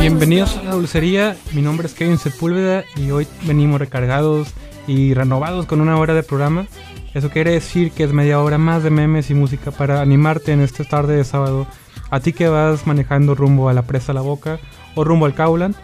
Bienvenidos 0.00 0.56
a 0.56 0.62
la 0.64 0.72
dulcería, 0.72 1.36
mi 1.52 1.62
nombre 1.62 1.86
es 1.86 1.94
Kevin 1.94 2.18
Sepúlveda 2.18 2.82
y 2.96 3.12
hoy 3.12 3.28
venimos 3.44 3.78
recargados 3.78 4.48
y 4.88 5.14
renovados 5.14 5.66
con 5.66 5.80
una 5.80 5.96
hora 5.96 6.14
de 6.14 6.24
programa. 6.24 6.66
Eso 7.14 7.30
quiere 7.30 7.52
decir 7.52 7.92
que 7.92 8.02
es 8.02 8.12
media 8.12 8.40
hora 8.40 8.58
más 8.58 8.82
de 8.82 8.90
memes 8.90 9.30
y 9.30 9.34
música 9.34 9.70
para 9.70 10.00
animarte 10.00 10.50
en 10.50 10.62
esta 10.62 10.82
tarde 10.82 11.16
de 11.16 11.22
sábado. 11.22 11.68
A 12.10 12.18
ti 12.18 12.32
que 12.32 12.48
vas 12.48 12.86
manejando 12.86 13.36
rumbo 13.36 13.68
a 13.68 13.72
la 13.72 13.82
presa 13.82 14.12
La 14.12 14.20
Boca 14.20 14.58
o 14.96 15.04
rumbo 15.04 15.26
al 15.26 15.34
Cauland. 15.34 15.76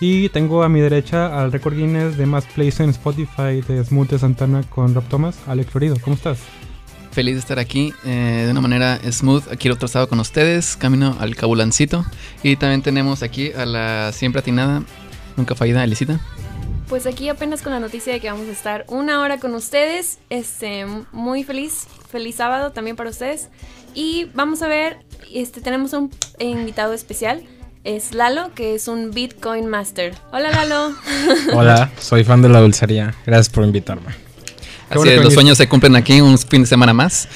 Y 0.00 0.30
tengo 0.30 0.62
a 0.62 0.70
mi 0.70 0.80
derecha 0.80 1.38
al 1.40 1.52
récord 1.52 1.74
Guinness 1.74 2.16
de 2.16 2.24
más 2.26 2.46
plays 2.46 2.80
en 2.80 2.90
Spotify 2.90 3.60
de 3.66 3.84
Smooth 3.84 4.08
de 4.08 4.18
Santana 4.18 4.62
con 4.62 4.94
Rob 4.94 5.04
Thomas, 5.04 5.36
Alex 5.46 5.70
Florido. 5.70 5.96
¿Cómo 6.02 6.16
estás? 6.16 6.38
Feliz 7.14 7.34
de 7.34 7.40
estar 7.40 7.60
aquí 7.60 7.94
eh, 8.04 8.42
de 8.44 8.50
una 8.50 8.60
manera 8.60 8.98
smooth, 9.08 9.44
aquí 9.52 9.70
otro 9.70 9.86
estado 9.86 10.08
con 10.08 10.18
ustedes, 10.18 10.74
camino 10.74 11.16
al 11.20 11.36
Cabulancito. 11.36 12.04
Y 12.42 12.56
también 12.56 12.82
tenemos 12.82 13.22
aquí 13.22 13.52
a 13.52 13.64
la 13.66 14.10
siempre 14.12 14.40
atinada, 14.40 14.82
nunca 15.36 15.54
fallida, 15.54 15.84
Elisita. 15.84 16.18
Pues 16.88 17.06
aquí 17.06 17.28
apenas 17.28 17.62
con 17.62 17.72
la 17.72 17.78
noticia 17.78 18.12
de 18.12 18.18
que 18.18 18.28
vamos 18.28 18.48
a 18.48 18.50
estar 18.50 18.84
una 18.88 19.20
hora 19.20 19.38
con 19.38 19.54
ustedes. 19.54 20.18
Este, 20.28 20.86
muy 21.12 21.44
feliz, 21.44 21.86
feliz 22.10 22.34
sábado 22.34 22.72
también 22.72 22.96
para 22.96 23.10
ustedes. 23.10 23.48
Y 23.94 24.28
vamos 24.34 24.62
a 24.62 24.66
ver, 24.66 24.98
este, 25.32 25.60
tenemos 25.60 25.92
un 25.92 26.10
invitado 26.40 26.94
especial. 26.94 27.44
Es 27.84 28.12
Lalo, 28.12 28.52
que 28.56 28.74
es 28.74 28.88
un 28.88 29.12
Bitcoin 29.12 29.68
Master. 29.68 30.16
Hola 30.32 30.50
Lalo. 30.50 30.96
Hola, 31.54 31.92
soy 32.00 32.24
fan 32.24 32.42
de 32.42 32.48
la 32.48 32.60
dulcería. 32.60 33.14
Gracias 33.24 33.50
por 33.50 33.62
invitarme. 33.62 34.23
Así 34.90 35.08
es, 35.08 35.22
los 35.22 35.34
sueños 35.34 35.58
se 35.58 35.68
cumplen 35.68 35.96
aquí 35.96 36.20
un 36.20 36.38
fin 36.38 36.62
de 36.62 36.66
semana 36.66 36.92
más. 36.92 37.28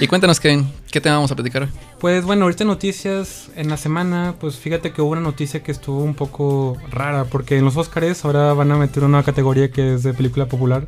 Y 0.00 0.06
cuéntanos, 0.06 0.40
Kevin, 0.40 0.70
¿qué 0.90 1.00
tema 1.00 1.16
vamos 1.16 1.30
a 1.30 1.34
platicar 1.36 1.62
hoy? 1.62 1.68
Pues 2.00 2.24
bueno, 2.24 2.44
ahorita 2.44 2.64
noticias 2.64 3.48
en 3.56 3.68
la 3.68 3.76
semana, 3.76 4.34
pues 4.40 4.56
fíjate 4.56 4.92
que 4.92 5.02
hubo 5.02 5.12
una 5.12 5.20
noticia 5.20 5.62
que 5.62 5.72
estuvo 5.72 6.02
un 6.02 6.14
poco 6.14 6.76
rara, 6.90 7.24
porque 7.24 7.56
en 7.56 7.64
los 7.64 7.76
Oscars 7.76 8.24
ahora 8.24 8.52
van 8.52 8.70
a 8.72 8.76
meter 8.76 9.04
una 9.04 9.22
categoría 9.22 9.70
que 9.70 9.94
es 9.94 10.02
de 10.02 10.12
película 10.12 10.46
popular, 10.46 10.86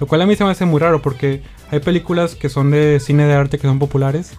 lo 0.00 0.06
cual 0.06 0.22
a 0.22 0.26
mí 0.26 0.36
se 0.36 0.44
me 0.44 0.50
hace 0.50 0.64
muy 0.64 0.80
raro 0.80 1.02
porque 1.02 1.42
hay 1.70 1.80
películas 1.80 2.34
que 2.34 2.48
son 2.48 2.70
de 2.70 3.00
cine 3.00 3.26
de 3.26 3.34
arte 3.34 3.58
que 3.58 3.66
son 3.66 3.78
populares. 3.78 4.32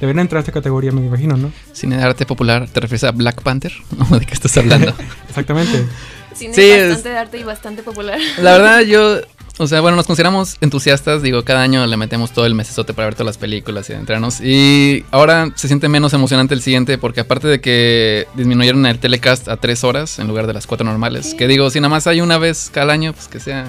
Deberían 0.00 0.22
entrar 0.22 0.38
a 0.38 0.40
esta 0.40 0.50
categoría, 0.50 0.90
me 0.90 1.06
imagino, 1.06 1.36
¿no? 1.36 1.52
Cine 1.72 1.96
de 1.96 2.02
arte 2.02 2.26
popular, 2.26 2.68
¿te 2.68 2.80
refieres 2.80 3.04
a 3.04 3.12
Black 3.12 3.40
Panther? 3.42 3.72
¿De 4.10 4.26
qué 4.26 4.34
estás 4.34 4.56
hablando? 4.56 4.92
Exactamente. 5.28 5.86
Cine 6.34 6.54
sí, 6.54 6.70
bastante 6.70 7.08
de 7.08 7.18
arte 7.18 7.38
y 7.38 7.42
bastante 7.44 7.82
popular. 7.82 8.18
La 8.38 8.52
verdad, 8.52 8.80
yo 8.80 9.20
o 9.58 9.66
sea, 9.66 9.80
bueno, 9.80 9.96
nos 9.96 10.06
consideramos 10.06 10.56
entusiastas. 10.60 11.22
Digo, 11.22 11.44
cada 11.44 11.62
año 11.62 11.86
le 11.86 11.96
metemos 11.96 12.32
todo 12.32 12.46
el 12.46 12.54
mesesote 12.54 12.94
para 12.94 13.06
ver 13.06 13.14
todas 13.14 13.26
las 13.26 13.38
películas 13.38 13.88
y 13.90 13.92
adentrarnos. 13.92 14.40
Y 14.40 15.04
ahora 15.10 15.52
se 15.54 15.68
siente 15.68 15.88
menos 15.88 16.12
emocionante 16.14 16.54
el 16.54 16.62
siguiente 16.62 16.98
porque 16.98 17.20
aparte 17.20 17.48
de 17.48 17.60
que 17.60 18.26
disminuyeron 18.34 18.86
el 18.86 18.98
telecast 18.98 19.48
a 19.48 19.56
tres 19.56 19.84
horas 19.84 20.18
en 20.18 20.28
lugar 20.28 20.46
de 20.46 20.54
las 20.54 20.66
cuatro 20.66 20.84
normales. 20.84 21.34
Que 21.34 21.46
digo, 21.46 21.68
si 21.70 21.80
nada 21.80 21.90
más 21.90 22.06
hay 22.06 22.20
una 22.20 22.38
vez 22.38 22.70
cada 22.72 22.92
año, 22.92 23.12
pues 23.12 23.28
que 23.28 23.40
sea... 23.40 23.66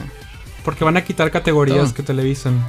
Porque 0.63 0.85
van 0.85 0.95
a 0.95 1.03
quitar 1.03 1.29
categorías 1.29 1.91
que 1.91 2.03
televisan. 2.03 2.63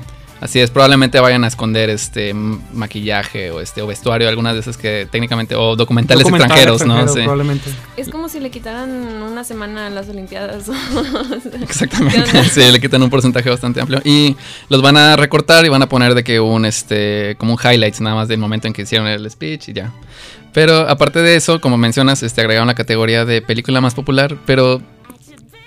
Así 0.45 0.61
es, 0.61 0.71
probablemente 0.71 1.19
vayan 1.21 1.43
a 1.43 1.47
esconder 1.47 1.89
este 1.89 2.35
maquillaje 2.35 3.51
o 3.51 3.63
este 3.63 3.81
o 3.81 3.87
vestuario, 3.87 4.29
algunas 4.29 4.53
de 4.53 4.61
esas 4.61 4.77
que 4.77 5.09
técnicamente 5.11 5.55
o 5.55 5.75
documentales 5.75 6.29
extranjeros, 6.29 6.85
¿no? 6.85 7.09
Sí. 7.09 7.21
Probablemente. 7.21 7.71
Es 7.97 8.11
como 8.11 8.29
si 8.29 8.41
le 8.41 8.51
quitaran 8.51 8.91
una 9.23 9.43
semana 9.43 9.87
a 9.87 9.91
las 9.91 10.07
Olimpiadas. 10.11 10.67
Exactamente. 11.63 12.45
sí, 12.51 12.61
le 12.71 12.79
quitan 12.79 13.03
un 13.03 13.09
porcentaje 13.09 13.49
bastante 13.49 13.81
amplio 13.81 14.03
y 14.05 14.37
los 14.69 14.83
van 14.83 14.99
a 14.99 15.17
recortar 15.17 15.65
y 15.65 15.71
van 15.71 15.81
a 15.81 15.89
poner 15.89 16.15
de 16.15 16.23
que 16.23 16.41
un 16.41 16.67
este 16.67 17.37
como 17.39 17.55
un 17.55 17.59
highlights 17.59 18.03
nada 18.03 18.15
más 18.15 18.29
del 18.29 18.39
momento 18.39 18.67
en 18.67 18.75
que 18.75 18.83
hicieron 18.83 19.07
el 19.07 19.31
speech 19.31 19.71
y 19.71 19.73
ya. 19.73 19.95
Pero 20.53 20.91
aparte 20.91 21.23
de 21.23 21.37
eso, 21.37 21.59
como 21.63 21.79
mencionas, 21.79 22.23
este 22.23 22.43
agregaron 22.43 22.69
la 22.69 22.75
categoría 22.75 23.25
de 23.25 23.41
película 23.41 23.81
más 23.81 23.95
popular, 23.95 24.37
pero 24.45 24.83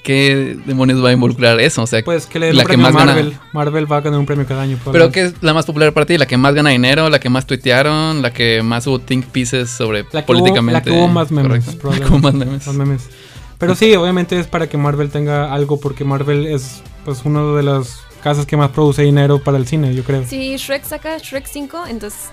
¿qué 0.07 0.57
demonios 0.65 1.03
va 1.03 1.09
a 1.09 1.11
involucrar 1.11 1.59
eso? 1.59 1.83
O 1.83 1.87
sea, 1.87 2.01
pues 2.01 2.27
que 2.27 2.39
le 2.39 2.53
la 2.53 2.63
que 2.63 2.77
más 2.77 2.93
Marvel. 2.93 3.31
Gana... 3.31 3.41
Marvel 3.51 3.91
va 3.91 3.97
a 3.97 4.01
ganar 4.01 4.17
un 4.17 4.25
premio 4.25 4.47
cada 4.47 4.61
año. 4.61 4.79
Pero 4.89 5.11
¿qué 5.11 5.25
es 5.25 5.33
la 5.41 5.53
más 5.53 5.65
popular 5.65 5.91
para 5.91 6.05
ti? 6.05 6.17
¿La 6.17 6.25
que 6.25 6.37
más 6.37 6.53
gana 6.53 6.69
dinero? 6.69 7.09
¿La 7.09 7.19
que 7.19 7.29
más 7.29 7.45
tuitearon? 7.45 8.21
¿La 8.21 8.31
que 8.31 8.63
más 8.63 8.87
hubo 8.87 8.99
think 8.99 9.25
pieces 9.25 9.69
sobre 9.69 10.05
la 10.13 10.25
políticamente? 10.25 10.79
la 10.79 10.95
que 10.95 10.97
hubo 10.97 11.09
más 11.09 11.29
memes. 11.29 11.67
La 11.83 11.99
que 11.99 12.05
hubo 12.05 12.19
más 12.19 12.33
memes. 12.33 12.65
Más 12.65 12.75
memes. 12.77 13.09
Pero 13.57 13.75
sí, 13.75 13.93
obviamente 13.95 14.39
es 14.39 14.47
para 14.47 14.69
que 14.69 14.77
Marvel 14.77 15.09
tenga 15.09 15.53
algo 15.53 15.77
porque 15.77 16.05
Marvel 16.05 16.47
es 16.47 16.81
pues 17.03 17.25
una 17.25 17.43
de 17.57 17.63
las 17.63 17.99
casas 18.23 18.45
que 18.45 18.55
más 18.55 18.69
produce 18.71 19.01
dinero 19.01 19.43
para 19.43 19.57
el 19.57 19.67
cine, 19.67 19.93
yo 19.93 20.03
creo. 20.03 20.23
Si 20.25 20.55
Shrek 20.55 20.85
saca 20.85 21.17
Shrek 21.17 21.47
5, 21.47 21.87
entonces 21.89 22.29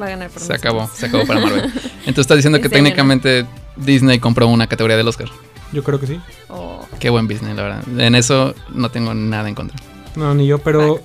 va 0.00 0.06
a 0.06 0.10
ganar 0.10 0.30
por 0.30 0.40
Se 0.40 0.54
acabó, 0.54 0.88
se 0.94 1.06
acabó 1.06 1.26
para 1.26 1.40
Marvel. 1.40 1.64
Entonces 2.06 2.18
estás 2.20 2.38
diciendo 2.38 2.58
que 2.60 2.70
técnicamente 2.70 3.44
Disney 3.76 4.18
compró 4.18 4.48
una 4.48 4.66
categoría 4.66 4.96
del 4.96 5.08
Oscar. 5.08 5.28
Yo 5.72 5.82
creo 5.84 6.00
que 6.00 6.06
sí. 6.06 6.20
Oh. 6.48 6.86
Qué 6.98 7.10
buen 7.10 7.28
business, 7.28 7.56
la 7.56 7.62
verdad. 7.62 7.84
En 7.98 8.14
eso 8.14 8.54
no 8.72 8.90
tengo 8.90 9.14
nada 9.14 9.48
en 9.48 9.54
contra. 9.54 9.78
No, 10.16 10.34
ni 10.34 10.46
yo, 10.46 10.58
pero 10.58 11.00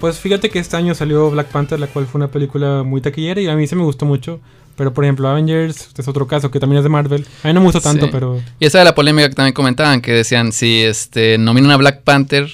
pues 0.00 0.18
fíjate 0.18 0.50
que 0.50 0.58
este 0.58 0.76
año 0.76 0.94
salió 0.94 1.30
Black 1.30 1.48
Panther, 1.48 1.78
la 1.78 1.86
cual 1.86 2.06
fue 2.06 2.18
una 2.18 2.28
película 2.28 2.82
muy 2.82 3.00
taquillera 3.00 3.40
y 3.40 3.48
a 3.48 3.54
mí 3.54 3.66
se 3.66 3.76
me 3.76 3.82
gustó 3.82 4.04
mucho. 4.04 4.40
Pero 4.76 4.92
por 4.92 5.04
ejemplo, 5.04 5.28
Avengers 5.28 5.90
es 5.96 6.08
otro 6.08 6.26
caso 6.26 6.50
que 6.50 6.58
también 6.58 6.78
es 6.78 6.84
de 6.84 6.88
Marvel. 6.88 7.26
A 7.42 7.48
mí 7.48 7.54
no 7.54 7.60
me 7.60 7.66
gustó 7.66 7.80
tanto, 7.80 8.10
pero. 8.10 8.40
Y 8.58 8.66
esa 8.66 8.78
era 8.78 8.86
la 8.86 8.94
polémica 8.94 9.28
que 9.28 9.34
también 9.34 9.54
comentaban, 9.54 10.00
que 10.00 10.12
decían 10.12 10.52
si 10.52 10.80
este 10.80 11.38
nominan 11.38 11.70
a 11.70 11.76
Black 11.76 12.02
Panther. 12.02 12.48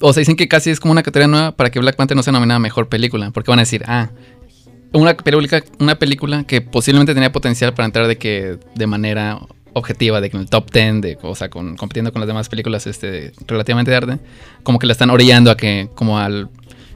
O 0.00 0.12
sea, 0.12 0.20
dicen 0.20 0.36
que 0.36 0.48
casi 0.48 0.70
es 0.70 0.80
como 0.80 0.92
una 0.92 1.02
categoría 1.02 1.28
nueva 1.28 1.52
para 1.52 1.70
que 1.70 1.78
Black 1.78 1.96
Panther 1.96 2.16
no 2.16 2.22
sea 2.22 2.32
nominada 2.32 2.56
a 2.56 2.60
mejor 2.60 2.88
película. 2.88 3.30
Porque 3.30 3.50
van 3.50 3.60
a 3.60 3.62
decir, 3.62 3.84
ah, 3.86 4.10
una 4.92 5.16
película, 5.16 5.64
una 5.78 5.94
película 5.98 6.44
que 6.44 6.60
posiblemente 6.60 7.14
tenía 7.14 7.32
potencial 7.32 7.72
para 7.72 7.86
entrar 7.86 8.08
de 8.08 8.18
que 8.18 8.58
de 8.74 8.86
manera 8.86 9.38
objetiva 9.74 10.20
de 10.20 10.30
que 10.30 10.36
en 10.36 10.42
el 10.42 10.50
top 10.50 10.70
10, 10.70 11.00
de, 11.00 11.18
o 11.22 11.34
sea, 11.34 11.50
con, 11.50 11.76
compitiendo 11.76 12.12
con 12.12 12.20
las 12.20 12.26
demás 12.26 12.48
películas 12.48 12.86
este, 12.86 13.32
relativamente 13.46 13.90
de 13.90 13.96
arte, 13.96 14.18
como 14.62 14.78
que 14.78 14.86
la 14.86 14.92
están 14.92 15.10
orillando 15.10 15.50
a 15.50 15.56
que, 15.56 15.88
como 15.94 16.18
al, 16.18 16.48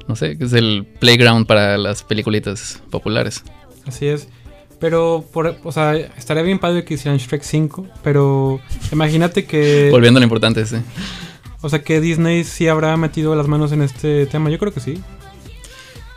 no 0.06 0.16
sé, 0.16 0.38
que 0.38 0.44
es 0.44 0.52
el 0.52 0.86
playground 0.98 1.46
para 1.46 1.76
las 1.78 2.02
peliculitas 2.02 2.82
populares. 2.90 3.44
Así 3.86 4.06
es. 4.06 4.28
Pero, 4.80 5.24
por, 5.32 5.56
o 5.64 5.72
sea, 5.72 5.96
estaría 5.96 6.42
bien 6.42 6.58
padre 6.58 6.84
que 6.84 6.94
hicieran 6.94 7.18
Shrek 7.18 7.42
5, 7.42 7.88
pero 8.02 8.60
imagínate 8.92 9.44
que... 9.44 9.88
Volviendo 9.90 10.18
a 10.18 10.20
lo 10.20 10.24
importante, 10.24 10.64
sí. 10.66 10.76
O 11.60 11.68
sea, 11.68 11.82
que 11.82 12.00
Disney 12.00 12.44
sí 12.44 12.68
habrá 12.68 12.96
metido 12.96 13.34
las 13.34 13.48
manos 13.48 13.72
en 13.72 13.82
este 13.82 14.26
tema. 14.26 14.50
Yo 14.50 14.58
creo 14.58 14.72
que 14.72 14.80
sí. 14.80 15.02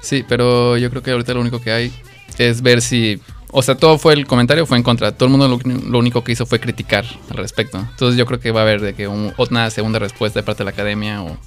Sí, 0.02 0.24
pero 0.28 0.78
yo 0.78 0.90
creo 0.92 1.02
que 1.02 1.12
ahorita 1.12 1.34
lo 1.34 1.42
único 1.42 1.60
que 1.60 1.72
hay 1.72 1.92
es 2.38 2.62
ver 2.62 2.82
si 2.82 3.20
o 3.52 3.62
sea, 3.62 3.76
todo 3.76 3.98
fue 3.98 4.14
el 4.14 4.26
comentario, 4.26 4.66
fue 4.66 4.78
en 4.78 4.84
contra. 4.84 5.12
Todo 5.12 5.28
el 5.28 5.38
mundo 5.38 5.60
lo, 5.66 6.00
único 6.00 6.24
que 6.24 6.32
hizo 6.32 6.46
fue 6.46 6.60
criticar 6.60 7.06
al 7.30 7.38
respecto. 7.38 7.78
Entonces 7.78 8.18
yo 8.18 8.26
creo 8.26 8.40
que 8.40 8.52
va 8.52 8.62
a 8.62 8.64
haber 8.64 8.82
de 8.82 8.94
que 8.94 9.08
un, 9.08 9.34
una 9.38 9.70
segunda 9.70 10.00
respuesta 10.00 10.40
de 10.40 10.44
parte 10.44 10.60
de 10.60 10.66
la 10.66 10.72
academia 10.72 11.22
o, 11.22 11.38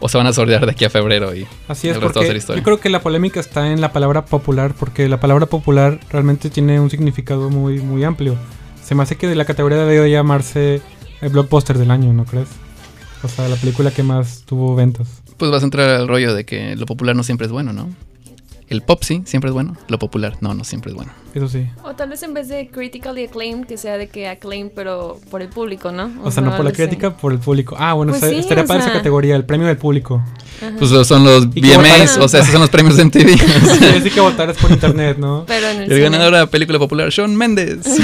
o 0.00 0.08
se 0.08 0.18
van 0.18 0.26
a 0.26 0.32
sordear 0.32 0.66
de 0.66 0.72
aquí 0.72 0.84
a 0.84 0.90
febrero 0.90 1.34
y 1.34 1.46
Así 1.66 1.88
es, 1.88 1.98
porque 1.98 2.38
yo 2.38 2.62
creo 2.62 2.78
que 2.78 2.90
la 2.90 3.00
polémica 3.00 3.40
está 3.40 3.72
en 3.72 3.80
la 3.80 3.92
palabra 3.92 4.26
popular, 4.26 4.74
porque 4.78 5.08
la 5.08 5.18
palabra 5.18 5.46
popular 5.46 5.98
realmente 6.10 6.50
tiene 6.50 6.78
un 6.78 6.90
significado 6.90 7.48
muy, 7.48 7.80
muy 7.80 8.04
amplio. 8.04 8.36
Se 8.82 8.94
me 8.94 9.02
hace 9.02 9.16
que 9.16 9.26
de 9.26 9.34
la 9.34 9.46
categoría 9.46 9.78
debe 9.78 10.10
llamarse 10.10 10.82
el 11.22 11.30
blockbuster 11.30 11.78
del 11.78 11.90
año, 11.90 12.12
¿no 12.12 12.26
crees? 12.26 12.48
O 13.22 13.28
sea, 13.28 13.48
la 13.48 13.56
película 13.56 13.90
que 13.90 14.02
más 14.02 14.42
tuvo 14.44 14.74
ventas. 14.74 15.22
Pues 15.38 15.50
vas 15.50 15.62
a 15.62 15.64
entrar 15.64 15.88
al 15.88 16.06
rollo 16.06 16.34
de 16.34 16.44
que 16.44 16.76
lo 16.76 16.84
popular 16.84 17.16
no 17.16 17.22
siempre 17.22 17.46
es 17.46 17.52
bueno, 17.52 17.72
¿no? 17.72 17.88
El 18.74 18.82
pop 18.82 19.04
sí, 19.04 19.22
siempre 19.24 19.50
es 19.50 19.54
bueno. 19.54 19.76
Lo 19.86 20.00
popular, 20.00 20.36
no, 20.40 20.52
no 20.52 20.64
siempre 20.64 20.90
es 20.90 20.96
bueno. 20.96 21.12
Eso 21.32 21.48
sí. 21.48 21.68
O 21.84 21.94
tal 21.94 22.08
vez 22.08 22.24
en 22.24 22.34
vez 22.34 22.48
de 22.48 22.68
critically 22.68 23.24
acclaimed, 23.24 23.66
que 23.66 23.76
sea 23.76 23.96
de 23.96 24.08
que 24.08 24.26
acclaim, 24.26 24.68
pero 24.74 25.20
por 25.30 25.42
el 25.42 25.48
público, 25.48 25.92
¿no? 25.92 26.10
O, 26.24 26.32
sea, 26.32 26.42
no 26.42 26.56
por 26.56 26.64
la 26.64 26.72
crítica, 26.72 27.16
por 27.16 27.32
el 27.32 27.38
público. 27.38 27.76
Ah, 27.78 27.92
bueno, 27.92 28.12
pues 28.12 28.24
estaría 28.24 28.64
para 28.64 28.80
esa 28.80 28.92
categoría, 28.92 29.36
el 29.36 29.44
premio 29.44 29.68
del 29.68 29.76
público. 29.76 30.24
Pues 30.78 30.90
son 31.06 31.24
los 31.24 31.50
VMAs, 31.50 32.18
o 32.18 32.28
sea, 32.28 32.40
esos 32.40 32.52
son 32.52 32.62
los 32.62 32.70
premios 32.70 32.96
de 32.96 33.04
MTV. 33.04 33.38
sí, 33.78 33.84
así 33.96 34.10
que 34.10 34.20
votar 34.20 34.50
es 34.50 34.56
por 34.56 34.70
internet, 34.72 35.18
¿no? 35.18 35.44
Pero 35.46 35.68
en 35.68 35.82
el, 35.82 35.92
el 35.92 36.00
ganador 36.00 36.32
de 36.32 36.40
la 36.40 36.46
película 36.46 36.78
popular, 36.80 37.12
Sean 37.12 37.36
Mendes. 37.36 37.78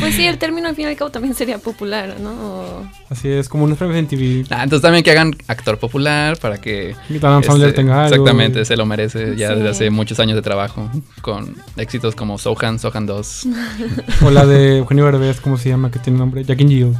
pues 0.00 0.14
sí, 0.14 0.24
el 0.24 0.38
término 0.38 0.68
al 0.68 0.74
fin 0.74 0.86
y 0.86 0.88
al 0.88 0.96
cabo 0.96 1.10
también 1.10 1.34
sería 1.34 1.58
popular, 1.58 2.16
¿no? 2.20 2.90
Así 3.08 3.28
es, 3.28 3.48
como 3.48 3.64
unos 3.64 3.76
premios 3.78 3.98
en 3.98 4.06
TV. 4.06 4.44
Ah, 4.50 4.62
entonces 4.62 4.82
también 4.82 5.04
que 5.04 5.10
hagan 5.10 5.34
actor 5.48 5.78
popular 5.78 6.38
para 6.38 6.58
que... 6.58 6.94
este, 7.10 7.72
tenga 7.72 8.04
algo. 8.04 8.14
Exactamente, 8.14 8.64
se 8.64 8.76
lo 8.80 8.86
merece 8.86 9.36
ya 9.36 9.54
desde 9.54 9.68
hace 9.68 9.90
muchos 9.90 10.18
años 10.20 10.36
de 10.36 10.42
trabajo 10.42 10.90
con 11.20 11.54
éxitos 11.76 12.14
como 12.14 12.38
Sohan, 12.38 12.78
Sohan 12.78 13.04
2. 13.04 13.48
o 14.24 14.30
la 14.30 14.46
de 14.46 14.78
Eugenio 14.78 15.04
Derbez, 15.04 15.38
¿cómo 15.42 15.58
se 15.58 15.68
llama? 15.68 15.90
Que 15.90 15.98
tiene 15.98 16.18
nombre, 16.18 16.42
Jack 16.44 16.62
and 16.62 16.70
Jill. 16.70 16.94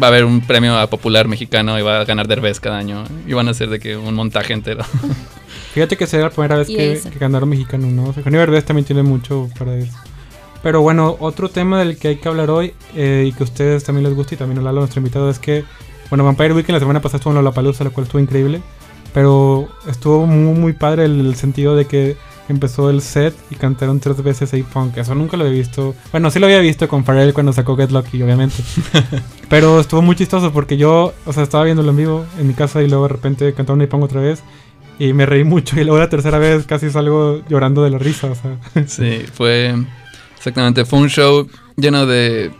Va 0.00 0.06
a 0.06 0.10
haber 0.10 0.24
un 0.24 0.40
premio 0.40 0.78
a 0.78 0.86
popular 0.86 1.26
mexicano 1.26 1.76
y 1.76 1.82
va 1.82 2.00
a 2.00 2.04
ganar 2.04 2.28
Derbez 2.28 2.60
cada 2.60 2.78
año. 2.78 3.02
Y 3.26 3.32
van 3.32 3.48
a 3.48 3.50
hacer 3.50 3.68
de 3.68 3.80
que 3.80 3.96
un 3.96 4.14
montaje 4.14 4.52
entero. 4.52 4.84
Fíjate 5.74 5.96
que 5.96 6.06
será 6.06 6.24
la 6.24 6.30
primera 6.30 6.56
vez 6.56 6.68
que, 6.68 7.00
que, 7.10 7.18
ganaron 7.18 7.48
mexicano, 7.48 7.88
¿no? 7.88 8.06
Eugenio 8.16 8.38
Derbez 8.38 8.64
también 8.64 8.84
tiene 8.84 9.02
mucho 9.02 9.50
para 9.58 9.74
eso. 9.74 9.98
Pero 10.62 10.82
bueno, 10.82 11.16
otro 11.18 11.48
tema 11.48 11.80
del 11.80 11.98
que 11.98 12.08
hay 12.08 12.16
que 12.16 12.28
hablar 12.28 12.50
hoy 12.50 12.74
eh, 12.94 13.24
y 13.26 13.32
que 13.32 13.42
a 13.42 13.44
ustedes 13.44 13.82
también 13.82 14.04
les 14.04 14.14
gusta 14.14 14.36
y 14.36 14.38
también 14.38 14.64
a 14.64 14.72
nuestro 14.72 15.00
invitado 15.00 15.28
es 15.30 15.40
que, 15.40 15.64
bueno, 16.10 16.24
Vampire 16.24 16.54
Weekend 16.54 16.74
la 16.74 16.80
semana 16.80 17.00
pasada 17.00 17.18
estuvo 17.18 17.32
en 17.32 17.38
Lollapalooza, 17.38 17.82
lo 17.82 17.92
cual 17.92 18.06
estuvo 18.06 18.20
increíble. 18.20 18.60
Pero 19.12 19.68
estuvo 19.86 20.26
muy, 20.26 20.58
muy 20.58 20.72
padre 20.72 21.04
el, 21.04 21.34
sentido 21.34 21.74
de 21.74 21.86
que 21.86 22.16
empezó 22.48 22.90
el 22.90 23.02
set 23.02 23.34
y 23.50 23.56
cantaron 23.56 24.00
tres 24.00 24.22
veces 24.22 24.52
A-Punk. 24.54 24.96
Eso 24.96 25.14
nunca 25.14 25.36
lo 25.36 25.44
había 25.44 25.56
visto. 25.56 25.94
Bueno, 26.12 26.30
sí 26.30 26.38
lo 26.38 26.46
había 26.46 26.60
visto 26.60 26.88
con 26.88 27.04
Pharrell 27.04 27.34
cuando 27.34 27.52
sacó 27.52 27.76
Get 27.76 27.90
Lucky, 27.90 28.22
obviamente. 28.22 28.56
Pero 29.48 29.80
estuvo 29.80 30.02
muy 30.02 30.16
chistoso 30.16 30.52
porque 30.52 30.76
yo, 30.76 31.14
o 31.24 31.32
sea, 31.32 31.42
estaba 31.42 31.64
viéndolo 31.64 31.90
en 31.90 31.96
vivo 31.96 32.26
en 32.38 32.46
mi 32.46 32.54
casa 32.54 32.82
y 32.82 32.88
luego 32.88 33.04
de 33.04 33.10
repente 33.10 33.54
cantaron 33.54 33.82
A-Punk 33.82 34.04
otra 34.04 34.20
vez. 34.20 34.42
Y 34.98 35.12
me 35.12 35.26
reí 35.26 35.44
mucho 35.44 35.80
y 35.80 35.84
luego 35.84 35.98
la 35.98 36.08
tercera 36.08 36.38
vez 36.38 36.66
casi 36.66 36.90
salgo 36.90 37.42
llorando 37.48 37.84
de 37.84 37.90
la 37.90 37.98
risa, 37.98 38.30
o 38.30 38.34
sea. 38.34 38.58
Sí, 38.86 39.24
fue 39.32 39.74
exactamente, 40.36 40.84
fue 40.84 40.98
un 40.98 41.08
show 41.08 41.46
lleno 41.76 42.06
de 42.06 42.50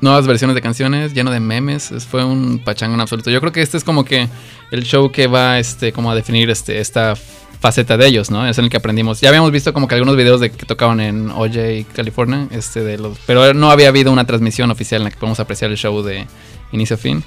nuevas 0.00 0.26
versiones 0.26 0.54
de 0.54 0.62
canciones, 0.62 1.14
lleno 1.14 1.30
de 1.30 1.40
memes, 1.40 1.90
es- 1.92 2.04
fue 2.06 2.24
un 2.24 2.58
pachango 2.64 2.94
en 2.94 3.00
absoluto. 3.00 3.30
Yo 3.30 3.40
creo 3.40 3.52
que 3.52 3.62
este 3.62 3.76
es 3.76 3.84
como 3.84 4.04
que 4.04 4.28
el 4.70 4.82
show 4.84 5.10
que 5.10 5.26
va 5.26 5.58
este 5.58 5.92
como 5.92 6.10
a 6.10 6.14
definir 6.14 6.50
este 6.50 6.80
esta 6.80 7.14
faceta 7.60 7.96
de 7.96 8.06
ellos, 8.06 8.30
¿no? 8.30 8.46
Es 8.46 8.58
en 8.58 8.64
el 8.64 8.70
que 8.70 8.76
aprendimos. 8.76 9.20
Ya 9.20 9.30
habíamos 9.30 9.50
visto 9.50 9.72
como 9.72 9.88
que 9.88 9.94
algunos 9.94 10.14
videos 10.16 10.40
de 10.40 10.50
que 10.50 10.66
tocaban 10.66 11.00
en 11.00 11.30
OJ, 11.30 11.86
California, 11.94 12.46
este 12.50 12.84
de 12.84 12.98
los 12.98 13.18
pero 13.26 13.54
no 13.54 13.70
había 13.70 13.88
habido 13.88 14.12
una 14.12 14.24
transmisión 14.26 14.70
oficial 14.70 15.00
en 15.00 15.04
la 15.04 15.10
que 15.10 15.16
podemos 15.16 15.40
apreciar 15.40 15.70
el 15.70 15.76
show 15.78 16.02
de 16.02 16.26
inicio 16.72 16.94
a 16.94 16.98
fin. 16.98 17.24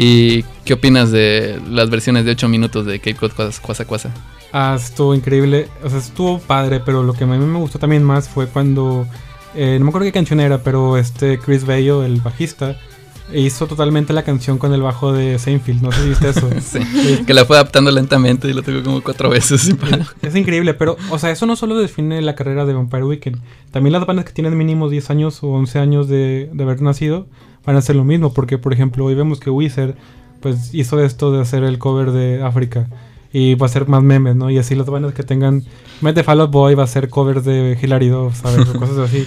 ¿Y 0.00 0.42
qué 0.64 0.74
opinas 0.74 1.10
de 1.10 1.60
las 1.68 1.90
versiones 1.90 2.24
de 2.24 2.30
8 2.30 2.48
minutos 2.48 2.86
de 2.86 2.98
Cape 3.00 3.14
Cod 3.16 3.32
Cuasa? 3.60 3.84
Cuasa? 3.84 4.10
Ah, 4.52 4.76
estuvo 4.80 5.12
increíble. 5.14 5.68
O 5.82 5.90
sea, 5.90 5.98
estuvo 5.98 6.38
padre, 6.38 6.80
pero 6.80 7.02
lo 7.02 7.12
que 7.12 7.24
a 7.24 7.26
mí 7.26 7.36
me 7.36 7.58
gustó 7.58 7.78
también 7.78 8.02
más 8.04 8.28
fue 8.28 8.46
cuando. 8.46 9.06
Eh, 9.54 9.76
no 9.78 9.84
me 9.84 9.88
acuerdo 9.90 10.06
qué 10.06 10.12
canción 10.12 10.40
era, 10.40 10.62
pero 10.62 10.96
este 10.96 11.38
Chris 11.38 11.64
Bello, 11.64 12.04
el 12.04 12.20
bajista, 12.20 12.76
hizo 13.32 13.66
totalmente 13.66 14.12
la 14.12 14.22
canción 14.22 14.58
con 14.58 14.72
el 14.72 14.82
bajo 14.82 15.12
de 15.12 15.38
Seinfeld. 15.38 15.82
No 15.82 15.92
sé 15.92 16.02
si 16.02 16.08
viste 16.08 16.28
eso. 16.30 16.48
Sí, 16.60 17.24
que 17.26 17.34
la 17.34 17.44
fue 17.44 17.56
adaptando 17.56 17.90
lentamente 17.90 18.48
y 18.48 18.52
lo 18.52 18.62
tocó 18.62 18.82
como 18.82 19.02
cuatro 19.02 19.30
veces. 19.30 19.74
Es 20.22 20.36
increíble, 20.36 20.74
pero, 20.74 20.96
o 21.10 21.18
sea, 21.18 21.30
eso 21.30 21.46
no 21.46 21.56
solo 21.56 21.76
define 21.76 22.20
la 22.22 22.34
carrera 22.34 22.64
de 22.64 22.74
Vampire 22.74 23.04
Weekend. 23.04 23.38
También 23.70 23.92
las 23.92 24.06
bandas 24.06 24.24
que 24.24 24.32
tienen 24.32 24.56
mínimo 24.56 24.88
10 24.88 25.10
años 25.10 25.42
o 25.42 25.48
11 25.48 25.78
años 25.78 26.08
de, 26.08 26.50
de 26.52 26.62
haber 26.62 26.82
nacido 26.82 27.26
van 27.64 27.76
a 27.76 27.80
hacer 27.80 27.96
lo 27.96 28.04
mismo. 28.04 28.32
Porque, 28.32 28.58
por 28.58 28.72
ejemplo, 28.72 29.04
hoy 29.04 29.14
vemos 29.14 29.40
que 29.40 29.50
Wizard 29.50 29.94
pues, 30.40 30.74
hizo 30.74 31.00
esto 31.02 31.32
de 31.32 31.40
hacer 31.40 31.64
el 31.64 31.78
cover 31.78 32.12
de 32.12 32.42
África. 32.42 32.88
Y 33.32 33.54
va 33.56 33.66
a 33.66 33.68
ser 33.68 33.86
más 33.88 34.02
memes, 34.02 34.36
¿no? 34.36 34.50
Y 34.50 34.58
así 34.58 34.74
las 34.74 34.86
bandas 34.86 35.12
que 35.12 35.22
tengan. 35.22 35.62
Met 36.00 36.14
the 36.14 36.22
Fall 36.22 36.40
Out 36.40 36.50
Boy 36.50 36.74
va 36.74 36.82
a 36.82 36.84
hacer 36.84 37.08
covers 37.08 37.44
de 37.44 37.78
Hilary 37.80 38.08
Duff, 38.08 38.40
¿sabes? 38.40 38.66
O 38.68 38.78
cosas 38.78 38.98
así. 38.98 39.26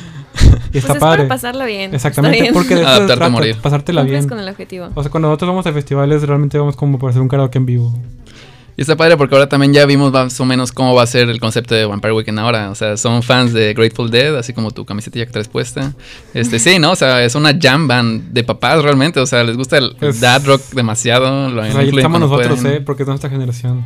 Y 0.73 0.77
está 0.77 0.93
pues 0.93 0.95
es 0.95 1.01
padre. 1.01 1.17
para 1.17 1.27
pasarla 1.27 1.65
bien. 1.65 1.93
Exactamente, 1.93 2.41
bien. 2.41 2.53
porque 2.53 2.75
de 2.75 2.85
Adaptarte 2.85 3.25
a 3.25 3.29
morir. 3.29 3.57
pasártela 3.61 4.01
Cumples 4.01 4.21
bien. 4.21 4.29
con 4.29 4.39
el 4.39 4.47
objetivo. 4.47 4.87
O 4.95 5.03
sea, 5.03 5.11
cuando 5.11 5.27
nosotros 5.27 5.49
vamos 5.49 5.67
a 5.67 5.73
festivales, 5.73 6.23
realmente 6.23 6.57
vamos 6.57 6.75
como 6.75 6.97
para 6.97 7.11
hacer 7.11 7.21
un 7.21 7.27
karaoke 7.27 7.57
en 7.57 7.65
vivo. 7.65 7.93
Y 8.77 8.81
está 8.81 8.95
padre 8.95 9.17
porque 9.17 9.35
ahora 9.35 9.49
también 9.49 9.73
ya 9.73 9.85
vimos 9.85 10.11
más 10.13 10.39
o 10.39 10.45
menos 10.45 10.71
cómo 10.71 10.95
va 10.95 11.03
a 11.03 11.07
ser 11.07 11.29
el 11.29 11.39
concepto 11.39 11.75
de 11.75 11.85
Vampire 11.85 12.13
Weekend 12.13 12.39
ahora. 12.39 12.69
O 12.71 12.75
sea, 12.75 12.95
son 12.97 13.21
fans 13.21 13.51
de 13.53 13.73
Grateful 13.73 14.09
Dead, 14.09 14.35
así 14.37 14.53
como 14.53 14.71
tu 14.71 14.85
camiseta 14.85 15.19
ya 15.19 15.25
que 15.25 15.31
traes 15.31 15.47
puesta. 15.49 15.93
Este, 16.33 16.57
sí, 16.57 16.79
¿no? 16.79 16.91
O 16.91 16.95
sea, 16.95 17.23
es 17.23 17.35
una 17.35 17.53
jam 17.59 17.87
band 17.87 18.31
de 18.31 18.43
papás 18.43 18.81
realmente. 18.81 19.19
O 19.19 19.25
sea, 19.25 19.43
les 19.43 19.57
gusta 19.57 19.77
el 19.77 19.95
Es- 19.99 20.21
dad 20.21 20.45
rock 20.45 20.61
demasiado. 20.73 21.49
Lo 21.49 21.61
ahí 21.61 21.89
estamos 21.95 22.19
nosotros, 22.21 22.59
pueden. 22.61 22.77
¿eh? 22.77 22.81
Porque 22.81 23.03
es 23.03 23.07
nuestra 23.09 23.29
generación. 23.29 23.85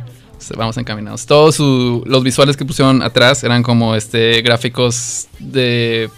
Vamos 0.56 0.76
encaminados. 0.76 1.26
Todos 1.26 1.56
su- 1.56 2.02
los 2.06 2.22
visuales 2.22 2.56
que 2.56 2.64
pusieron 2.64 3.02
atrás 3.02 3.42
eran 3.42 3.62
como 3.64 3.94
este 3.96 4.40
gráficos 4.42 5.26
de 5.40 6.08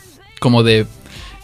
como 0.41 0.63
de 0.63 0.87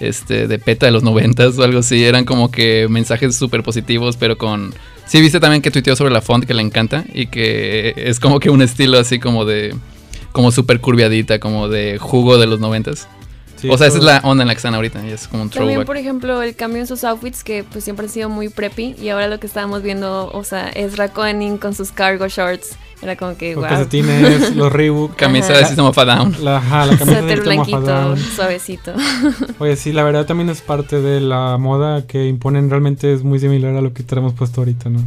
este 0.01 0.47
de 0.47 0.59
peta 0.59 0.87
de 0.87 0.93
los 0.93 1.03
noventas 1.03 1.59
o 1.59 1.63
algo 1.65 1.79
así. 1.79 2.05
Eran 2.05 2.25
como 2.25 2.51
que 2.51 2.87
mensajes 2.91 3.35
súper 3.37 3.63
positivos, 3.63 4.17
pero 4.17 4.37
con 4.37 4.75
sí 5.07 5.21
viste 5.21 5.41
también 5.41 5.63
que 5.63 5.71
tuiteó 5.71 5.97
sobre 5.97 6.13
la 6.13 6.21
font 6.21 6.45
que 6.45 6.55
le 6.55 6.63
encanta 6.63 7.05
y 7.13 7.27
que 7.27 7.95
es 7.97 8.21
como 8.21 8.41
que 8.41 8.51
un 8.51 8.63
estilo 8.63 8.99
así 8.99 9.19
como 9.19 9.45
de 9.45 9.75
como 10.33 10.51
súper 10.51 10.81
curviadita, 10.81 11.39
como 11.39 11.69
de 11.69 11.99
jugo 11.99 12.39
de 12.39 12.47
los 12.47 12.59
noventas. 12.61 13.07
Sí, 13.57 13.69
o 13.71 13.79
sea, 13.79 13.87
esa 13.87 13.99
es 13.99 14.05
la 14.05 14.21
onda 14.25 14.43
en 14.43 14.49
la 14.49 14.55
que 14.55 14.59
están 14.59 14.75
ahorita 14.75 15.07
y 15.07 15.13
es 15.13 15.29
como 15.29 15.45
un 15.45 15.49
También, 15.51 15.75
throwback. 15.75 15.87
por 15.87 15.97
ejemplo, 15.97 16.43
el 16.43 16.57
cambio 16.57 16.81
en 16.81 16.87
sus 16.89 17.05
outfits, 17.05 17.45
que 17.45 17.63
pues 17.65 17.85
siempre 17.85 18.07
han 18.07 18.13
sido 18.13 18.29
muy 18.29 18.49
preppy. 18.49 18.97
Y 19.01 19.09
ahora 19.11 19.29
lo 19.29 19.39
que 19.39 19.47
estábamos 19.47 19.83
viendo, 19.83 20.29
o 20.33 20.43
sea, 20.45 20.69
es 20.71 20.97
Raconing 20.99 21.57
con 21.59 21.73
sus 21.75 21.93
cargo 21.93 22.27
shorts. 22.27 22.77
Era 23.05 23.17
como 23.17 23.37
que, 23.37 23.55
Los 23.55 23.61
wow. 23.61 23.69
calcetines, 23.69 24.57
los 24.57 24.73
Reebok. 24.73 25.15
Camisa 25.15 25.53
Ajá. 25.53 25.59
de 25.59 25.67
System 25.67 25.85
of 25.85 25.99
a 25.99 26.05
Down. 26.07 26.37
La, 26.43 26.57
ajá, 26.57 26.87
la 26.87 26.97
camisa 26.97 27.21
Suéter 27.21 27.43
de 27.43 27.45
System 27.45 27.61
of 27.61 27.69
a 27.69 27.71
blanquito, 27.71 27.93
Down. 27.93 28.19
suavecito. 28.19 28.93
Oye, 29.59 29.77
sí, 29.77 29.93
la 29.93 30.03
verdad 30.05 30.25
también 30.25 30.49
es 30.49 30.63
parte 30.63 31.01
de 31.03 31.21
la 31.21 31.59
moda 31.59 32.07
que 32.07 32.27
imponen. 32.27 32.71
Realmente 32.71 33.13
es 33.13 33.23
muy 33.23 33.39
similar 33.39 33.77
a 33.77 33.83
lo 33.83 33.93
que 33.93 34.03
tenemos 34.03 34.33
puesto 34.33 34.63
ahorita, 34.63 34.89
¿no? 34.89 35.01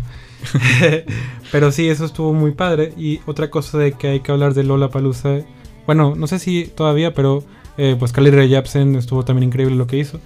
Pero 1.52 1.72
sí, 1.72 1.90
eso 1.90 2.06
estuvo 2.06 2.34
muy 2.34 2.52
padre. 2.52 2.94
Y 2.98 3.20
otra 3.26 3.50
cosa 3.50 3.78
de 3.78 3.94
que 3.94 4.08
hay 4.10 4.20
que 4.20 4.32
hablar 4.32 4.54
de 4.54 4.64
Lola 4.64 4.90
Palusa. 4.90 5.40
Bueno, 5.86 6.14
no 6.16 6.28
sé 6.28 6.40
si 6.40 6.66
todavía, 6.66 7.14
pero 7.14 7.44
eh, 7.78 7.96
pues 7.98 8.14
Rae 8.14 8.50
Jepsen 8.50 8.96
estuvo 8.96 9.24
también 9.24 9.48
increíble 9.48 9.76
lo 9.76 9.88
que 9.88 9.98
hizo. 9.98 10.20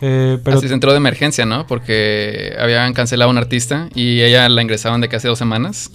Eh, 0.00 0.38
pero 0.44 0.58
Así 0.58 0.68
se 0.68 0.74
entró 0.74 0.90
de 0.92 0.98
emergencia, 0.98 1.46
¿no? 1.46 1.66
Porque 1.66 2.54
habían 2.58 2.92
cancelado 2.92 3.30
a 3.30 3.32
un 3.32 3.38
artista 3.38 3.88
y 3.94 4.20
ella 4.20 4.48
la 4.48 4.60
ingresaron 4.62 5.00
de 5.00 5.08
casi 5.08 5.26
dos 5.26 5.38
semanas. 5.38 5.90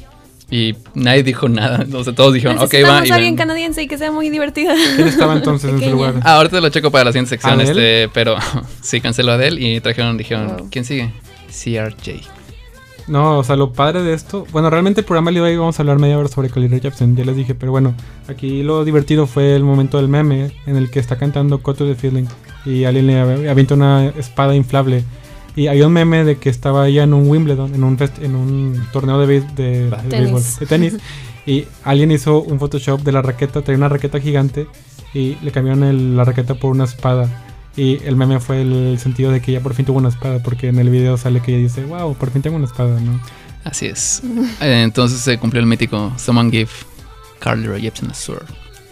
Y 0.51 0.75
nadie 0.93 1.23
dijo 1.23 1.47
nada. 1.49 1.85
O 1.93 2.03
sea, 2.03 2.13
todos 2.13 2.33
dijeron, 2.33 2.57
ok, 2.59 2.73
va. 2.85 3.07
Y 3.07 3.09
alguien 3.11 3.31
ven. 3.33 3.35
canadiense 3.37 3.81
y 3.83 3.87
que 3.87 3.97
sea 3.97 4.11
muy 4.11 4.29
divertida. 4.29 4.73
¿quién 4.95 5.07
estaba 5.07 5.33
entonces 5.33 5.69
en 5.69 5.75
Pequeña. 5.77 5.91
lugar? 5.93 6.13
Ah, 6.23 6.35
ahorita 6.35 6.59
lo 6.59 6.69
checo 6.69 6.91
para 6.91 7.05
la 7.05 7.11
siguiente 7.13 7.29
sección, 7.29 7.61
este, 7.61 8.09
pero 8.13 8.35
sí 8.81 8.99
canceló 9.01 9.31
a 9.31 9.35
Adele 9.35 9.61
y 9.61 9.79
trajeron, 9.79 10.17
dijeron, 10.17 10.47
Wow. 10.57 10.67
¿quién 10.69 10.83
sigue? 10.85 11.11
CRJ. 11.47 12.21
No, 13.07 13.39
o 13.39 13.43
sea, 13.43 13.55
lo 13.55 13.73
padre 13.73 14.03
de 14.03 14.13
esto. 14.13 14.45
Bueno, 14.51 14.69
realmente 14.69 15.01
el 15.01 15.05
programa 15.05 15.31
de 15.31 15.41
hoy 15.41 15.57
vamos 15.57 15.77
a 15.79 15.81
hablar 15.81 15.99
media 15.99 16.17
hora 16.17 16.27
sobre 16.29 16.47
Rae 16.49 16.79
Jepsen, 16.79 17.15
ya 17.15 17.25
les 17.25 17.35
dije, 17.35 17.55
pero 17.55 17.71
bueno, 17.71 17.95
aquí 18.27 18.61
lo 18.63 18.85
divertido 18.85 19.27
fue 19.27 19.55
el 19.55 19.63
momento 19.63 19.97
del 19.97 20.07
meme 20.07 20.51
en 20.67 20.75
el 20.77 20.89
que 20.91 20.99
está 20.99 21.17
cantando 21.17 21.59
Cut 21.61 21.77
to 21.77 21.85
the 21.87 21.95
Feeling 21.95 22.25
y 22.65 22.83
alguien 22.85 23.07
le 23.07 23.19
av- 23.19 23.49
avienta 23.49 23.73
una 23.73 24.07
espada 24.17 24.55
inflable. 24.55 25.03
Y 25.55 25.67
había 25.67 25.87
un 25.87 25.93
meme 25.93 26.23
de 26.23 26.37
que 26.37 26.49
estaba 26.49 26.87
ella 26.87 27.03
en 27.03 27.13
un 27.13 27.29
Wimbledon, 27.29 27.73
en 27.75 27.83
un, 27.83 27.97
en 28.21 28.35
un 28.35 28.87
torneo 28.93 29.19
de, 29.19 29.27
béis- 29.41 29.53
de, 29.55 29.89
de 29.89 29.97
Tenis. 30.09 30.31
béisbol, 30.31 30.43
de 30.59 30.65
tenis. 30.65 30.93
Y 31.45 31.65
alguien 31.83 32.11
hizo 32.11 32.39
un 32.41 32.59
Photoshop 32.59 33.01
de 33.01 33.11
la 33.11 33.23
raqueta, 33.23 33.63
traía 33.63 33.77
una 33.77 33.89
raqueta 33.89 34.19
gigante 34.19 34.67
y 35.13 35.35
le 35.41 35.51
cambiaron 35.51 35.83
el- 35.83 36.15
la 36.15 36.23
raqueta 36.23 36.53
por 36.55 36.69
una 36.71 36.83
espada. 36.83 37.27
Y 37.75 37.97
el 38.05 38.15
meme 38.15 38.39
fue 38.39 38.61
el 38.61 38.99
sentido 38.99 39.31
de 39.31 39.41
que 39.41 39.51
ella 39.51 39.61
por 39.61 39.73
fin 39.73 39.85
tuvo 39.85 39.97
una 39.97 40.09
espada, 40.09 40.43
porque 40.43 40.67
en 40.67 40.77
el 40.77 40.89
video 40.89 41.17
sale 41.17 41.41
que 41.41 41.53
ella 41.53 41.63
dice, 41.63 41.83
wow, 41.85 42.13
por 42.15 42.29
fin 42.31 42.41
tengo 42.43 42.57
una 42.57 42.65
espada, 42.67 42.99
¿no? 42.99 43.19
Así 43.63 43.87
es. 43.87 44.21
Eh, 44.61 44.83
entonces 44.83 45.19
se 45.19 45.37
cumplió 45.39 45.59
el 45.61 45.65
mítico 45.67 46.13
Someone 46.17 46.51
Give 46.51 46.69
Carly 47.39 47.65
Rae 47.67 47.81
Jepsen 47.81 48.11
a 48.11 48.13
Sword. 48.13 48.45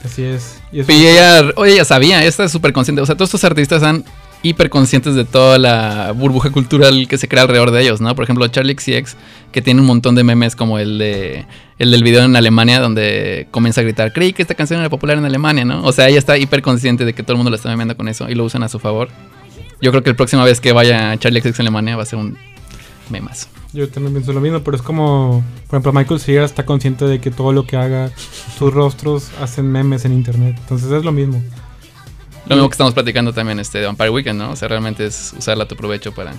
Así 0.03 0.23
es. 0.23 0.59
Y 0.71 0.79
eso- 0.79 0.91
Y 0.91 1.05
ella, 1.07 1.51
oye, 1.55 1.73
ella 1.73 1.85
sabía, 1.85 2.19
ella 2.19 2.29
está 2.29 2.49
súper 2.49 2.73
consciente. 2.73 3.01
O 3.01 3.05
sea, 3.05 3.15
todos 3.15 3.29
estos 3.29 3.43
artistas 3.43 3.77
están 3.77 4.03
hiper 4.41 4.69
conscientes 4.69 5.15
de 5.15 5.25
toda 5.25 5.57
la 5.57 6.11
burbuja 6.13 6.49
cultural 6.51 7.07
que 7.07 7.17
se 7.17 7.27
crea 7.27 7.43
alrededor 7.43 7.71
de 7.71 7.81
ellos, 7.81 8.01
¿no? 8.01 8.13
Por 8.15 8.23
ejemplo, 8.23 8.47
Charlie 8.47 8.75
XCX, 8.77 9.17
que 9.51 9.61
tiene 9.61 9.81
un 9.81 9.87
montón 9.87 10.15
de 10.15 10.23
memes 10.23 10.55
como 10.55 10.79
el 10.79 10.97
de 10.97 11.45
el 11.77 11.91
del 11.91 12.03
video 12.03 12.23
en 12.23 12.35
Alemania, 12.35 12.79
donde 12.79 13.47
comienza 13.51 13.81
a 13.81 13.83
gritar, 13.83 14.11
creí 14.11 14.33
que 14.33 14.41
esta 14.41 14.55
canción 14.55 14.79
era 14.79 14.89
popular 14.89 15.17
en 15.17 15.25
Alemania, 15.25 15.63
¿no? 15.65 15.83
O 15.83 15.91
sea, 15.91 16.09
ella 16.09 16.19
está 16.19 16.37
hiper 16.37 16.61
consciente 16.61 17.05
de 17.05 17.13
que 17.13 17.23
todo 17.23 17.33
el 17.33 17.37
mundo 17.37 17.49
la 17.49 17.55
está 17.55 17.69
memeando 17.69 17.95
con 17.95 18.07
eso 18.07 18.29
y 18.29 18.35
lo 18.35 18.43
usan 18.43 18.63
a 18.63 18.69
su 18.69 18.79
favor. 18.79 19.09
Yo 19.81 19.91
creo 19.91 20.03
que 20.03 20.09
la 20.09 20.17
próxima 20.17 20.43
vez 20.43 20.59
que 20.59 20.73
vaya 20.73 21.15
Charlie 21.17 21.41
XX 21.41 21.59
a 21.59 21.63
Alemania 21.63 21.95
va 21.95 22.03
a 22.03 22.05
ser 22.05 22.19
un 22.19 22.37
memazo. 23.09 23.47
Yo 23.71 23.87
también 23.87 24.13
pienso 24.13 24.33
lo 24.33 24.41
mismo, 24.41 24.59
pero 24.61 24.75
es 24.75 24.83
como, 24.83 25.43
por 25.67 25.75
ejemplo, 25.77 25.93
Michael 25.93 26.19
Cera 26.19 26.43
está 26.43 26.65
consciente 26.65 27.05
de 27.05 27.21
que 27.21 27.31
todo 27.31 27.53
lo 27.53 27.65
que 27.65 27.77
haga, 27.77 28.11
sus 28.57 28.73
rostros 28.73 29.29
hacen 29.39 29.71
memes 29.71 30.05
en 30.05 30.13
internet. 30.13 30.55
Entonces 30.59 30.91
es 30.91 31.05
lo 31.05 31.11
mismo. 31.11 31.41
Lo 32.47 32.55
mismo 32.55 32.69
que 32.69 32.73
estamos 32.73 32.93
platicando 32.93 33.33
también 33.33 33.59
este 33.59 33.79
de 33.79 33.85
Vampire 33.85 34.09
Weekend, 34.09 34.39
¿no? 34.39 34.51
O 34.51 34.55
sea, 34.55 34.67
realmente 34.67 35.05
es 35.05 35.33
usarla 35.37 35.65
a 35.65 35.67
tu 35.67 35.75
provecho 35.75 36.13
para, 36.13 36.31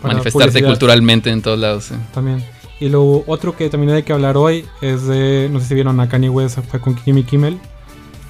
Para 0.00 0.14
manifestarte 0.14 0.52
publicidad. 0.52 0.68
culturalmente 0.68 1.30
en 1.30 1.42
todos 1.42 1.58
lados. 1.58 1.84
sí. 1.84 1.94
También. 2.12 2.44
Y 2.78 2.90
lo 2.90 3.24
otro 3.26 3.56
que 3.56 3.70
también 3.70 3.94
hay 3.94 4.02
que 4.02 4.12
hablar 4.12 4.36
hoy 4.36 4.66
es 4.82 5.06
de, 5.06 5.48
no 5.50 5.60
sé 5.60 5.66
si 5.68 5.74
vieron 5.74 5.98
a 5.98 6.08
Kanye 6.08 6.28
West, 6.28 6.58
fue 6.68 6.78
con 6.78 6.96
Jimmy 6.98 7.22
Kimmel. 7.24 7.58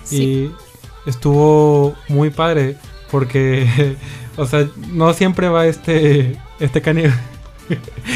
Sí. 0.05 0.23
Y 0.23 1.11
estuvo 1.11 1.97
muy 2.09 2.31
padre 2.31 2.77
porque, 3.11 3.97
o 4.37 4.47
sea, 4.47 4.69
no 4.93 5.13
siempre 5.15 5.49
va 5.49 5.67
este, 5.67 6.37
este 6.61 6.81
Kanye. 6.81 7.13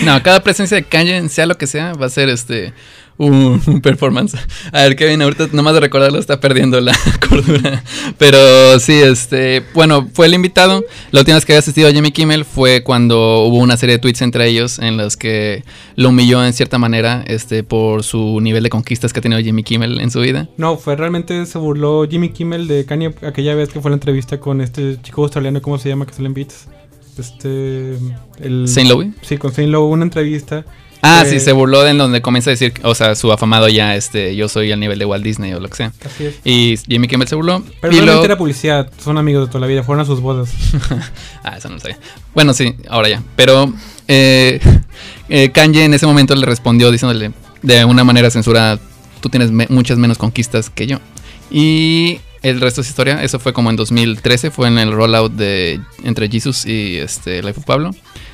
No, 0.05 0.23
cada 0.23 0.41
presencia 0.45 0.77
de 0.77 0.85
Kanye, 0.85 1.29
sea 1.29 1.47
lo 1.47 1.59
que 1.59 1.67
sea, 1.67 1.95
va 1.95 2.07
a 2.07 2.11
ser 2.11 2.29
este 2.29 2.73
un, 3.21 3.81
performance. 3.83 4.37
A 4.73 4.83
ver, 4.83 4.97
Kevin, 4.97 5.23
ahorita 5.23 5.49
nomás 5.53 5.75
de 5.75 5.81
recordarlo 5.81 6.19
está 6.19 6.41
perdiendo 6.41 6.81
la 6.81 6.97
cordura. 7.29 7.83
Pero 8.19 8.79
sí, 8.81 8.95
este, 8.95 9.63
bueno, 9.75 10.09
fue 10.13 10.27
el 10.27 10.35
invitado. 10.35 10.85
La 11.11 11.21
última 11.21 11.37
vez 11.37 11.45
que 11.45 11.53
había 11.53 11.61
asistido 11.61 11.89
a 11.89 11.93
Jimmy 11.93 12.13
Kimmel 12.13 12.45
fue 12.45 12.83
cuando 12.83 13.45
hubo 13.45 13.59
una 13.59 13.77
serie 13.77 13.97
de 13.97 13.99
tweets 13.99 14.23
entre 14.23 14.47
ellos 14.47 14.79
en 14.79 14.97
los 14.97 15.17
que 15.17 15.65
lo 15.97 16.09
humilló 16.09 16.45
en 16.45 16.53
cierta 16.53 16.79
manera, 16.79 17.23
este, 17.27 17.63
por 17.63 18.03
su 18.03 18.41
nivel 18.41 18.63
de 18.63 18.71
conquistas 18.71 19.13
que 19.13 19.21
ha 19.21 19.23
tenido 19.23 19.41
Jimmy 19.41 19.63
Kimmel 19.63 20.01
en 20.01 20.11
su 20.11 20.21
vida. 20.21 20.49
No, 20.57 20.77
fue 20.77 20.97
realmente 20.97 21.45
se 21.47 21.59
burló 21.59 22.07
Jimmy 22.09 22.31
Kimmel 22.31 22.67
de 22.69 22.87
Kanye 22.87 23.15
aquella 23.23 23.55
vez 23.55 23.69
que 23.69 23.81
fue 23.81 23.91
la 23.91 23.97
entrevista 23.97 24.41
con 24.41 24.61
este 24.61 24.99
chico 25.03 25.23
australiano, 25.23 25.61
¿cómo 25.61 25.79
se 25.79 25.89
llama? 25.89 26.07
Que 26.07 26.15
sale 26.15 26.27
en 26.27 26.35
Beats. 26.35 26.69
Este. 27.19 27.99
El, 28.39 28.67
Saint 28.67 28.89
Louis. 28.89 29.13
Sí, 29.21 29.37
con 29.37 29.53
Saint 29.53 29.71
Lowe, 29.71 29.89
una 29.89 30.05
entrevista. 30.05 30.65
Ah, 31.03 31.21
que- 31.25 31.31
sí, 31.31 31.41
se 31.41 31.53
burló 31.53 31.83
de 31.83 31.91
en 31.93 31.99
donde 31.99 32.21
comienza 32.21 32.51
a 32.51 32.53
decir, 32.53 32.75
o 32.83 32.95
sea, 32.95 33.15
su 33.15 33.33
afamado 33.33 33.69
ya, 33.69 33.97
este, 33.97 34.37
yo 34.37 34.49
soy 34.49 34.71
al 34.73 34.81
nivel 34.81 34.99
de 34.99 35.05
Walt 35.07 35.25
Disney 35.25 35.53
o 35.55 35.61
lo 35.61 35.69
que 35.69 35.77
sea. 35.77 35.93
Así 36.05 36.27
es. 36.27 36.35
Y 36.45 36.77
Jimmy 36.87 37.09
Kimmel 37.09 37.27
se 37.29 37.35
burló. 37.37 37.63
Pero 37.81 37.93
y 37.93 37.97
realmente 37.97 38.05
luego- 38.07 38.25
era 38.25 38.37
publicidad, 38.39 38.91
son 39.03 39.17
amigos 39.19 39.47
de 39.47 39.49
toda 39.49 39.61
la 39.61 39.67
vida, 39.67 39.83
fueron 39.83 40.03
a 40.03 40.05
sus 40.07 40.21
bodas. 40.21 40.51
Ah, 41.43 41.57
eso 41.57 41.69
no 41.69 41.77
lo 41.77 41.81
sabía. 41.81 41.99
Bueno, 42.35 42.53
sí, 42.53 42.75
ahora 42.89 43.09
ya. 43.09 43.23
Pero 43.37 43.73
eh, 44.09 44.61
eh, 45.31 45.51
Kanye 45.53 45.85
en 45.85 45.95
ese 45.95 46.07
momento 46.07 46.35
le 46.35 46.45
respondió 46.45 46.91
diciéndole 46.91 47.33
de 47.63 47.85
una 47.87 48.05
manera 48.05 48.31
censurada, 48.31 48.79
tú 49.21 49.29
tienes 49.31 49.51
me- 49.51 49.67
muchas 49.71 49.97
menos 49.97 50.19
conquistas 50.19 50.69
que 50.69 50.87
yo. 50.87 50.99
Y 51.51 52.21
el 52.43 52.61
resto 52.61 52.81
es 52.83 52.89
historia. 52.89 53.23
Eso 53.23 53.39
fue 53.39 53.53
como 53.53 53.71
en 53.71 53.77
2013, 53.77 54.51
fue 54.51 54.69
en 54.69 54.79
el 54.79 54.93
rollout 54.93 55.33
de 55.33 55.81
entre 56.05 56.29
Jesus 56.29 56.67
y 56.67 56.97
este, 56.97 57.43
Life 57.43 57.61
of 57.61 57.65
Pablo. 57.65 57.91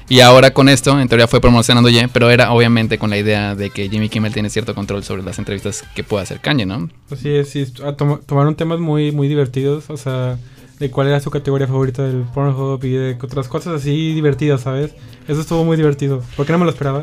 Y 0.09 0.21
ahora 0.21 0.53
con 0.53 0.69
esto, 0.69 0.99
en 1.01 1.09
teoría 1.09 1.27
fue 1.27 1.41
promocionando 1.41 1.89
ya, 1.89 2.09
pero 2.13 2.31
era 2.31 2.53
obviamente 2.53 2.97
con 2.97 3.11
la 3.11 3.19
idea 3.19 3.55
de 3.57 3.71
que 3.71 3.89
Jimmy 3.89 4.09
Kimmel 4.09 4.33
tiene 4.33 4.51
cierto 4.51 4.75
control 4.75 5.03
sobre 5.03 5.23
las 5.25 5.39
entrevistas 5.39 5.83
que 5.97 6.05
pueda 6.05 6.23
hacer 6.23 6.39
Kanye, 6.41 6.65
¿no? 6.65 6.89
Así 7.11 7.29
es, 7.31 7.51
sí, 7.51 7.67
toma- 7.97 8.21
tomaron 8.25 8.55
temas 8.55 8.79
muy, 8.79 9.11
muy 9.11 9.27
divertidos, 9.27 9.91
o 9.91 9.97
sea, 9.97 10.39
de 10.79 10.91
cuál 10.91 11.09
era 11.09 11.19
su 11.21 11.31
categoría 11.31 11.67
favorita 11.67 12.05
del 12.05 12.23
Pornhub 12.35 12.85
y 12.85 12.91
de 12.91 13.19
otras 13.21 13.49
cosas 13.49 13.75
así 13.81 14.13
divertidas, 14.15 14.61
¿sabes? 14.61 14.93
Eso 15.27 15.41
estuvo 15.41 15.65
muy 15.65 15.77
divertido, 15.77 16.23
porque 16.37 16.53
no 16.53 16.59
me 16.59 16.67
lo 16.67 16.71
esperaba. 16.71 17.03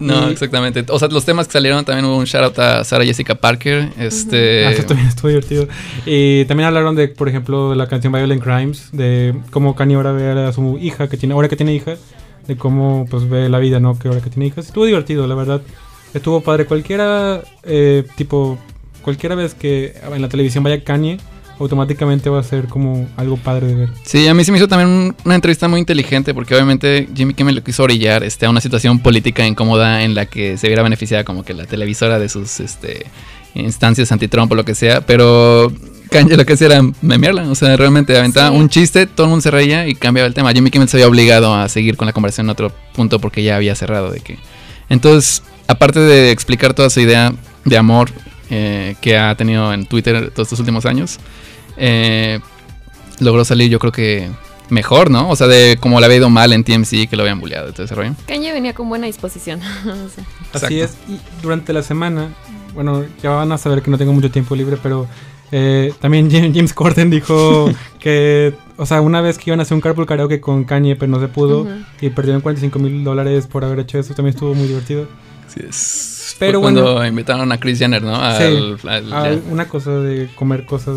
No, 0.00 0.28
Y- 0.28 0.32
exactamente. 0.32 0.84
O 0.88 0.98
sea, 0.98 1.06
los 1.08 1.24
temas 1.24 1.46
que 1.46 1.52
salieron 1.52 1.84
también 1.84 2.06
hubo 2.06 2.16
un 2.16 2.24
shout 2.24 2.42
out 2.44 2.58
a 2.58 2.82
Sarah 2.82 3.04
Jessica 3.04 3.36
Parker. 3.36 3.90
Este. 4.00 4.66
Ah, 4.66 4.72
eso 4.72 4.82
también 4.84 5.06
estuvo 5.06 5.28
divertido. 5.28 5.68
Y 6.06 6.44
también 6.46 6.66
hablaron 6.66 6.96
de, 6.96 7.06
por 7.06 7.28
ejemplo, 7.28 7.76
la 7.76 7.86
canción 7.86 8.12
Violent 8.12 8.42
Crimes, 8.42 8.88
de 8.90 9.32
cómo 9.52 9.76
Kanye 9.76 9.94
ahora 9.94 10.10
ve 10.10 10.28
a 10.44 10.52
su 10.52 10.76
hija, 10.78 11.08
que 11.08 11.16
tiene, 11.16 11.34
ahora 11.34 11.48
que 11.48 11.54
tiene 11.54 11.72
hija, 11.72 11.94
de 12.46 12.56
cómo 12.56 13.06
pues 13.10 13.28
ve 13.28 13.48
la 13.48 13.58
vida, 13.58 13.80
¿no? 13.80 13.98
Que 13.98 14.08
ahora 14.08 14.20
que 14.20 14.30
tiene 14.30 14.46
hijas. 14.46 14.66
Estuvo 14.66 14.84
divertido, 14.86 15.26
la 15.26 15.34
verdad. 15.34 15.62
Estuvo 16.14 16.40
padre. 16.42 16.66
Cualquiera, 16.66 17.42
eh, 17.62 18.04
tipo, 18.16 18.58
cualquiera 19.02 19.34
vez 19.34 19.54
que 19.54 19.94
en 20.14 20.20
la 20.22 20.28
televisión 20.28 20.62
vaya 20.64 20.82
Kanye, 20.84 21.18
automáticamente 21.58 22.28
va 22.28 22.40
a 22.40 22.42
ser 22.42 22.66
como 22.66 23.08
algo 23.16 23.36
padre 23.36 23.68
de 23.68 23.74
ver. 23.74 23.90
Sí, 24.04 24.26
a 24.26 24.34
mí 24.34 24.42
se 24.44 24.50
me 24.50 24.58
hizo 24.58 24.66
también 24.66 24.88
un- 24.88 25.16
una 25.24 25.34
entrevista 25.36 25.68
muy 25.68 25.78
inteligente 25.80 26.34
porque 26.34 26.54
obviamente 26.54 27.08
Jimmy 27.14 27.34
Kimmel 27.34 27.54
lo 27.54 27.62
quiso 27.62 27.84
orillar 27.84 28.24
este, 28.24 28.46
a 28.46 28.50
una 28.50 28.60
situación 28.60 28.98
política 28.98 29.46
incómoda 29.46 30.02
en 30.02 30.14
la 30.14 30.26
que 30.26 30.58
se 30.58 30.66
viera 30.66 30.82
beneficiada 30.82 31.22
como 31.24 31.44
que 31.44 31.54
la 31.54 31.64
televisora 31.66 32.18
de 32.18 32.28
sus 32.28 32.58
este, 32.58 33.06
instancias 33.54 34.10
anti-Trump 34.10 34.50
o 34.50 34.54
lo 34.56 34.64
que 34.64 34.74
sea, 34.74 35.02
pero 35.02 35.70
Kanye 36.12 36.36
lo 36.36 36.44
que 36.46 36.52
hacía 36.52 36.66
era 36.68 36.82
memearla, 37.00 37.50
o 37.50 37.54
sea, 37.54 37.76
realmente 37.76 38.16
aventaba 38.16 38.50
Sí. 38.50 38.56
un 38.56 38.68
chiste, 38.68 39.06
todo 39.06 39.26
el 39.26 39.30
mundo 39.30 39.42
se 39.42 39.50
reía 39.50 39.86
y 39.88 39.94
cambiaba 39.94 40.26
el 40.26 40.34
tema. 40.34 40.52
Jimmy 40.52 40.70
Kimmel 40.70 40.88
se 40.88 40.96
había 40.98 41.08
obligado 41.08 41.54
a 41.54 41.68
seguir 41.68 41.96
con 41.96 42.06
la 42.06 42.12
conversación 42.12 42.46
en 42.46 42.50
otro 42.50 42.72
punto 42.94 43.18
porque 43.18 43.42
ya 43.42 43.56
había 43.56 43.74
cerrado 43.74 44.10
de 44.10 44.20
que... 44.20 44.38
Entonces, 44.88 45.42
aparte 45.66 46.00
de 46.00 46.30
explicar 46.30 46.74
toda 46.74 46.90
su 46.90 47.00
idea 47.00 47.32
de 47.64 47.76
amor 47.78 48.10
eh, 48.50 48.94
que 49.00 49.16
ha 49.18 49.34
tenido 49.36 49.72
en 49.72 49.86
Twitter 49.86 50.30
todos 50.30 50.46
estos 50.48 50.60
últimos 50.60 50.84
años, 50.86 51.18
eh, 51.76 52.40
logró 53.20 53.44
salir 53.44 53.70
yo 53.70 53.78
creo 53.78 53.92
que 53.92 54.28
mejor, 54.68 55.10
¿no? 55.10 55.28
O 55.30 55.36
sea, 55.36 55.46
de 55.46 55.76
como 55.80 55.98
le 56.00 56.06
había 56.06 56.18
ido 56.18 56.30
mal 56.30 56.52
en 56.52 56.64
TMC, 56.64 57.08
que 57.08 57.16
lo 57.16 57.22
habían 57.22 57.40
bulleado 57.40 57.68
y 57.68 57.72
todo 57.72 57.84
ese 57.84 57.94
rollo. 57.94 58.14
Kanye 58.26 58.52
venía 58.52 58.72
con 58.74 58.88
buena 58.88 59.06
disposición. 59.06 59.60
O 60.52 60.58
sea, 60.58 60.66
Así 60.66 60.80
es. 60.80 60.94
Y 61.08 61.18
durante 61.42 61.72
la 61.72 61.82
semana, 61.82 62.28
bueno, 62.74 63.04
ya 63.22 63.30
van 63.30 63.52
a 63.52 63.58
saber 63.58 63.80
que 63.82 63.90
no 63.90 63.96
tengo 63.98 64.12
mucho 64.12 64.30
tiempo 64.30 64.54
libre, 64.56 64.76
pero 64.82 65.06
eh, 65.52 65.92
también 66.00 66.30
James 66.30 66.74
Corden 66.74 67.10
dijo 67.10 67.70
que, 68.00 68.54
o 68.76 68.86
sea, 68.86 69.00
una 69.00 69.20
vez 69.20 69.38
que 69.38 69.50
iban 69.50 69.60
a 69.60 69.62
hacer 69.62 69.74
un 69.74 69.80
carpool 69.80 70.06
karaoke 70.06 70.40
con 70.40 70.64
Kanye, 70.64 70.96
pero 70.96 71.10
no 71.12 71.20
se 71.20 71.28
pudo 71.28 71.60
Ujú. 71.60 71.70
y 72.00 72.10
perdieron 72.10 72.40
45 72.40 72.78
mil 72.80 73.04
dólares 73.04 73.46
por 73.46 73.64
haber 73.64 73.78
hecho 73.80 73.98
eso, 73.98 74.14
también 74.14 74.34
estuvo 74.34 74.54
muy 74.54 74.66
divertido. 74.66 75.06
Así 75.46 75.60
es. 75.68 76.36
Pero 76.38 76.60
bueno. 76.60 76.82
cuando 76.82 77.06
invitaron 77.06 77.52
a 77.52 77.60
Chris 77.60 77.78
Jenner, 77.78 78.02
¿no? 78.02 78.16
Al- 78.16 78.78
al- 78.88 79.12
Ah, 79.12 79.30
ya. 79.30 79.38
una 79.50 79.68
cosa 79.68 79.90
de 79.92 80.28
comer 80.34 80.64
cosas. 80.66 80.96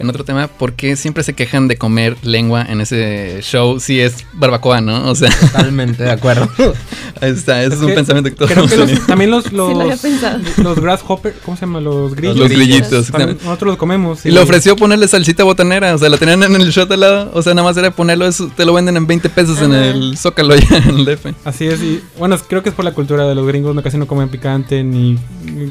En 0.00 0.08
otro 0.08 0.24
tema, 0.24 0.48
¿por 0.48 0.72
qué 0.72 0.96
siempre 0.96 1.22
se 1.22 1.34
quejan 1.34 1.68
de 1.68 1.76
comer 1.76 2.16
lengua 2.22 2.64
en 2.66 2.80
ese 2.80 3.40
show 3.42 3.78
si 3.78 4.00
es 4.00 4.24
barbacoa, 4.32 4.80
¿no? 4.80 5.10
O 5.10 5.14
sea, 5.14 5.28
Totalmente 5.28 6.02
de 6.04 6.10
acuerdo. 6.10 6.48
ahí 7.20 7.30
está, 7.30 7.62
ese 7.62 7.74
es, 7.74 7.80
un 7.82 7.88
que 7.88 7.94
pensamiento 7.94 8.30
que 8.30 8.36
todos 8.36 8.50
Creo 8.50 8.66
que 8.66 8.76
los- 8.78 9.06
también 9.06 9.30
los, 9.30 9.52
los, 9.52 9.68
Sí 9.68 9.74
lo 9.74 9.80
había 9.82 9.96
pensado. 9.98 10.38
los 10.56 10.80
grasshopper, 10.80 11.34
¿cómo 11.44 11.54
se 11.56 11.66
llama? 11.66 11.80
Los 11.82 12.14
grillos. 12.14 12.36
Los 12.38 12.48
grillitos, 12.48 13.08
También 13.10 13.36
nosotros 13.44 13.68
los 13.72 13.76
comemos. 13.76 14.24
Y 14.24 14.30
le 14.30 14.40
ofreció 14.40 14.74
ponerle 14.74 15.06
salsita 15.06 15.44
botanera, 15.44 15.94
o 15.94 15.98
sea, 15.98 16.08
la 16.08 16.16
tenían 16.16 16.42
en 16.44 16.54
el 16.56 16.70
shot 16.70 16.90
al 16.90 17.00
lado, 17.00 17.30
o 17.34 17.42
sea, 17.42 17.52
nada 17.52 17.68
más 17.68 17.76
era 17.76 17.90
ponerlo, 17.90 18.26
eso, 18.26 18.50
te 18.56 18.64
lo 18.64 18.72
venden 18.72 18.96
en 18.96 19.06
20 19.06 19.28
pesos 19.28 19.60
en 19.60 19.74
el 19.74 20.16
Zócalo 20.16 20.56
ya 20.56 20.78
en 20.78 20.88
el 20.98 21.04
DF. 21.04 21.26
Así 21.44 21.66
es, 21.66 21.78
y 21.82 22.00
bueno, 22.18 22.38
creo 22.48 22.62
que 22.62 22.70
es 22.70 22.74
por 22.74 22.86
la 22.86 22.92
cultura 22.92 23.26
de 23.28 23.34
los 23.34 23.46
gringos, 23.46 23.74
no 23.74 23.82
casi 23.82 23.98
no 23.98 24.06
comen 24.06 24.30
picante 24.30 24.82
ni. 24.82 25.18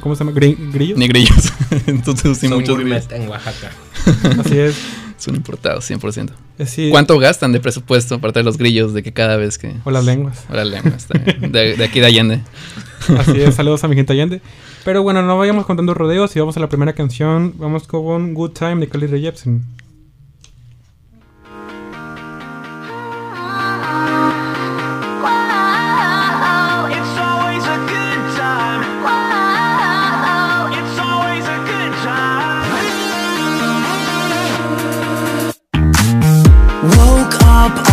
¿Cómo 0.02 0.16
se 0.16 0.24
llama? 0.24 0.38
Gri- 0.38 0.72
¿Grillos? 0.72 1.00
Ni 1.00 1.08
grillos. 1.08 1.52
Entonces, 1.88 2.38
sí, 2.38 2.48
Son 2.48 2.60
muchos 2.60 2.76
gourmet 2.76 3.04
grillos. 3.08 3.24
en 3.24 3.28
Oaxaca. 3.30 3.72
Así 4.40 4.58
es. 4.58 4.76
Son 5.18 5.36
importados, 5.36 5.90
100%. 5.90 6.30
Así, 6.60 6.90
¿Cuánto 6.92 7.20
gastan 7.20 7.52
de 7.52 7.60
presupuesto 7.60 8.20
para 8.20 8.32
traer 8.32 8.46
los 8.46 8.58
grillos 8.58 8.94
de 8.94 9.04
que 9.04 9.12
cada 9.12 9.36
vez 9.36 9.58
que... 9.58 9.76
O 9.84 9.92
las 9.92 10.06
lenguas. 10.06 10.46
O 10.50 10.54
las 10.54 10.68
lenguas 10.68 11.08
también. 11.08 11.52
De, 11.52 11.76
de 11.76 11.84
aquí 11.84 12.00
de 12.00 12.06
Allende. 12.06 12.42
Así 13.18 13.42
es, 13.42 13.56
saludos 13.56 13.84
a 13.84 13.90
mi 13.90 13.96
gente 13.96 14.14
Allende. 14.14 14.42
Pero 14.86 15.04
bueno, 15.04 15.22
no 15.22 15.38
vayamos 15.38 15.66
contando 15.66 15.94
rodeos 15.94 16.36
y 16.36 16.40
vamos 16.40 16.56
a 16.56 16.62
la 16.62 16.70
primera 16.70 16.94
canción. 16.94 17.54
Vamos 17.58 17.86
con 17.86 18.34
Good 18.34 18.52
Time 18.52 18.78
de 18.78 18.88
Carly 18.88 19.08
Rae 19.08 19.22
Jepsen. 19.22 19.64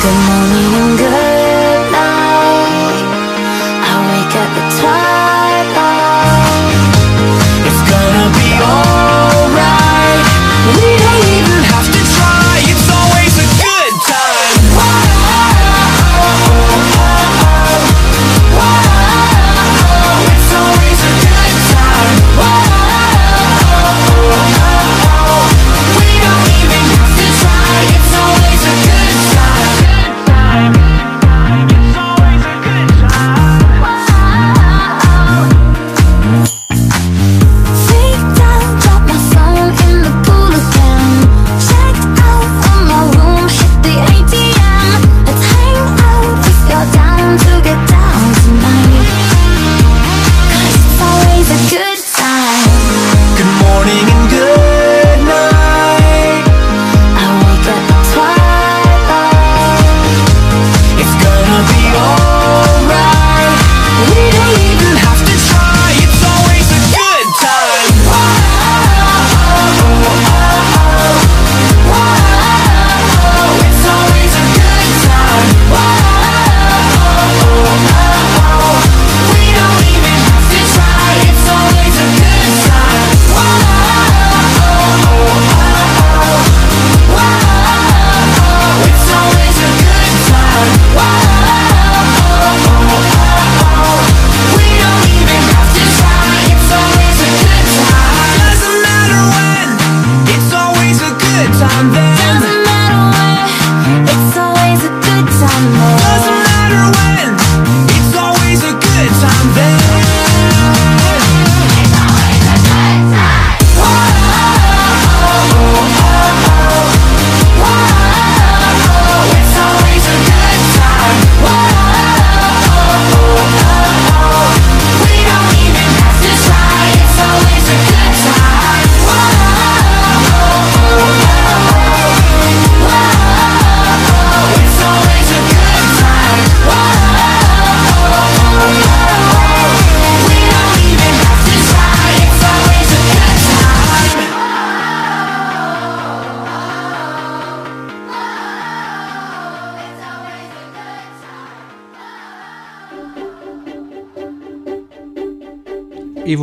Good 0.00 0.14
morning 0.28 0.74
and 0.80 0.98
good 0.98 1.90
night. 1.90 3.02
I 3.82 3.94
wake 4.08 4.34
up 4.42 4.56
at 4.60 4.80
twilight. 4.80 5.17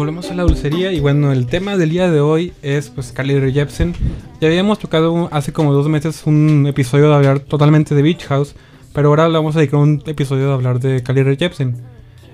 Volvemos 0.05 0.29
a 0.29 0.35
la 0.35 0.43
dulcería 0.43 0.91
y 0.91 0.99
bueno, 0.99 1.31
el 1.31 1.47
tema 1.47 1.77
del 1.77 1.89
día 1.89 2.11
de 2.11 2.19
hoy 2.19 2.53
es 2.61 2.89
pues 2.89 3.11
Carly 3.11 3.51
Jepsen. 3.51 3.95
Ya 4.39 4.47
habíamos 4.47 4.77
tocado 4.77 5.29
hace 5.31 5.51
como 5.51 5.73
dos 5.73 5.87
meses 5.87 6.21
un 6.27 6.67
episodio 6.67 7.09
de 7.09 7.15
hablar 7.15 7.39
totalmente 7.39 7.95
de 7.95 8.03
Beach 8.03 8.23
House, 8.25 8.53
pero 8.93 9.09
ahora 9.09 9.27
le 9.27 9.33
vamos 9.33 9.55
a 9.55 9.59
dedicar 9.59 9.79
un 9.79 10.03
episodio 10.05 10.45
de 10.45 10.53
hablar 10.53 10.79
de 10.79 11.01
Carly 11.01 11.35
Jepsen. 11.35 11.81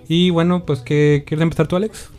Y 0.09 0.31
bueno, 0.31 0.65
pues 0.65 0.81
¿qué, 0.81 1.23
¿quieres 1.25 1.43
empezar 1.43 1.67
tú, 1.67 1.77
Alex? 1.77 2.09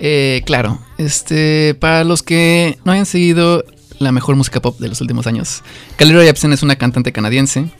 Eh, 0.00 0.42
claro, 0.44 0.80
este, 0.98 1.76
para 1.78 2.02
los 2.02 2.24
que 2.24 2.76
no 2.84 2.90
hayan 2.90 3.06
seguido 3.06 3.64
la 4.00 4.10
mejor 4.10 4.34
música 4.34 4.60
pop 4.60 4.80
de 4.80 4.88
los 4.88 5.00
últimos 5.00 5.28
años, 5.28 5.62
Carly 5.94 6.12
Jepsen 6.14 6.52
es 6.52 6.64
una 6.64 6.74
cantante 6.74 7.12
canadiense 7.12 7.70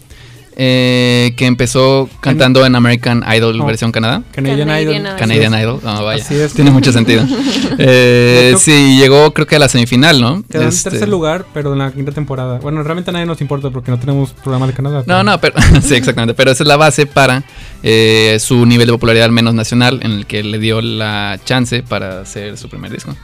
eh, 0.61 1.35
que 1.37 1.47
empezó 1.47 2.11
cantando 2.21 2.67
en 2.67 2.75
American 2.75 3.25
Idol 3.33 3.57
No. 3.59 3.65
versión 3.65 3.93
Canadá. 3.93 4.23
Canadian, 4.33 4.67
Canadian 4.67 5.03
Idol. 5.07 5.17
Canadian 5.17 5.55
Idol, 5.55 5.81
ah, 5.85 6.01
vaya. 6.03 6.21
Así 6.23 6.35
es. 6.35 6.53
Tiene 6.53 6.71
mucho 6.73 6.93
sentido. 6.93 7.25
Eh, 7.81 8.55
sí, 8.59 8.99
llegó 8.99 9.33
creo 9.33 9.47
que 9.47 9.55
a 9.55 9.59
la 9.61 9.69
semifinal, 9.69 10.21
¿no? 10.21 10.43
Quedó 10.51 10.63
en 10.63 10.69
Este- 10.69 10.91
tercer 10.91 11.09
lugar, 11.09 11.45
pero 11.55 11.75
en 11.75 11.79
la 11.79 11.93
quinta 11.93 12.11
temporada. 12.11 12.59
Bueno, 12.59 12.83
realmente 12.83 13.11
a 13.11 13.13
nadie 13.13 13.27
nos 13.27 13.41
importa 13.41 13.71
porque 13.71 13.93
no 13.93 14.01
tenemos 14.01 14.31
programa 14.33 14.67
de 14.67 14.73
Canadá. 14.73 15.05
No, 15.07 15.23
no, 15.23 15.41
pero 15.41 15.55
sí, 15.83 15.95
exactamente. 15.95 16.35
Pero 16.35 16.51
esa 16.51 16.65
es 16.65 16.67
la 16.67 16.77
base 16.77 17.07
para 17.07 17.45
eh, 17.85 18.37
su 18.41 18.67
nivel 18.67 18.87
de 18.89 18.93
popularidad 18.95 19.27
al 19.27 19.33
menos 19.33 19.55
nacional, 19.55 20.01
en 20.03 20.11
el 20.11 20.27
que 20.27 20.43
le 20.43 20.59
dio 20.59 20.81
la 20.81 21.39
chance 21.45 21.85
para 21.85 22.23
hacer 22.23 22.57
su 22.57 22.69
primer 22.69 22.91
disco. 22.91 23.15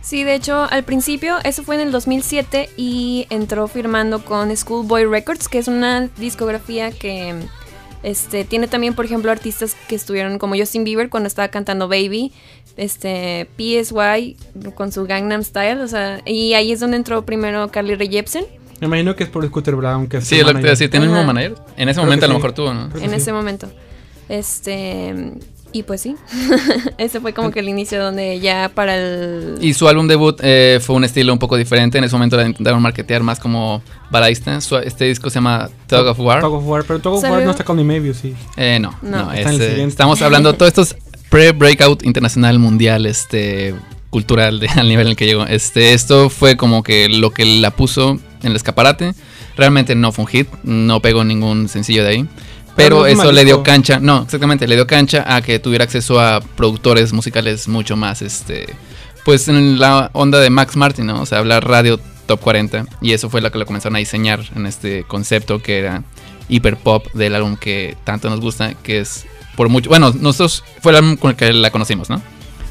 Sí, 0.00 0.24
de 0.24 0.34
hecho, 0.34 0.66
al 0.70 0.84
principio, 0.84 1.36
eso 1.44 1.62
fue 1.62 1.74
en 1.74 1.82
el 1.82 1.92
2007 1.92 2.70
y 2.76 3.26
entró 3.30 3.68
firmando 3.68 4.24
con 4.24 4.54
Schoolboy 4.56 5.04
Records, 5.04 5.48
que 5.48 5.58
es 5.58 5.68
una 5.68 6.08
discografía 6.16 6.90
que 6.92 7.34
este, 8.02 8.44
tiene 8.44 8.68
también, 8.68 8.94
por 8.94 9.04
ejemplo, 9.04 9.30
artistas 9.30 9.76
que 9.88 9.96
estuvieron 9.96 10.38
como 10.38 10.56
Justin 10.56 10.84
Bieber 10.84 11.10
cuando 11.10 11.26
estaba 11.26 11.48
cantando 11.48 11.88
Baby, 11.88 12.32
este, 12.76 13.48
PSY 13.58 14.36
con 14.76 14.92
su 14.92 15.04
Gangnam 15.04 15.42
Style, 15.42 15.80
o 15.80 15.88
sea, 15.88 16.22
y 16.24 16.54
ahí 16.54 16.72
es 16.72 16.80
donde 16.80 16.96
entró 16.96 17.26
primero 17.26 17.68
Carly 17.70 17.94
Rae 17.96 18.08
Jepsen. 18.08 18.46
Me 18.80 18.86
imagino 18.86 19.16
que 19.16 19.24
es 19.24 19.30
por 19.30 19.44
Scooter 19.44 19.74
Brown. 19.74 20.06
Que 20.06 20.18
es 20.18 20.24
Sí, 20.28 20.36
lo 20.38 20.46
que 20.46 20.46
te 20.46 20.50
iba 20.50 20.50
a 20.50 20.54
manager. 20.62 20.70
decir. 20.70 20.90
¿Tiene 20.90 21.06
el 21.06 21.10
mismo 21.12 21.26
manager? 21.26 21.54
En 21.76 21.88
ese 21.88 21.96
Creo 21.96 22.04
momento 22.04 22.24
a 22.26 22.28
lo 22.28 22.34
sí. 22.34 22.38
mejor 22.38 22.52
tuvo, 22.52 22.72
¿no? 22.72 22.88
Creo 22.88 23.02
en 23.02 23.10
sí. 23.10 23.16
ese 23.16 23.32
momento. 23.32 23.68
Este. 24.28 25.32
Y 25.72 25.82
pues 25.82 26.00
sí. 26.00 26.16
ese 26.98 27.20
fue 27.20 27.32
como 27.34 27.50
que 27.50 27.60
el 27.60 27.68
inicio 27.68 28.02
donde 28.02 28.40
ya 28.40 28.70
para 28.74 28.96
el. 28.96 29.58
Y 29.60 29.74
su 29.74 29.86
álbum 29.88 30.08
debut 30.08 30.38
eh, 30.42 30.78
fue 30.82 30.96
un 30.96 31.04
estilo 31.04 31.32
un 31.32 31.38
poco 31.38 31.56
diferente. 31.56 31.98
En 31.98 32.04
ese 32.04 32.14
momento 32.14 32.36
la 32.36 32.46
intentaron 32.46 32.80
marketear 32.80 33.22
más 33.22 33.38
como 33.38 33.82
baladista. 34.10 34.58
Este 34.84 35.04
disco 35.04 35.28
se 35.28 35.34
llama 35.36 35.68
Tug 35.86 36.06
of 36.06 36.18
War. 36.20 36.40
Tug 36.40 36.54
of 36.54 36.64
War, 36.66 36.84
pero 36.84 36.98
Tug 37.00 37.14
of 37.14 37.22
War 37.24 37.42
no 37.42 37.50
está 37.50 37.64
con 37.64 37.76
ni 37.76 37.84
Maybe, 37.84 38.14
sí. 38.14 38.34
Eh, 38.56 38.78
no, 38.80 38.94
No. 39.02 39.24
no, 39.26 39.32
Está 39.32 39.50
en 39.50 39.54
es, 39.56 39.60
el 39.60 39.62
eh, 39.66 39.70
siguiente. 39.70 39.90
estamos 39.92 40.22
hablando 40.22 40.52
todo 40.56 40.68
esto 40.68 40.82
es 40.82 40.96
pre-breakout 41.28 42.04
internacional 42.04 42.58
mundial, 42.58 43.04
este 43.06 43.74
cultural 44.10 44.60
de, 44.60 44.68
al 44.76 44.88
nivel 44.88 45.06
en 45.06 45.10
el 45.10 45.16
que 45.16 45.26
llegó. 45.26 45.44
Este, 45.46 45.92
esto 45.92 46.30
fue 46.30 46.56
como 46.56 46.82
que 46.82 47.08
lo 47.10 47.30
que 47.30 47.44
la 47.44 47.70
puso 47.72 48.12
en 48.42 48.50
el 48.50 48.56
escaparate. 48.56 49.12
Realmente 49.56 49.94
no 49.94 50.12
fue 50.12 50.24
un 50.24 50.28
hit, 50.30 50.48
no 50.62 51.02
pegó 51.02 51.24
ningún 51.24 51.68
sencillo 51.68 52.04
de 52.04 52.08
ahí. 52.08 52.28
Pero 52.78 53.06
eso 53.06 53.30
le 53.32 53.44
dio 53.44 53.62
cancha, 53.62 54.00
no, 54.00 54.22
exactamente, 54.22 54.66
le 54.66 54.76
dio 54.76 54.86
cancha 54.86 55.24
a 55.26 55.42
que 55.42 55.58
tuviera 55.58 55.84
acceso 55.84 56.20
a 56.20 56.40
productores 56.40 57.12
musicales 57.12 57.68
mucho 57.68 57.96
más, 57.96 58.22
este, 58.22 58.74
pues 59.24 59.48
en 59.48 59.78
la 59.78 60.10
onda 60.14 60.40
de 60.40 60.48
Max 60.48 60.76
Martin, 60.76 61.06
¿no? 61.06 61.20
O 61.20 61.26
sea, 61.26 61.38
hablar 61.38 61.68
radio 61.68 62.00
top 62.28 62.40
40. 62.40 62.86
Y 63.00 63.12
eso 63.12 63.28
fue 63.28 63.40
lo 63.40 63.50
que 63.50 63.58
lo 63.58 63.66
comenzaron 63.66 63.96
a 63.96 63.98
diseñar 63.98 64.40
en 64.54 64.66
este 64.66 65.02
concepto 65.02 65.60
que 65.60 65.80
era 65.80 66.04
hiper 66.48 66.76
pop 66.76 67.06
del 67.14 67.34
álbum 67.34 67.56
que 67.56 67.96
tanto 68.04 68.30
nos 68.30 68.40
gusta, 68.40 68.74
que 68.74 69.00
es 69.00 69.26
por 69.56 69.68
mucho. 69.68 69.88
Bueno, 69.88 70.14
nosotros 70.20 70.62
fue 70.80 70.92
el 70.92 70.98
álbum 70.98 71.16
con 71.16 71.30
el 71.32 71.36
que 71.36 71.52
la 71.52 71.70
conocimos, 71.72 72.08
¿no? 72.08 72.22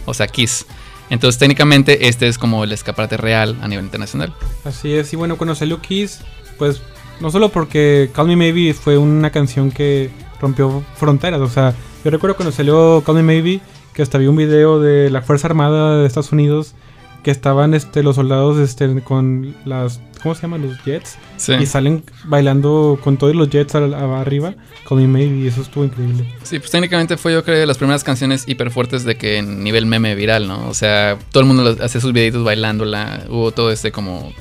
O 0.06 0.14
sea, 0.14 0.28
Kiss. 0.28 0.66
Entonces, 1.10 1.40
técnicamente, 1.40 2.08
este 2.08 2.28
es 2.28 2.38
como 2.38 2.64
el 2.64 2.72
escaparate 2.72 3.18
real 3.18 3.58
a 3.62 3.68
nivel 3.68 3.86
internacional. 3.86 4.34
Así 4.64 4.94
es, 4.94 5.12
y 5.14 5.16
bueno, 5.16 5.38
cuando 5.38 5.56
salió 5.56 5.82
Kiss, 5.82 6.20
pues 6.58 6.82
no 7.20 7.32
solo 7.32 7.50
porque 7.50 8.10
Call 8.14 8.28
Me 8.28 8.36
Maybe 8.36 8.74
fue 8.74 8.98
una 8.98 9.30
canción 9.32 9.72
que 9.72 10.10
rompió 10.40 10.84
fronteras, 10.96 11.42
o 11.42 11.48
sea, 11.50 11.74
yo 12.04 12.12
recuerdo 12.12 12.36
cuando 12.36 12.52
salió 12.52 13.02
Call 13.06 13.16
Me 13.16 13.24
Maybe 13.24 13.60
que 13.94 14.02
hasta 14.04 14.18
vi 14.18 14.28
un 14.28 14.36
video 14.36 14.80
de 14.80 15.10
la 15.10 15.22
Fuerza 15.22 15.48
Armada 15.48 15.98
de 15.98 16.06
Estados 16.08 16.32
Unidos 16.32 16.76
que 17.24 17.32
estaban 17.32 17.74
este 17.74 18.04
los 18.04 18.16
soldados 18.16 18.58
este 18.60 19.02
con 19.02 19.56
las 19.66 20.00
¿cómo 20.22 20.34
se 20.36 20.44
llaman? 20.44 20.62
los 20.62 20.82
jets 20.86 21.18
Sí. 21.38 21.54
y 21.54 21.66
salen 21.66 22.04
bailando 22.26 23.00
con 23.04 23.18
todos 23.18 23.36
los 23.36 23.50
jets 23.50 23.76
a- 23.76 24.22
arriba, 24.22 24.54
Call 24.88 25.00
Me 25.00 25.08
Maybe, 25.08 25.38
y 25.38 25.48
eso 25.48 25.62
estuvo 25.62 25.84
increíble. 25.84 26.32
Sí, 26.44 26.60
pues 26.60 26.72
técnicamente 26.72 27.18
fue 27.18 27.34
yo 27.34 27.44
creo 27.44 27.58
de 27.60 27.66
las 27.66 27.78
primeras 27.78 28.04
canciones 28.04 28.44
hiper 28.48 28.72
fuertes 28.72 29.04
de 29.04 29.18
que 29.18 29.38
en 29.38 29.64
nivel 29.64 29.86
meme 29.88 30.16
viral, 30.16 30.48
¿no? 30.48 30.68
O 30.70 30.74
sea, 30.74 31.18
todo 31.32 31.42
el 31.42 31.48
mundo 31.48 31.76
hacía 31.84 32.00
sus 32.02 32.14
videitos 32.14 32.44
bailándola, 32.44 33.26
hubo 33.30 33.52
todo 33.52 33.72
este 33.72 33.92
como 33.92 34.32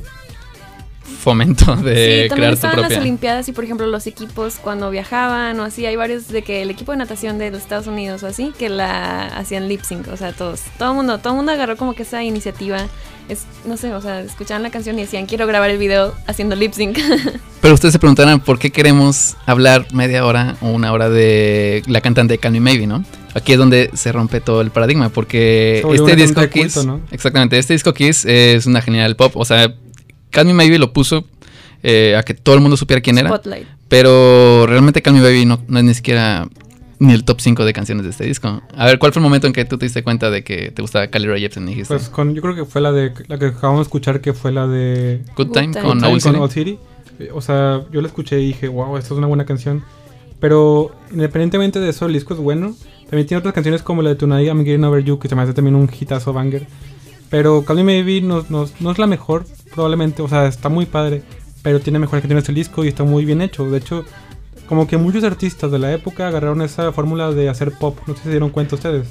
fomento 1.27 1.75
de 1.83 2.23
sí, 2.23 2.29
también 2.29 2.31
crear 2.31 2.51
tu 2.51 2.55
estaban 2.55 2.77
las 2.77 2.87
propia. 2.87 3.01
Olimpiadas 3.01 3.49
y, 3.49 3.53
por 3.53 3.65
ejemplo, 3.65 3.89
los 3.89 4.07
equipos 4.07 4.59
cuando 4.62 4.91
viajaban 4.91 5.59
o 5.59 5.65
así. 5.65 5.85
Hay 5.85 5.97
varios 5.97 6.29
de 6.29 6.43
que 6.43 6.62
el 6.62 6.71
equipo 6.71 6.93
de 6.93 6.99
natación 6.99 7.37
de 7.37 7.51
los 7.51 7.62
Estados 7.62 7.89
Unidos 7.89 8.23
o 8.23 8.29
así 8.29 8.53
que 8.57 8.69
la 8.69 9.27
hacían 9.27 9.69
lip 9.69 9.83
sync. 9.83 10.07
O 10.07 10.17
sea, 10.17 10.33
todos, 10.33 10.61
todo 10.79 10.91
el 10.91 10.95
mundo, 10.95 11.19
todo 11.19 11.33
el 11.33 11.37
mundo 11.39 11.51
agarró 11.51 11.77
como 11.77 11.95
que 11.95 12.05
esa 12.05 12.23
iniciativa. 12.23 12.87
Es, 13.29 13.45
no 13.65 13.77
sé, 13.77 13.93
o 13.93 14.01
sea, 14.01 14.21
escuchaban 14.21 14.62
la 14.62 14.71
canción 14.71 14.97
y 15.01 15.03
decían, 15.03 15.27
quiero 15.27 15.49
grabar 15.49 15.69
el 15.69 15.79
video 15.79 16.15
haciendo 16.29 16.55
lip 16.55 16.73
sync. 16.73 16.97
Pero 17.61 17.75
ustedes 17.75 17.91
se 17.91 17.99
preguntarán 17.99 18.39
por 18.39 18.61
qué 18.61 18.71
queremos 18.71 19.37
hablar 19.47 19.85
media 19.93 20.25
hora 20.25 20.57
o 20.61 20.69
una 20.69 20.93
hora 20.93 21.11
de 21.11 21.83
la 21.89 22.01
cantante 22.03 22.35
de 22.35 22.39
Call 22.39 22.53
Me 22.53 22.61
Maybe, 22.61 22.87
¿no? 22.87 23.05
Aquí 23.35 23.53
es 23.53 23.59
donde 23.59 23.91
se 23.95 24.12
rompe 24.12 24.41
todo 24.41 24.61
el 24.61 24.71
paradigma, 24.71 25.09
porque 25.09 25.83
este 25.93 26.15
disco 26.15 26.49
Kiss, 26.49 26.75
culto, 26.75 26.85
¿no? 26.85 27.01
exactamente, 27.11 27.59
este 27.59 27.73
disco 27.73 27.93
Kiss 27.93 28.25
es 28.25 28.65
una 28.67 28.81
genial 28.81 29.17
pop, 29.17 29.33
o 29.35 29.45
sea, 29.45 29.75
Call 30.31 30.47
Me 30.47 30.55
Maybe 30.55 30.79
lo 30.79 30.93
puso 30.93 31.25
eh, 31.83 32.17
a 32.17 32.23
que 32.23 32.35
todo 32.35 32.55
el 32.55 32.61
mundo 32.61 32.77
supiera 32.77 33.01
quién 33.01 33.19
era, 33.19 33.29
Spotlight. 33.29 33.67
pero 33.89 34.67
realmente 34.67 35.03
Call 35.03 35.15
Me 35.15 35.21
Baby 35.23 35.45
no, 35.45 35.61
no 35.69 35.79
es 35.79 35.85
ni 35.85 35.95
siquiera 35.95 36.49
ni 36.99 37.12
el 37.12 37.25
top 37.25 37.41
5 37.41 37.65
de 37.65 37.73
canciones 37.73 38.05
de 38.05 38.11
este 38.11 38.25
disco. 38.25 38.62
A 38.75 38.87
ver, 38.87 38.99
¿cuál 38.99 39.12
fue 39.12 39.21
el 39.21 39.25
momento 39.25 39.47
en 39.47 39.53
que 39.53 39.65
tú 39.65 39.77
te 39.79 39.87
diste 39.87 40.03
cuenta 40.03 40.31
de 40.31 40.43
que 40.43 40.71
te 40.71 40.83
gustaba 40.83 41.07
Carly 41.09 41.29
Rae 41.29 41.41
Jepsen 41.41 41.65
y 41.65 41.71
dijiste? 41.71 41.95
Pues 41.95 42.09
con 42.09 42.35
yo 42.35 42.43
creo 42.43 42.55
que 42.55 42.65
fue 42.65 42.81
la 42.81 42.93
de 42.93 43.12
la 43.29 43.39
que 43.39 43.47
acabamos 43.47 43.81
de 43.81 43.83
escuchar 43.83 44.21
que 44.21 44.33
fue 44.33 44.53
la 44.53 44.67
de 44.67 45.21
Good 45.37 45.49
Good 45.49 45.53
Time 45.53 45.73
Time. 45.73 45.85
con 45.85 46.01
con 46.01 46.51
City. 46.51 46.79
O 47.33 47.41
sea, 47.41 47.83
yo 47.93 48.01
la 48.01 48.09
escuché 48.09 48.41
y 48.41 48.49
dije, 48.49 48.69
wow, 48.69 48.97
esta 48.97 49.15
es 49.15 49.19
una 49.19 49.27
buena 49.27 49.45
canción. 49.47 49.83
Pero 50.41 50.95
independientemente 51.12 51.81
de 51.81 51.89
eso, 51.91 52.07
el 52.07 52.12
disco 52.12 52.35
es 52.35 52.41
bueno. 52.41 52.75
También 53.09 53.27
tiene 53.27 53.39
otras 53.39 53.55
canciones 53.55 53.83
como 53.83 54.03
la 54.03 54.11
de 54.11 54.17
Tonight 54.17 54.49
I'm 54.49 54.65
Getting 54.65 54.85
Over 54.85 55.03
You, 55.03 55.19
que 55.19 55.29
se 55.29 55.35
me 55.35 55.43
hace 55.43 55.55
también 55.55 55.77
un 55.77 55.89
hitazo 55.99 56.33
banger. 56.33 56.67
Pero 57.31 57.65
Call 57.65 57.77
Me 57.77 58.03
Maybe 58.03 58.21
no, 58.21 58.45
no, 58.49 58.69
no 58.81 58.91
es 58.91 58.99
la 58.99 59.07
mejor, 59.07 59.47
probablemente. 59.75 60.23
O 60.23 60.29
sea, 60.29 60.47
está 60.47 60.69
muy 60.69 60.87
padre, 60.87 61.23
pero 61.62 61.81
tiene 61.81 61.99
mejores 61.99 62.23
canciones 62.23 62.49
el 62.49 62.55
disco 62.55 62.85
y 62.85 62.89
está 62.89 63.05
muy 63.05 63.25
bien 63.25 63.43
hecho. 63.43 63.69
De 63.71 63.79
hecho, 63.79 64.05
como 64.69 64.87
que 64.87 64.97
muchos 64.97 65.25
artistas 65.25 65.71
de 65.71 65.79
la 65.79 65.93
época 65.93 66.29
agarraron 66.29 66.62
esa 66.62 66.93
fórmula 66.93 67.31
de 67.33 67.49
hacer 67.49 67.73
pop. 67.73 67.99
No 68.07 68.15
sé 68.15 68.19
si 68.19 68.25
se 68.25 68.31
dieron 68.31 68.51
cuenta 68.51 68.75
ustedes. 68.77 69.09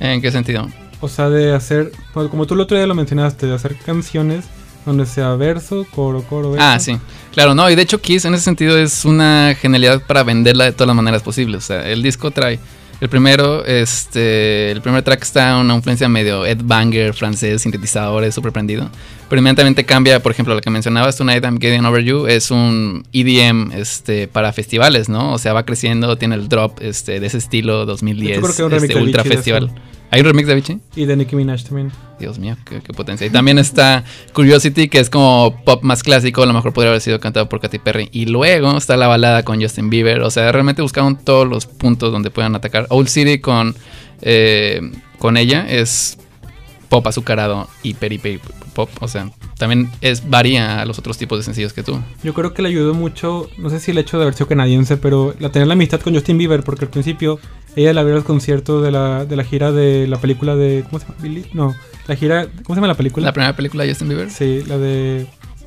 ¿En 0.00 0.20
qué 0.20 0.30
sentido? 0.30 0.68
O 1.00 1.08
sea, 1.08 1.28
de 1.30 1.52
hacer, 1.54 1.92
como 2.12 2.46
tú 2.46 2.54
el 2.54 2.60
otro 2.60 2.76
día 2.76 2.86
lo 2.86 2.94
mencionaste, 2.94 3.46
de 3.46 3.54
hacer 3.54 3.76
canciones 3.76 4.44
donde 4.84 5.06
sea 5.06 5.34
verso, 5.34 5.86
coro, 5.94 6.22
coro, 6.22 6.52
verso. 6.52 6.66
Ah, 6.66 6.78
sí. 6.80 6.98
Claro, 7.32 7.54
no, 7.54 7.70
y 7.70 7.74
de 7.74 7.82
hecho 7.82 8.00
Kiss 8.00 8.24
en 8.24 8.34
ese 8.34 8.44
sentido 8.44 8.76
es 8.78 9.04
una 9.04 9.54
genialidad 9.54 10.02
para 10.06 10.24
venderla 10.24 10.64
de 10.64 10.72
todas 10.72 10.88
las 10.88 10.96
maneras 10.96 11.22
posibles. 11.22 11.58
O 11.58 11.66
sea, 11.66 11.88
el 11.88 12.02
disco 12.02 12.30
trae 12.30 12.58
el 13.00 13.08
primero, 13.08 13.64
este, 13.64 14.72
el 14.72 14.80
primer 14.80 15.02
track 15.02 15.22
está 15.22 15.56
una 15.58 15.74
influencia 15.74 16.08
medio 16.08 16.44
Ed 16.44 16.58
Banger, 16.64 17.14
francés, 17.14 17.62
sintetizadores, 17.62 18.34
súper 18.34 18.52
prendido. 18.52 18.90
Pero 19.28 19.40
inmediatamente 19.40 19.84
cambia, 19.84 20.20
por 20.20 20.32
ejemplo, 20.32 20.54
lo 20.54 20.60
que 20.60 20.70
mencionabas, 20.70 21.16
Tonight 21.16 21.44
I'm 21.44 21.58
Getting 21.60 21.84
Over 21.84 22.02
You, 22.02 22.26
es 22.26 22.50
un 22.50 23.04
EDM 23.12 23.72
este, 23.72 24.26
para 24.26 24.52
festivales, 24.52 25.08
¿no? 25.08 25.32
O 25.32 25.38
sea, 25.38 25.52
va 25.52 25.64
creciendo, 25.64 26.16
tiene 26.16 26.34
el 26.34 26.48
drop 26.48 26.80
este, 26.80 27.20
de 27.20 27.26
ese 27.26 27.38
estilo 27.38 27.86
2010, 27.86 28.40
Yo 28.40 28.54
creo 28.54 28.68
que 28.70 28.76
este, 28.76 28.96
ultra 28.96 29.22
festival. 29.22 29.66
eso. 29.66 29.97
¿Hay 30.10 30.20
un 30.20 30.26
remix 30.26 30.46
de 30.46 30.52
Avicii? 30.54 30.80
Y 30.96 31.04
de 31.04 31.16
Nicki 31.16 31.36
Minaj 31.36 31.64
también. 31.64 31.92
Dios 32.18 32.38
mío, 32.38 32.56
qué, 32.64 32.80
qué 32.80 32.92
potencia. 32.94 33.26
Y 33.26 33.30
también 33.30 33.58
está 33.58 34.04
Curiosity, 34.32 34.88
que 34.88 35.00
es 35.00 35.10
como 35.10 35.62
pop 35.64 35.82
más 35.82 36.02
clásico, 36.02 36.42
a 36.42 36.46
lo 36.46 36.54
mejor 36.54 36.72
podría 36.72 36.90
haber 36.90 37.02
sido 37.02 37.20
cantado 37.20 37.48
por 37.48 37.60
Katy 37.60 37.78
Perry. 37.78 38.08
Y 38.10 38.26
luego 38.26 38.76
está 38.76 38.96
la 38.96 39.06
balada 39.06 39.42
con 39.42 39.60
Justin 39.60 39.90
Bieber. 39.90 40.22
O 40.22 40.30
sea, 40.30 40.50
realmente 40.50 40.80
buscaron 40.80 41.16
todos 41.16 41.46
los 41.46 41.66
puntos 41.66 42.10
donde 42.10 42.30
puedan 42.30 42.54
atacar. 42.54 42.86
Old 42.88 43.08
City 43.08 43.38
con, 43.38 43.74
eh, 44.22 44.80
con 45.18 45.36
ella 45.36 45.66
es 45.68 46.18
pop 46.88 47.06
azucarado, 47.06 47.68
hiper, 47.82 48.12
hiper 48.12 48.40
pop. 48.72 48.88
O 49.00 49.08
sea, 49.08 49.30
también 49.58 49.90
es 50.00 50.28
varía 50.28 50.80
a 50.80 50.86
los 50.86 50.98
otros 50.98 51.18
tipos 51.18 51.38
de 51.38 51.44
sencillos 51.44 51.72
que 51.72 51.82
tú. 51.82 52.00
Yo 52.22 52.32
creo 52.32 52.54
que 52.54 52.62
le 52.62 52.68
ayudó 52.68 52.94
mucho, 52.94 53.50
no 53.58 53.68
sé 53.68 53.78
si 53.78 53.90
el 53.90 53.98
hecho 53.98 54.16
de 54.16 54.22
haber 54.22 54.34
sido 54.34 54.46
canadiense, 54.46 54.96
pero 54.96 55.34
la 55.38 55.50
tener 55.50 55.68
la 55.68 55.74
amistad 55.74 56.00
con 56.00 56.14
Justin 56.14 56.38
Bieber, 56.38 56.62
porque 56.62 56.86
al 56.86 56.90
principio 56.90 57.38
ella 57.78 57.92
la 57.92 58.02
vio 58.02 58.10
en 58.10 58.16
los 58.16 58.24
conciertos 58.24 58.82
de 58.82 58.90
la, 58.90 59.24
de 59.24 59.36
la 59.36 59.44
gira 59.44 59.70
de 59.70 60.08
la 60.08 60.16
película 60.16 60.56
de. 60.56 60.82
¿Cómo 60.86 60.98
se 60.98 61.06
llama? 61.06 61.18
Billy? 61.22 61.46
No. 61.52 61.76
La 62.08 62.16
gira. 62.16 62.48
¿Cómo 62.64 62.74
se 62.74 62.78
llama 62.78 62.88
la 62.88 62.96
película? 62.96 63.26
La 63.26 63.32
primera 63.32 63.54
película 63.54 63.84
de 63.84 63.90
Justin 63.90 64.08
Bieber. 64.08 64.30
Sí, 64.32 64.64
la 64.66 64.78
de. 64.78 65.26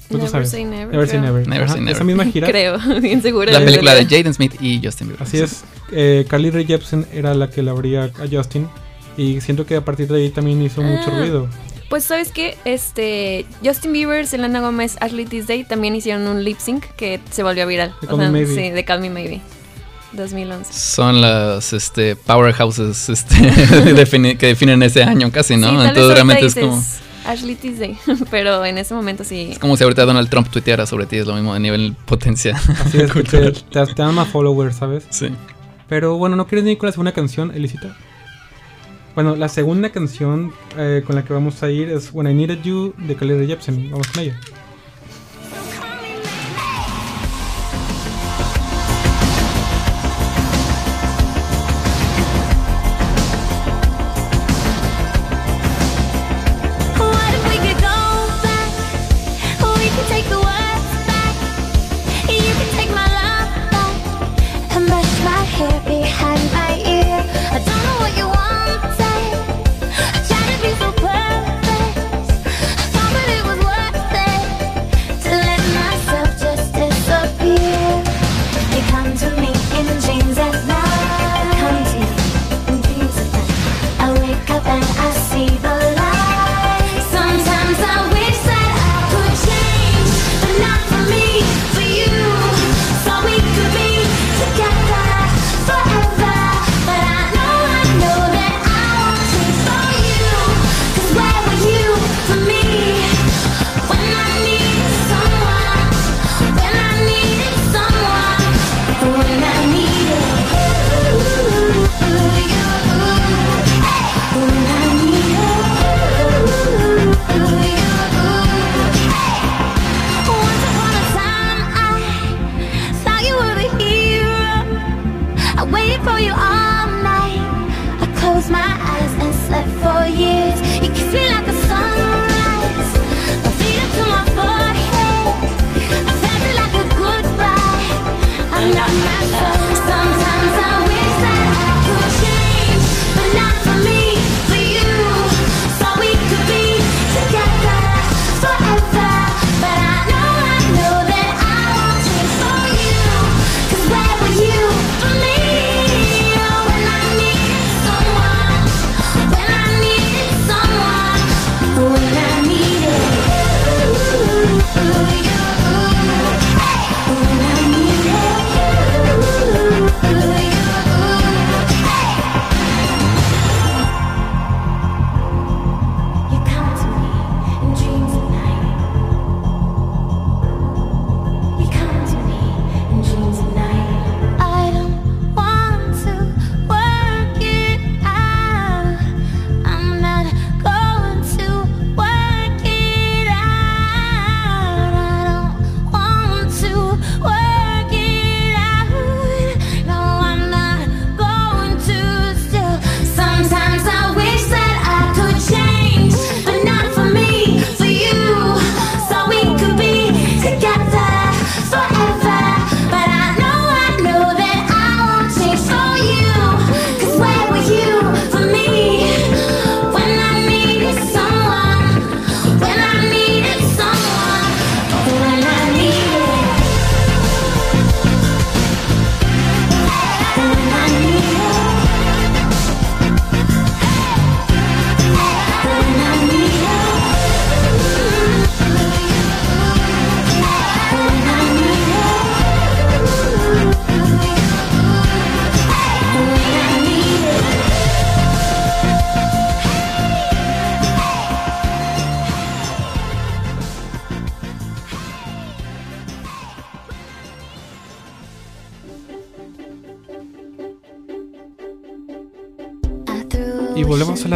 Tú 0.09 0.17
never 0.17 0.45
never. 0.45 0.87
Never, 0.91 1.07
say 1.07 1.21
never. 1.21 1.47
never 1.47 1.89
Esa 1.89 2.03
misma 2.03 2.25
gira. 2.25 2.47
creo, 2.49 2.77
bien 3.01 3.21
segura. 3.21 3.53
La 3.53 3.63
película 3.63 3.95
de 3.95 4.03
Jaden 4.03 4.33
Smith 4.33 4.55
y 4.59 4.81
Justin 4.83 5.07
Bieber. 5.07 5.23
Así 5.23 5.39
es. 5.39 5.63
Eh, 5.93 6.25
Carly 6.27 6.49
Rae 6.49 6.65
Jepsen 6.65 7.05
era 7.13 7.33
la 7.33 7.49
que 7.49 7.63
la 7.63 7.71
abría 7.71 8.03
a 8.03 8.27
Justin. 8.29 8.67
Y 9.15 9.39
siento 9.39 9.65
que 9.65 9.77
a 9.77 9.85
partir 9.85 10.09
de 10.09 10.17
ahí 10.17 10.29
también 10.31 10.61
hizo 10.61 10.81
ah, 10.81 10.83
mucho 10.83 11.11
ruido. 11.11 11.47
Pues 11.89 12.03
sabes 12.03 12.33
que 12.33 12.57
este 12.65 13.45
Justin 13.63 13.93
Bieber, 13.93 14.27
Selena 14.27 14.59
Gomez, 14.59 14.97
Ashley 14.99 15.23
Tisdale 15.23 15.63
también 15.63 15.95
hicieron 15.95 16.27
un 16.27 16.43
lip 16.43 16.57
sync 16.59 16.83
que 16.97 17.21
se 17.31 17.41
volvió 17.41 17.65
viral. 17.67 17.95
O 18.09 18.17
sea, 18.17 18.29
de 18.29 18.83
Call 18.83 18.99
Me 18.99 19.09
Maybe. 19.09 19.39
2011. 20.13 20.73
Son 20.73 21.21
las 21.21 21.73
este, 21.73 22.15
powerhouses 22.15 23.09
este, 23.09 23.35
que 24.37 24.47
definen 24.47 24.83
ese 24.83 25.03
año 25.03 25.31
casi, 25.31 25.57
¿no? 25.57 25.69
Entonces 25.83 26.13
realmente 26.13 26.45
es 26.45 26.55
como... 26.55 26.81
Ashley 27.25 27.55
Tisdale, 27.55 27.97
pero 28.31 28.65
en 28.65 28.77
ese 28.77 28.93
momento 28.93 29.23
sí. 29.23 29.49
Es 29.51 29.59
como 29.59 29.77
si 29.77 29.83
ahorita 29.83 30.05
Donald 30.05 30.29
Trump 30.29 30.49
tuiteara 30.49 30.85
sobre 30.85 31.05
ti, 31.05 31.17
es 31.17 31.27
lo 31.27 31.35
mismo 31.35 31.53
a 31.53 31.59
nivel 31.59 31.95
potencial. 32.05 32.55
Así 32.83 32.97
es, 32.99 33.11
que 33.13 33.23
te, 33.23 33.51
te, 33.51 33.93
dan 33.95 34.15
más 34.15 34.27
followers, 34.29 34.75
¿sabes? 34.75 35.05
Sí. 35.09 35.29
Pero 35.87 36.17
bueno, 36.17 36.35
¿no 36.35 36.47
quieres 36.47 36.67
ir 36.67 36.77
con 36.77 36.87
la 36.87 36.93
segunda 36.93 37.11
canción, 37.11 37.51
Elisita? 37.53 37.95
Bueno, 39.13 39.35
la 39.35 39.49
segunda 39.49 39.89
canción 39.89 40.53
eh, 40.77 41.03
con 41.05 41.15
la 41.15 41.25
que 41.25 41.33
vamos 41.33 41.61
a 41.63 41.69
ir 41.69 41.89
es 41.89 42.11
When 42.13 42.29
I 42.29 42.33
Needed 42.33 42.63
You 42.63 42.93
de 42.97 43.15
Kelly 43.15 43.45
Jepsen. 43.45 43.91
Vamos 43.91 44.07
con 44.07 44.23
ella. 44.23 44.39
and 84.63 85.00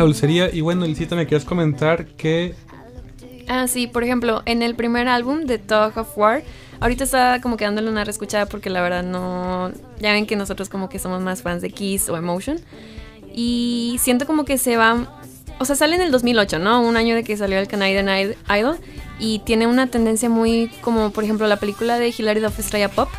dulcería. 0.05 0.49
Y 0.53 0.61
bueno, 0.61 0.85
Elisita, 0.85 1.15
me 1.15 1.25
quieres 1.25 1.45
comentar 1.45 2.05
que. 2.05 2.55
Ah, 3.47 3.67
sí, 3.67 3.87
por 3.87 4.03
ejemplo, 4.03 4.41
en 4.45 4.61
el 4.61 4.75
primer 4.75 5.07
álbum 5.07 5.41
de 5.41 5.59
Talk 5.59 5.97
of 5.97 6.17
War, 6.17 6.43
ahorita 6.79 7.03
está 7.03 7.41
como 7.41 7.57
quedándole 7.57 7.89
una 7.89 8.03
reescuchada 8.03 8.45
porque 8.47 8.69
la 8.69 8.81
verdad 8.81 9.03
no. 9.03 9.71
Ya 9.99 10.13
ven 10.13 10.25
que 10.25 10.35
nosotros 10.35 10.69
como 10.69 10.89
que 10.89 10.99
somos 10.99 11.21
más 11.21 11.41
fans 11.41 11.61
de 11.61 11.69
Kiss 11.69 12.09
o 12.09 12.17
Emotion. 12.17 12.59
Y 13.33 13.97
siento 13.99 14.25
como 14.25 14.45
que 14.45 14.57
se 14.57 14.77
va. 14.77 15.21
O 15.59 15.65
sea, 15.65 15.75
sale 15.75 15.95
en 15.95 16.01
el 16.01 16.11
2008, 16.11 16.59
¿no? 16.59 16.81
Un 16.81 16.97
año 16.97 17.15
de 17.15 17.23
que 17.23 17.37
salió 17.37 17.59
el 17.59 17.67
Canadian 17.67 18.35
Idol. 18.49 18.77
Y 19.19 19.39
tiene 19.39 19.67
una 19.67 19.87
tendencia 19.87 20.29
muy 20.29 20.69
como, 20.81 21.11
por 21.11 21.23
ejemplo, 21.23 21.47
la 21.47 21.57
película 21.57 21.97
de 21.97 22.13
Hilary 22.17 22.39
Duff, 22.41 22.59
Estrella 22.59 22.89
Pop. 22.89 23.09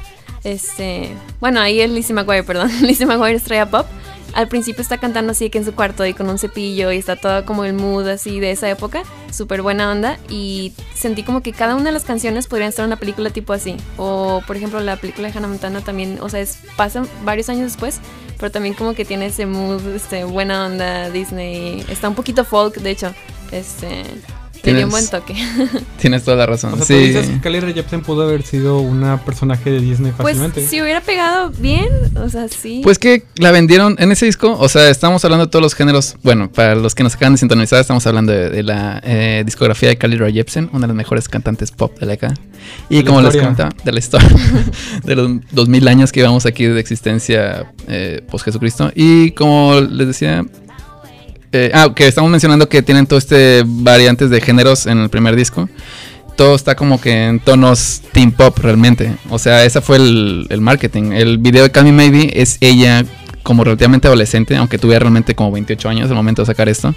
Este. 0.45 1.11
Bueno, 1.41 1.61
ahí 1.61 1.81
es 1.81 1.91
Lizzie 1.91 2.15
McGuire, 2.15 2.43
perdón. 2.43 2.71
Lizzie 2.83 3.07
McGuire, 3.07 3.37
Estrella 3.37 3.71
Pop 3.71 3.87
al 4.37 4.49
principio 4.49 4.83
está 4.83 4.99
cantando 4.99 5.33
así 5.33 5.49
que 5.49 5.57
en 5.57 5.65
su 5.65 5.75
cuarto 5.75 6.05
y 6.05 6.13
con 6.13 6.29
un 6.29 6.39
cepillo 6.39 6.93
y 6.93 6.99
está 6.99 7.17
todo 7.17 7.47
como 7.47 7.65
el 7.65 7.73
mood 7.73 8.07
así 8.07 8.39
de 8.39 8.51
esa 8.51 8.69
época, 8.69 9.03
súper 9.33 9.63
buena 9.63 9.91
onda 9.91 10.19
y 10.29 10.75
sentí 10.95 11.23
como 11.23 11.41
que 11.41 11.53
cada 11.53 11.75
una 11.75 11.87
de 11.87 11.93
las 11.93 12.05
canciones 12.05 12.47
podrían 12.47 12.69
estar 12.69 12.83
en 12.85 12.89
una 12.89 12.97
película 12.97 13.31
tipo 13.31 13.55
así. 13.55 13.79
O 13.97 14.43
por 14.47 14.57
ejemplo 14.57 14.79
la 14.81 14.97
película 14.97 15.29
de 15.29 15.39
Hannah 15.39 15.49
Montana 15.49 15.81
también, 15.81 16.19
o 16.21 16.29
sea, 16.29 16.41
es, 16.41 16.59
pasan 16.77 17.09
varios 17.25 17.49
años 17.49 17.73
después, 17.73 17.99
pero 18.39 18.53
también 18.53 18.75
como 18.75 18.93
que 18.93 19.07
tiene 19.07 19.27
ese 19.27 19.47
mood, 19.47 19.81
este, 19.95 20.25
buena 20.25 20.67
onda 20.67 21.09
Disney, 21.09 21.83
está 21.89 22.11
un 22.11 22.15
poquito 22.15 22.45
folk 22.45 22.77
de 22.77 22.91
hecho, 22.91 23.15
este... 23.53 24.05
Dio 24.75 24.85
un 24.85 24.91
buen 24.91 25.09
toque. 25.09 25.35
Tienes 26.01 26.25
toda 26.25 26.37
la 26.37 26.47
razón. 26.47 26.75
O 26.75 26.77
sea, 26.77 26.87
sí. 26.87 26.95
tú 26.95 27.01
dices 27.01 27.29
que 27.29 27.41
Carly 27.41 27.61
Rae 27.61 27.75
Jepsen 27.75 28.03
pudo 28.03 28.23
haber 28.23 28.43
sido 28.43 28.79
una 28.81 29.25
personaje 29.25 29.71
de 29.71 29.81
Disney 29.81 30.13
Pues 30.17 30.37
fácilmente. 30.37 30.67
si 30.67 30.81
hubiera 30.81 31.01
pegado 31.01 31.51
bien, 31.51 31.89
o 32.17 32.29
sea, 32.29 32.49
sí. 32.49 32.81
Pues 32.83 32.99
que 32.99 33.25
la 33.37 33.51
vendieron 33.51 33.97
en 33.99 34.13
ese 34.13 34.27
disco, 34.27 34.57
o 34.59 34.69
sea, 34.69 34.89
estamos 34.91 35.25
hablando 35.25 35.47
de 35.47 35.51
todos 35.51 35.63
los 35.63 35.75
géneros. 35.75 36.17
Bueno, 36.23 36.51
para 36.51 36.75
los 36.75 36.95
que 36.95 37.03
nos 37.03 37.15
acaban 37.15 37.35
de 37.35 37.39
sintonizar, 37.39 37.81
estamos 37.81 38.07
hablando 38.07 38.33
de, 38.33 38.51
de 38.51 38.63
la 38.63 39.01
eh, 39.05 39.43
discografía 39.45 39.89
de 39.89 39.97
Carly 39.97 40.17
Rae 40.17 40.33
Jepsen, 40.33 40.71
una 40.73 40.83
de 40.83 40.89
las 40.89 40.97
mejores 40.97 41.29
cantantes 41.29 41.71
pop 41.71 41.99
de 41.99 42.07
la 42.07 42.13
década. 42.13 42.35
Y 42.89 43.03
la 43.03 43.05
como 43.05 43.23
les 43.23 43.37
comentaba, 43.37 43.71
de 43.85 43.93
la 43.93 43.99
historia, 43.99 44.29
de 45.05 45.15
los 45.17 45.31
2000 45.53 45.89
años 45.89 46.13
que 46.13 46.21
llevamos 46.21 46.47
aquí 46.47 46.65
de 46.65 46.81
existencia 46.81 47.73
eh, 47.89 48.23
post 48.31 48.45
Jesucristo. 48.45 48.91
Y 48.95 49.33
como 49.33 49.81
les 49.81 50.07
decía, 50.09 50.45
eh, 51.57 51.71
ah, 51.75 51.93
que 51.95 52.07
estamos 52.07 52.31
mencionando 52.31 52.69
que 52.69 52.83
tienen 52.83 53.07
todo 53.07 53.19
este 53.19 53.63
variantes 53.65 54.31
de 54.31 54.41
géneros 54.41 54.87
en 54.87 54.99
el 54.99 55.09
primer 55.09 55.37
disco. 55.37 55.69
Todo 56.37 56.55
está 56.55 56.75
como 56.75 57.01
que 57.01 57.27
en 57.27 57.41
tonos 57.41 58.03
teen 58.13 58.31
pop 58.31 58.59
realmente. 58.59 59.17
O 59.31 59.39
sea, 59.39 59.65
ese 59.65 59.81
fue 59.81 59.97
el, 59.97 60.47
el 60.51 60.61
marketing. 60.61 61.13
El 61.13 61.39
video 61.39 61.63
de 61.63 61.71
Call 61.71 61.85
Me 61.85 61.93
Maybe 61.93 62.31
es 62.35 62.59
ella 62.61 63.05
como 63.47 63.63
relativamente 63.63 64.09
adolescente, 64.09 64.57
aunque 64.57 64.77
tuviera 64.77 64.99
realmente 65.01 65.37
como 65.37 65.53
28 65.53 65.89
años 65.89 66.11
al 66.11 66.17
momento 66.17 66.43
de 66.43 66.47
sacar 66.47 66.69
esto. 66.69 66.95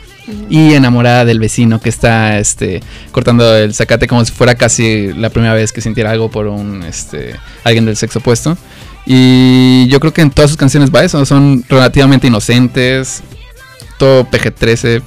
Y 0.49 0.73
enamorada 0.73 1.23
del 1.23 1.39
vecino 1.39 1.79
que 1.79 1.89
está 1.89 2.39
este, 2.39 2.81
cortando 3.11 3.55
el 3.55 3.73
zacate 3.75 4.07
como 4.07 4.25
si 4.25 4.31
fuera 4.31 4.55
casi 4.55 5.13
la 5.13 5.29
primera 5.29 5.53
vez 5.53 5.71
que 5.71 5.79
sintiera 5.79 6.09
algo 6.09 6.31
por 6.31 6.47
un 6.47 6.81
este, 6.81 7.35
alguien 7.63 7.85
del 7.85 7.95
sexo 7.95 8.17
opuesto. 8.17 8.57
Y 9.05 9.87
yo 9.89 9.99
creo 9.99 10.11
que 10.11 10.21
en 10.21 10.31
todas 10.31 10.49
sus 10.49 10.57
canciones 10.57 10.89
va 10.93 11.03
eso. 11.03 11.23
Son 11.23 11.63
relativamente 11.69 12.25
inocentes. 12.25 13.21
Todo 13.97 14.25
PG-13, 14.25 15.01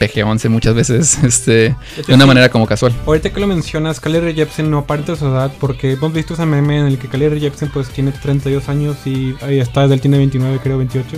PG-11 0.00 0.48
muchas 0.48 0.74
veces. 0.74 1.18
Este, 1.24 1.76
de 2.06 2.14
una 2.14 2.26
manera 2.26 2.48
como 2.48 2.66
casual. 2.66 2.92
Ahorita 3.06 3.30
que 3.30 3.40
lo 3.40 3.46
mencionas, 3.46 4.00
Rae 4.02 4.34
Jepsen 4.34 4.70
no 4.70 4.78
aparenta 4.78 5.16
su 5.16 5.26
edad 5.26 5.52
porque 5.60 5.92
hemos 5.92 6.12
visto 6.12 6.34
ese 6.34 6.46
meme 6.46 6.78
en 6.80 6.86
el 6.86 6.98
que 6.98 7.08
Rae 7.08 7.40
Jepsen 7.40 7.70
pues 7.70 7.88
tiene 7.88 8.12
32 8.12 8.68
años 8.68 8.96
y 9.06 9.34
ahí 9.42 9.60
está, 9.60 9.82
Adele 9.82 10.00
tiene 10.00 10.18
29, 10.18 10.60
creo 10.62 10.78
28. 10.78 11.16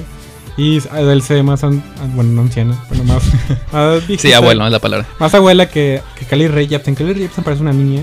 Y 0.56 0.78
Adele 0.88 1.20
se 1.20 1.34
ve 1.34 1.42
más, 1.42 1.64
an- 1.64 1.82
ah, 1.98 2.06
bueno, 2.14 2.30
no 2.32 2.42
anciana, 2.42 2.80
bueno, 2.88 3.04
más, 3.04 3.22
más 3.72 4.02
Sí, 4.18 4.32
abuelo 4.32 4.64
es 4.66 4.70
la 4.72 4.78
palabra. 4.78 5.06
Más 5.18 5.34
abuela 5.34 5.68
que, 5.68 6.00
que 6.18 6.26
Carly 6.26 6.46
Rae 6.48 6.68
Jepsen. 6.68 6.94
Rae 6.96 7.14
Jepsen 7.14 7.42
parece 7.42 7.62
una 7.62 7.72
niña, 7.72 8.02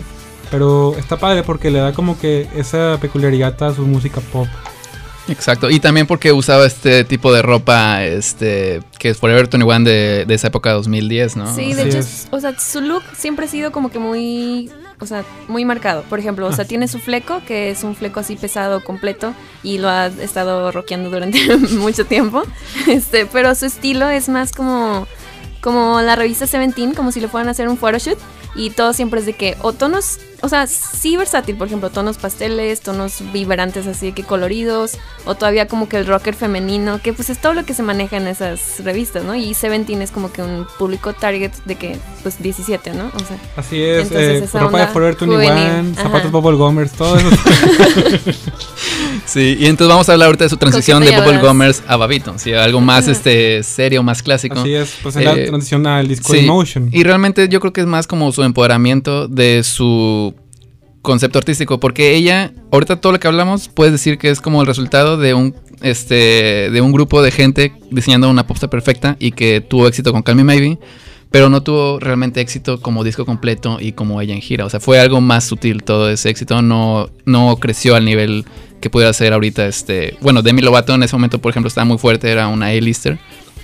pero 0.50 0.96
está 0.98 1.16
padre 1.18 1.44
porque 1.44 1.72
le 1.72 1.80
da 1.80 1.94
como 1.94 2.20
que 2.20 2.48
esa 2.56 2.98
peculiaridad 3.00 3.62
a 3.64 3.74
su 3.74 3.86
música 3.86 4.20
pop. 4.34 4.48
Exacto. 5.28 5.70
Y 5.70 5.80
también 5.80 6.08
porque 6.08 6.32
usaba 6.32 6.66
este 6.66 7.04
tipo 7.04 7.32
de 7.32 7.42
ropa, 7.42 8.04
este, 8.04 8.82
que 9.00 9.10
es 9.10 9.18
Forever 9.18 9.48
21 9.48 9.80
de, 9.90 10.26
de 10.26 10.34
esa 10.34 10.48
época 10.48 10.72
2010, 10.72 11.36
¿no? 11.38 11.56
Sí, 11.56 11.74
de 11.74 11.82
Así 11.82 11.90
hecho, 11.90 12.00
es. 12.00 12.28
o 12.32 12.40
sea, 12.40 12.58
su 12.60 12.82
look 12.82 13.04
siempre 13.16 13.46
ha 13.46 13.50
sido 13.50 13.72
como 13.72 13.92
que 13.92 14.00
muy, 14.00 14.72
o 15.00 15.06
sea, 15.06 15.24
muy 15.48 15.64
marcado. 15.66 16.04
Por 16.04 16.20
ejemplo, 16.20 16.48
o 16.48 16.54
sea, 16.54 16.66
tiene 16.66 16.88
su 16.88 17.00
fleco, 17.00 17.42
que 17.48 17.70
es 17.70 17.84
un 17.84 17.96
fleco 17.96 18.20
así 18.20 18.36
pesado, 18.36 18.84
completo, 18.84 19.34
y 19.64 19.78
lo 19.78 19.90
ha 19.90 20.08
estado 20.08 20.72
rockeando 20.72 21.10
durante 21.10 21.56
mucho 21.78 22.06
tiempo. 22.06 22.44
Este, 22.88 23.26
pero 23.26 23.54
su 23.56 23.66
estilo 23.66 24.10
es 24.10 24.28
más 24.30 24.52
como, 24.52 25.08
como 25.62 26.02
la 26.02 26.16
revista 26.16 26.48
Seventeen, 26.48 26.94
como 26.94 27.12
si 27.12 27.22
le 27.22 27.28
fueran 27.28 27.48
a 27.48 27.52
hacer 27.52 27.70
un 27.70 27.78
photoshoot. 27.78 28.18
Y 28.56 28.72
todo 28.72 28.94
siempre 28.94 29.20
es 29.20 29.26
de 29.26 29.34
que, 29.34 29.56
o 29.62 29.74
tonos, 29.74 30.20
o 30.42 30.50
sea, 30.50 30.68
sí 30.68 31.16
versátil, 31.16 31.56
por 31.56 31.68
ejemplo, 31.68 31.90
tonos 31.90 32.18
pasteles, 32.18 32.82
tonos 32.82 33.24
vibrantes 33.32 33.88
así 33.88 34.08
de 34.08 34.12
que 34.14 34.24
coloridos, 34.24 34.98
o 35.26 35.36
todavía 35.36 35.68
como 35.68 35.88
que 35.88 35.98
el 35.98 36.06
rocker 36.06 36.36
femenino, 36.36 37.00
que 37.02 37.14
pues 37.14 37.30
es 37.30 37.40
todo 37.40 37.54
lo 37.54 37.64
que 37.66 37.74
se 37.74 37.84
maneja 37.84 38.18
en 38.18 38.28
esas 38.28 38.84
revistas, 38.84 39.24
¿no? 39.24 39.36
Y 39.36 39.54
Seventeen 39.54 40.02
es 40.02 40.12
como 40.12 40.34
que 40.34 40.42
un 40.42 40.68
público 40.78 41.14
target 41.14 41.52
de 41.66 41.76
que, 41.76 41.98
pues 42.24 42.42
17, 42.42 42.94
¿no? 42.94 43.06
O 43.16 43.20
sea, 43.20 43.38
Así 43.56 43.82
es, 43.82 44.04
Entonces, 44.04 44.42
eh, 44.42 44.46
esa 44.46 44.60
ropa 44.60 44.78
de 44.78 44.84
onda 44.84 44.94
Forever 44.94 45.16
21, 45.16 45.34
juvenil, 45.34 45.96
zapatos. 45.96 46.32
Bubble 46.32 46.58
Gummers, 46.58 46.92
todo 46.92 47.18
eso. 47.18 47.30
Sí, 49.26 49.58
y 49.60 49.66
entonces 49.68 49.88
vamos 49.90 50.10
a 50.10 50.14
hablar 50.14 50.28
ahorita 50.28 50.46
de 50.46 50.50
su 50.50 50.58
transición 50.58 51.04
de 51.04 51.12
Bubble. 51.12 51.40
Gummers 51.40 51.84
a 51.88 51.96
Babito. 51.96 52.34
Sí, 52.38 52.54
algo 52.54 52.82
más 52.82 53.08
este 53.08 53.64
serio, 53.64 54.04
más 54.04 54.22
clásico. 54.22 54.60
Así 54.60 54.74
es, 54.74 54.96
pues 55.02 55.16
es 55.16 55.24
la 55.24 55.34
Eh, 55.34 55.46
transición 55.48 55.88
al 55.88 56.08
disco 56.08 56.34
Sí, 56.34 56.40
Emotion. 56.40 56.90
Y 56.92 57.04
realmente 57.04 57.48
yo 57.50 57.60
creo 57.60 57.72
que 57.72 57.82
es 57.82 57.88
más 57.88 58.08
como 58.08 58.32
su 58.32 58.44
empoderamiento 58.44 59.28
de 59.28 59.64
su 59.64 60.34
concepto 61.02 61.40
artístico, 61.40 61.80
porque 61.80 62.16
ella, 62.16 62.54
ahorita 62.72 62.98
todo 63.02 63.14
lo 63.14 63.20
que 63.20 63.28
hablamos, 63.28 63.70
puedes 63.70 63.92
decir 63.92 64.18
que 64.18 64.30
es 64.30 64.42
como 64.42 64.62
el 64.62 64.68
resultado 64.68 65.18
de 65.18 65.34
un 65.34 65.56
este 65.82 66.70
de 66.70 66.80
un 66.82 66.92
grupo 66.92 67.24
de 67.24 67.32
gente 67.32 67.74
diseñando 67.90 68.30
una 68.30 68.46
popstar 68.46 68.70
perfecta 68.70 69.16
y 69.18 69.32
que 69.32 69.62
tuvo 69.62 69.88
éxito 69.88 70.12
con 70.12 70.22
Call 70.22 70.36
Me 70.36 70.44
Maybe, 70.44 70.78
pero 71.32 71.50
no 71.50 71.64
tuvo 71.64 72.00
realmente 72.00 72.40
éxito 72.40 72.80
como 72.80 73.04
disco 73.04 73.26
completo 73.26 73.78
y 73.80 73.94
como 73.94 74.22
ella 74.22 74.36
en 74.36 74.42
gira, 74.42 74.64
o 74.66 74.70
sea, 74.70 74.80
fue 74.80 75.00
algo 75.00 75.22
más 75.22 75.44
sutil 75.46 75.82
todo 75.82 76.08
ese 76.12 76.30
éxito, 76.30 76.62
no 76.62 77.10
no 77.26 77.56
creció 77.58 77.96
al 77.96 78.06
nivel 78.06 78.46
que 78.82 78.90
pudiera 78.90 79.14
ser 79.14 79.32
ahorita 79.34 79.66
este, 79.68 80.18
bueno, 80.22 80.42
Demi 80.42 80.62
Lovato 80.62 80.94
en 80.94 81.04
ese 81.04 81.16
momento, 81.16 81.40
por 81.40 81.52
ejemplo, 81.52 81.68
estaba 81.70 81.86
muy 81.86 81.98
fuerte, 81.98 82.30
era 82.30 82.48
una 82.48 82.68
A-lister 82.68 83.18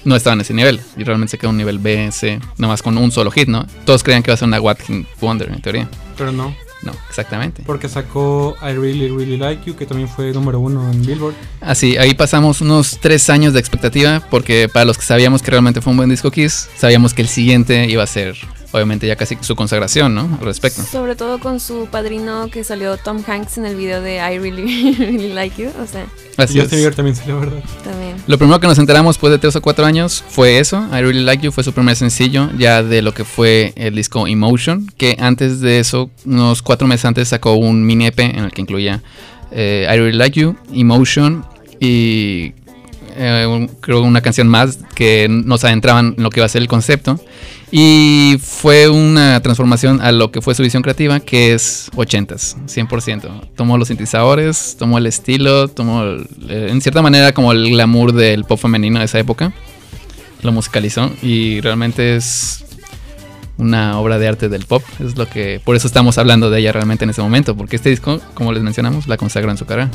no 0.05 0.15
estaba 0.15 0.35
en 0.35 0.41
ese 0.41 0.53
nivel. 0.53 0.79
Y 0.95 1.03
realmente 1.03 1.31
se 1.31 1.37
quedó 1.37 1.49
un 1.49 1.57
nivel 1.57 1.79
B, 1.79 2.09
C, 2.13 2.39
nomás 2.57 2.81
con 2.81 2.97
un 2.97 3.11
solo 3.11 3.29
hit, 3.29 3.49
¿no? 3.49 3.65
Todos 3.85 4.03
creían 4.03 4.23
que 4.23 4.29
iba 4.31 4.35
a 4.35 4.37
ser 4.37 4.47
una 4.47 4.61
What 4.61 4.77
Hit 4.87 5.05
Wonder, 5.19 5.49
en 5.51 5.61
teoría. 5.61 5.89
Pero 6.17 6.31
no, 6.31 6.55
No, 6.81 6.93
exactamente. 7.09 7.63
porque 7.65 7.89
sacó 7.89 8.55
I 8.61 8.73
Really 8.73 9.09
Really 9.09 9.35
Like 9.35 9.63
You, 9.65 9.75
que 9.75 9.85
también 9.85 10.07
fue 10.07 10.31
número 10.31 10.59
uno 10.61 10.89
en 10.91 11.05
Billboard. 11.05 11.33
Así, 11.59 11.97
ahí 11.97 12.13
pasamos 12.13 12.61
unos 12.61 12.99
tres 13.01 13.29
años 13.29 13.53
de 13.53 13.59
expectativa, 13.59 14.21
porque 14.29 14.69
para 14.71 14.85
los 14.85 14.97
que 14.97 15.03
sabíamos 15.03 15.41
que 15.41 15.51
realmente 15.51 15.81
fue 15.81 15.91
un 15.91 15.97
buen 15.97 16.09
disco 16.09 16.31
Kiss, 16.31 16.69
sabíamos 16.77 17.13
que 17.13 17.23
el 17.23 17.27
siguiente 17.27 17.87
iba 17.89 18.03
a 18.03 18.07
ser, 18.07 18.37
obviamente, 18.71 19.07
ya 19.07 19.15
casi 19.15 19.37
su 19.41 19.55
consagración, 19.55 20.13
¿no? 20.15 20.37
Al 20.39 20.45
respecto. 20.45 20.81
sobre 20.83 21.15
todo 21.15 21.39
con 21.39 21.59
su 21.59 21.87
padrino 21.91 22.49
que 22.51 22.63
salió 22.63 22.97
Tom 22.97 23.23
Hanks 23.25 23.57
en 23.57 23.65
el 23.65 23.75
video 23.75 24.01
de 24.01 24.15
I 24.17 24.39
Really, 24.39 24.93
really 24.99 25.33
Like 25.33 25.61
You, 25.61 25.69
o 25.81 25.87
sea, 25.87 26.05
Así 26.37 26.57
y 26.57 26.61
Justin 26.61 26.75
es. 26.77 26.81
Bieber 26.81 26.95
también 26.95 27.15
salió, 27.15 27.39
¿verdad? 27.39 27.63
también. 27.83 28.15
Lo 28.27 28.37
primero 28.37 28.59
que 28.59 28.67
nos 28.67 28.77
enteramos 28.77 29.15
después 29.15 29.31
de 29.31 29.39
tres 29.39 29.55
o 29.55 29.61
cuatro 29.61 29.85
años 29.85 30.23
fue 30.29 30.59
eso. 30.59 30.85
I 30.91 31.01
Really 31.01 31.23
Like 31.23 31.43
You 31.45 31.51
fue 31.51 31.63
su 31.63 31.73
primer 31.73 31.95
sencillo 31.95 32.49
ya 32.57 32.83
de 32.83 33.01
lo 33.01 33.13
que 33.13 33.23
fue 33.23 33.73
el 33.75 33.95
disco 33.95 34.27
Emotion, 34.27 34.85
que 34.97 35.17
antes 35.19 35.61
de 35.61 35.79
eso, 35.79 36.09
unos 36.25 36.61
cuatro 36.61 36.87
meses 36.87 37.05
antes, 37.05 37.27
sacó 37.29 37.53
un 37.55 37.85
mini 37.85 38.05
EP 38.07 38.19
en 38.19 38.43
el 38.45 38.51
que 38.51 38.61
incluía 38.61 39.01
eh, 39.51 39.87
I 39.89 39.97
Really 39.97 40.17
Like 40.17 40.39
You, 40.39 40.55
Emotion 40.73 41.43
y 41.79 42.53
eh, 43.15 43.45
un- 43.47 43.67
creo 43.81 44.01
una 44.01 44.21
canción 44.21 44.47
más 44.47 44.77
que 44.93 45.27
nos 45.29 45.63
adentraban 45.63 46.13
en 46.17 46.23
lo 46.23 46.29
que 46.29 46.39
iba 46.41 46.45
a 46.45 46.49
ser 46.49 46.61
el 46.61 46.67
concepto. 46.67 47.19
Y 47.69 48.37
fue 48.41 48.87
una 48.87 49.41
transformación 49.41 49.99
a 50.01 50.13
lo 50.13 50.31
que 50.31 50.41
fue 50.41 50.55
su 50.55 50.63
visión 50.63 50.83
creativa, 50.83 51.19
que 51.19 51.53
es 51.53 51.91
80s, 51.95 52.55
100%. 52.65 53.49
Tomó 53.55 53.77
los 53.77 53.89
sintetizadores, 53.89 54.77
tomó 54.79 54.97
el 54.97 55.05
estilo, 55.05 55.67
tomó, 55.67 56.03
eh, 56.03 56.67
en 56.69 56.79
cierta 56.81 57.01
manera, 57.01 57.33
como 57.33 57.51
el 57.51 57.69
glamour 57.69 58.13
del 58.13 58.45
pop 58.45 58.59
femenino 58.59 58.99
de 58.99 59.05
esa 59.05 59.19
época. 59.19 59.51
Lo 60.43 60.51
musicalizó 60.53 61.11
y 61.21 61.59
realmente 61.59 62.15
es 62.15 62.63
una 63.57 63.99
obra 63.99 64.17
de 64.17 64.29
arte 64.29 64.47
del 64.47 64.65
pop. 64.65 64.83
Es 64.99 65.17
lo 65.17 65.27
que, 65.27 65.59
por 65.63 65.75
eso 65.75 65.87
estamos 65.87 66.17
hablando 66.17 66.49
de 66.49 66.59
ella 66.59 66.71
realmente 66.71 67.03
en 67.03 67.09
este 67.09 67.21
momento, 67.21 67.57
porque 67.57 67.75
este 67.75 67.89
disco, 67.89 68.21
como 68.33 68.53
les 68.53 68.63
mencionamos, 68.63 69.07
la 69.07 69.17
consagra 69.17 69.51
en 69.51 69.57
su 69.57 69.65
carrera. 69.65 69.91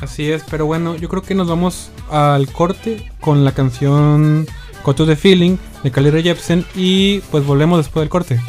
Así 0.00 0.30
es, 0.30 0.42
pero 0.50 0.66
bueno, 0.66 0.96
yo 0.96 1.08
creo 1.08 1.22
que 1.22 1.36
nos 1.36 1.46
vamos 1.48 1.90
al 2.10 2.50
corte 2.50 3.08
con 3.20 3.44
la 3.44 3.52
canción 3.52 4.48
Go 4.84 4.94
to 4.94 5.06
the 5.06 5.16
Feeling 5.16 5.56
de 5.82 5.90
Rae 6.10 6.22
Jepsen 6.22 6.64
y 6.74 7.20
pues 7.30 7.44
volvemos 7.44 7.78
después 7.78 8.02
del 8.02 8.08
corte. 8.08 8.40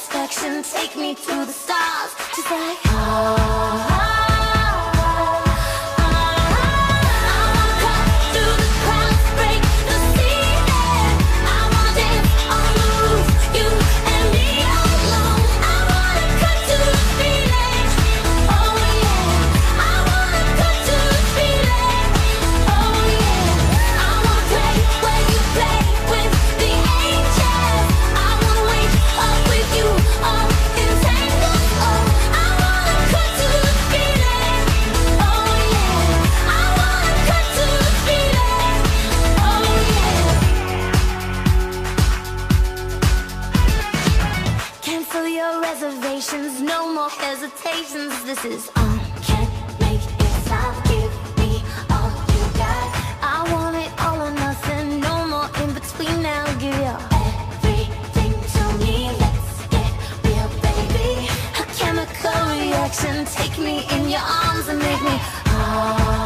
Satisfaction. 0.00 0.62
Take 0.62 0.96
me 0.96 1.14
to 1.14 1.44
the 1.46 1.52
stars, 1.52 2.14
just 2.34 2.50
like 2.50 2.78
oh. 2.86 4.19
this 48.34 48.44
is 48.44 48.70
on. 48.76 49.00
Can't 49.22 49.50
make 49.80 50.04
it 50.24 50.32
stop. 50.44 50.74
Give 50.84 51.12
me 51.38 51.62
all 51.90 52.12
you 52.34 52.44
got. 52.62 52.88
I 53.34 53.38
want 53.52 53.74
it 53.84 53.90
all 54.04 54.22
or 54.22 54.30
nothing. 54.30 55.00
No 55.00 55.26
more 55.26 55.50
in 55.62 55.74
between 55.74 56.22
now. 56.22 56.44
Give 56.62 56.78
you 56.86 56.94
everything 57.26 58.34
to 58.54 58.62
me. 58.82 59.10
Let's 59.22 59.66
get 59.74 59.90
real, 60.24 60.48
baby. 60.66 61.28
A 61.58 61.64
chemical 61.80 62.40
reaction. 62.54 63.24
Take 63.24 63.58
me 63.58 63.84
in 63.94 64.08
your 64.08 64.24
arms 64.42 64.68
and 64.68 64.78
make 64.78 65.02
me. 65.02 65.16
Oh. 65.46 66.19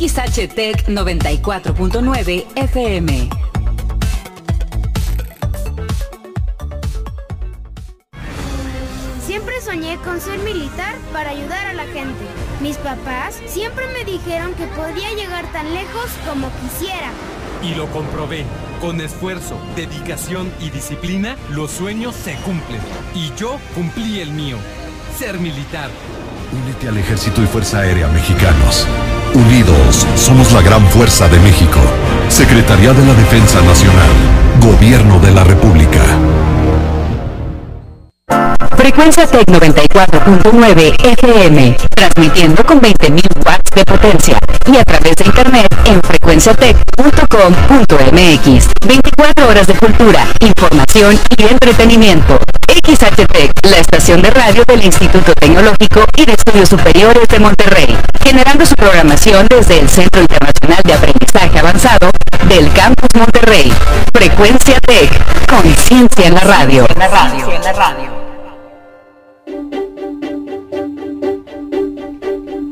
XHTEC 0.00 0.86
94.9 0.86 2.46
FM. 2.56 3.28
Siempre 9.26 9.60
soñé 9.60 9.98
con 9.98 10.18
ser 10.22 10.38
militar 10.38 10.96
para 11.12 11.30
ayudar 11.30 11.66
a 11.66 11.74
la 11.74 11.84
gente. 11.84 12.24
Mis 12.62 12.78
papás 12.78 13.42
siempre 13.44 13.84
me 13.88 14.10
dijeron 14.10 14.54
que 14.54 14.66
podía 14.68 15.12
llegar 15.12 15.52
tan 15.52 15.74
lejos 15.74 16.06
como 16.26 16.50
quisiera. 16.62 17.10
Y 17.62 17.74
lo 17.74 17.86
comprobé. 17.90 18.46
Con 18.80 19.02
esfuerzo, 19.02 19.60
dedicación 19.76 20.50
y 20.60 20.70
disciplina, 20.70 21.36
los 21.50 21.72
sueños 21.72 22.14
se 22.14 22.36
cumplen. 22.36 22.80
Y 23.14 23.34
yo 23.36 23.58
cumplí 23.74 24.20
el 24.20 24.30
mío. 24.30 24.56
Ser 25.18 25.38
militar. 25.38 25.90
Únete 26.52 26.88
al 26.88 26.98
Ejército 26.98 27.42
y 27.42 27.46
Fuerza 27.46 27.78
Aérea 27.78 28.08
Mexicanos. 28.08 28.84
Unidos, 29.34 30.04
somos 30.16 30.50
la 30.52 30.62
gran 30.62 30.84
fuerza 30.88 31.28
de 31.28 31.38
México. 31.38 31.78
Secretaría 32.28 32.92
de 32.92 33.06
la 33.06 33.14
Defensa 33.14 33.60
Nacional. 33.62 34.10
Gobierno 34.60 35.20
de 35.20 35.30
la 35.30 35.44
República. 35.44 36.00
Frecuencia 38.76 39.26
Tech 39.26 39.46
94.9 39.46 40.94
FM, 41.12 41.76
transmitiendo 41.94 42.64
con 42.64 42.80
20.000 42.80 43.46
watts 43.46 43.70
de 43.72 43.84
potencia 43.84 44.38
y 44.72 44.78
a 44.78 44.84
través 44.84 45.16
de 45.16 45.24
internet 45.24 45.66
en 45.86 46.00
frecuenciatech.com.mx. 46.02 48.68
24 48.86 49.48
horas 49.48 49.66
de 49.66 49.74
cultura, 49.74 50.24
información 50.40 51.18
y 51.36 51.42
entretenimiento. 51.44 52.38
XHTEC, 52.68 53.52
la 53.68 53.78
estación 53.78 54.22
de 54.22 54.30
radio 54.30 54.62
del 54.66 54.84
Instituto 54.84 55.32
Tecnológico 55.34 56.04
y 56.16 56.24
de 56.24 56.34
Estudios 56.34 56.68
Superiores 56.68 57.26
de 57.28 57.40
Monterrey, 57.40 57.96
generando 58.22 58.64
su 58.66 58.74
programación 58.74 59.46
desde 59.48 59.80
el 59.80 59.88
Centro 59.88 60.20
Internacional 60.20 60.82
de 60.84 60.92
Aprendizaje 60.94 61.58
Avanzado 61.58 62.10
del 62.48 62.72
Campus 62.72 63.08
Monterrey. 63.14 63.72
Frecuencia 64.12 64.78
Tech, 64.80 65.10
conciencia 65.48 66.26
en 66.26 66.34
la 66.34 66.42
radio. 66.42 66.86
En 66.88 66.98
la 66.98 67.08
radio. 67.08 67.52
En 67.52 67.62
la 67.62 67.72
radio. 67.72 68.09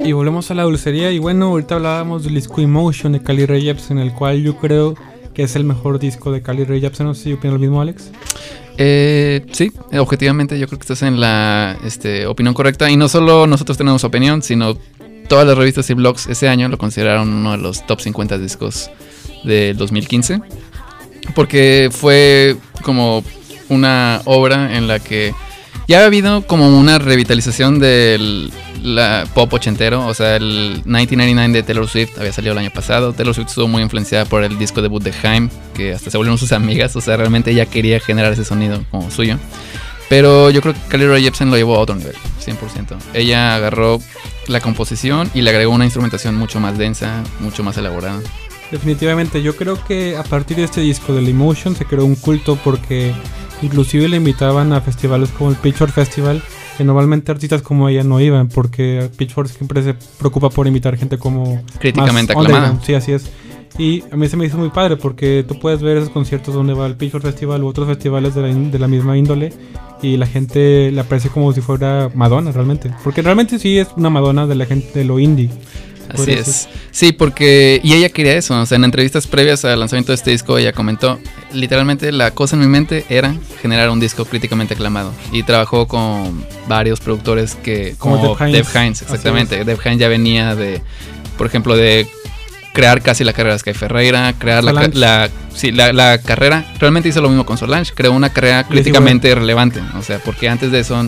Y 0.08 0.12
volvemos 0.12 0.50
a 0.50 0.54
la 0.54 0.62
dulcería. 0.62 1.12
Y 1.12 1.18
bueno, 1.18 1.48
ahorita 1.48 1.74
hablábamos 1.74 2.24
del 2.24 2.32
disco 2.32 2.62
Emotion 2.62 3.12
de 3.12 3.22
Cali 3.22 3.44
Ray 3.44 3.60
Jepsen, 3.60 3.98
el 3.98 4.14
cual 4.14 4.42
yo 4.42 4.56
creo 4.56 4.94
que 5.34 5.42
es 5.42 5.54
el 5.54 5.64
mejor 5.64 5.98
disco 5.98 6.32
de 6.32 6.40
Cali 6.40 6.64
Ray 6.64 6.80
Jepsen. 6.80 7.04
No 7.04 7.14
sé 7.14 7.24
si 7.24 7.32
opina 7.34 7.52
lo 7.52 7.58
mismo, 7.58 7.78
Alex. 7.78 8.10
Eh, 8.78 9.44
sí, 9.52 9.70
objetivamente 9.98 10.58
yo 10.58 10.66
creo 10.66 10.78
que 10.78 10.84
estás 10.84 11.02
en 11.02 11.20
la 11.20 11.76
este, 11.84 12.26
opinión 12.26 12.54
correcta. 12.54 12.90
Y 12.90 12.96
no 12.96 13.06
solo 13.06 13.46
nosotros 13.46 13.76
tenemos 13.76 14.02
opinión, 14.02 14.40
sino 14.40 14.78
todas 15.28 15.46
las 15.46 15.58
revistas 15.58 15.90
y 15.90 15.92
blogs 15.92 16.26
ese 16.26 16.48
año 16.48 16.70
lo 16.70 16.78
consideraron 16.78 17.28
uno 17.28 17.52
de 17.52 17.58
los 17.58 17.86
top 17.86 18.00
50 18.00 18.38
discos 18.38 18.90
del 19.44 19.76
2015. 19.76 20.40
Porque 21.34 21.90
fue 21.92 22.56
como 22.82 23.22
una 23.68 24.22
obra 24.24 24.74
en 24.74 24.88
la 24.88 25.00
que 25.00 25.34
ya 25.88 26.02
ha 26.02 26.04
habido 26.06 26.46
como 26.46 26.78
una 26.78 26.98
revitalización 26.98 27.78
del 27.78 28.52
pop 29.34 29.52
ochentero, 29.54 30.06
o 30.06 30.12
sea, 30.12 30.36
el 30.36 30.82
1999 30.84 31.52
de 31.52 31.62
Taylor 31.62 31.88
Swift 31.88 32.18
había 32.18 32.32
salido 32.32 32.52
el 32.52 32.58
año 32.58 32.70
pasado. 32.70 33.14
Taylor 33.14 33.34
Swift 33.34 33.48
estuvo 33.48 33.68
muy 33.68 33.82
influenciada 33.82 34.26
por 34.26 34.44
el 34.44 34.58
disco 34.58 34.82
debut 34.82 35.02
de 35.02 35.14
Haim, 35.22 35.48
que 35.74 35.94
hasta 35.94 36.10
se 36.10 36.18
volvieron 36.18 36.36
sus 36.38 36.52
amigas, 36.52 36.94
o 36.94 37.00
sea, 37.00 37.16
realmente 37.16 37.50
ella 37.50 37.64
quería 37.64 37.98
generar 38.00 38.34
ese 38.34 38.44
sonido 38.44 38.84
como 38.90 39.10
suyo. 39.10 39.38
Pero 40.10 40.50
yo 40.50 40.60
creo 40.60 40.74
que 40.74 40.80
Carly 40.88 41.06
Rae 41.06 41.22
Jepsen 41.22 41.50
lo 41.50 41.56
llevó 41.56 41.76
a 41.76 41.80
otro 41.80 41.94
nivel, 41.94 42.14
100%. 42.44 42.96
Ella 43.14 43.54
agarró 43.54 43.98
la 44.46 44.60
composición 44.60 45.30
y 45.34 45.40
le 45.40 45.50
agregó 45.50 45.72
una 45.72 45.84
instrumentación 45.84 46.34
mucho 46.34 46.60
más 46.60 46.76
densa, 46.76 47.24
mucho 47.40 47.62
más 47.62 47.76
elaborada. 47.78 48.20
Definitivamente, 48.70 49.42
yo 49.42 49.56
creo 49.56 49.82
que 49.82 50.16
a 50.16 50.22
partir 50.22 50.58
de 50.58 50.64
este 50.64 50.80
disco 50.80 51.12
del 51.14 51.28
Emotion 51.28 51.74
se 51.74 51.84
creó 51.86 52.04
un 52.04 52.14
culto 52.16 52.58
porque 52.62 53.12
inclusive 53.62 54.08
le 54.08 54.16
invitaban 54.18 54.72
a 54.72 54.80
festivales 54.80 55.30
como 55.30 55.50
el 55.50 55.56
Pitchfork 55.56 55.92
Festival, 55.92 56.42
que 56.76 56.84
normalmente 56.84 57.32
artistas 57.32 57.62
como 57.62 57.88
ella 57.88 58.04
no 58.04 58.20
iban 58.20 58.48
porque 58.48 59.08
Pitchfork 59.16 59.48
siempre 59.48 59.82
se 59.82 59.94
preocupa 60.18 60.50
por 60.50 60.66
invitar 60.66 60.96
gente 60.96 61.16
como 61.18 61.62
Críticamente 61.80 62.34
más 62.34 62.44
aclamada. 62.44 62.78
Sí, 62.84 62.94
así 62.94 63.12
es. 63.12 63.30
Y 63.78 64.02
a 64.10 64.16
mí 64.16 64.28
se 64.28 64.36
me 64.36 64.44
hizo 64.44 64.58
muy 64.58 64.70
padre 64.70 64.96
porque 64.96 65.44
tú 65.46 65.58
puedes 65.60 65.80
ver 65.82 65.96
esos 65.98 66.10
conciertos 66.10 66.52
donde 66.54 66.74
va 66.74 66.86
el 66.86 66.96
Pitchfork 66.96 67.24
Festival 67.24 67.62
u 67.62 67.68
otros 67.68 67.86
festivales 67.88 68.34
de 68.34 68.42
la, 68.42 68.48
in- 68.50 68.70
de 68.70 68.78
la 68.78 68.88
misma 68.88 69.16
índole 69.16 69.52
y 70.02 70.16
la 70.16 70.26
gente 70.26 70.90
le 70.92 71.00
aparece 71.00 71.28
como 71.28 71.52
si 71.52 71.60
fuera 71.60 72.10
Madonna 72.14 72.52
realmente. 72.52 72.92
Porque 73.04 73.22
realmente 73.22 73.58
sí 73.58 73.78
es 73.78 73.88
una 73.96 74.10
Madonna 74.10 74.46
de 74.46 74.54
la 74.56 74.66
gente 74.66 74.98
de 74.98 75.04
lo 75.04 75.18
indie. 75.18 75.48
Así 76.08 76.32
es. 76.32 76.46
decir. 76.46 76.70
Sí, 76.90 77.12
porque. 77.12 77.80
Y 77.82 77.94
ella 77.94 78.08
quería 78.08 78.36
eso. 78.36 78.58
O 78.60 78.66
sea, 78.66 78.76
en 78.76 78.84
entrevistas 78.84 79.26
previas 79.26 79.64
al 79.64 79.78
lanzamiento 79.80 80.12
de 80.12 80.16
este 80.16 80.30
disco, 80.30 80.58
ella 80.58 80.72
comentó: 80.72 81.18
literalmente 81.52 82.12
la 82.12 82.30
cosa 82.30 82.56
en 82.56 82.60
mi 82.60 82.68
mente 82.68 83.04
era 83.08 83.34
generar 83.60 83.90
un 83.90 84.00
disco 84.00 84.24
críticamente 84.24 84.74
aclamado. 84.74 85.12
Y 85.32 85.42
trabajó 85.42 85.86
con 85.86 86.44
varios 86.68 87.00
productores 87.00 87.54
que. 87.54 87.94
Como 87.98 88.18
Como, 88.18 88.36
Deb 88.36 88.64
Hines. 88.64 88.74
Hines, 88.74 89.02
exactamente. 89.02 89.64
Deb 89.64 89.78
Hines 89.84 89.98
ya 89.98 90.08
venía 90.08 90.54
de. 90.54 90.82
Por 91.36 91.46
ejemplo, 91.46 91.76
de 91.76 92.08
crear 92.72 93.02
casi 93.02 93.24
la 93.24 93.32
carrera 93.32 93.54
de 93.54 93.58
Sky 93.58 93.74
Ferreira, 93.74 94.32
crear 94.38 94.62
la, 94.62 94.72
la, 94.92 95.30
sí, 95.52 95.72
la, 95.72 95.92
la 95.92 96.18
carrera. 96.18 96.64
Realmente 96.78 97.08
hizo 97.08 97.20
lo 97.20 97.28
mismo 97.28 97.44
con 97.44 97.58
Solange, 97.58 97.92
creó 97.92 98.12
una 98.12 98.30
carrera 98.32 98.64
críticamente 98.64 99.34
relevante. 99.34 99.80
O 99.98 100.02
sea, 100.02 100.20
porque 100.20 100.48
antes 100.48 100.70
de 100.70 100.80
eso 100.80 101.04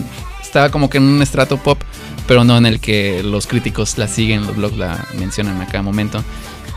estaba 0.51 0.69
como 0.69 0.89
que 0.89 0.97
en 0.97 1.03
un 1.03 1.21
estrato 1.21 1.55
pop, 1.55 1.81
pero 2.27 2.43
no 2.43 2.57
en 2.57 2.65
el 2.65 2.81
que 2.81 3.23
los 3.23 3.47
críticos 3.47 3.97
la 3.97 4.09
siguen, 4.09 4.45
los 4.45 4.57
blogs 4.57 4.77
la 4.77 5.07
mencionan 5.17 5.61
a 5.61 5.65
cada 5.65 5.81
momento. 5.81 6.21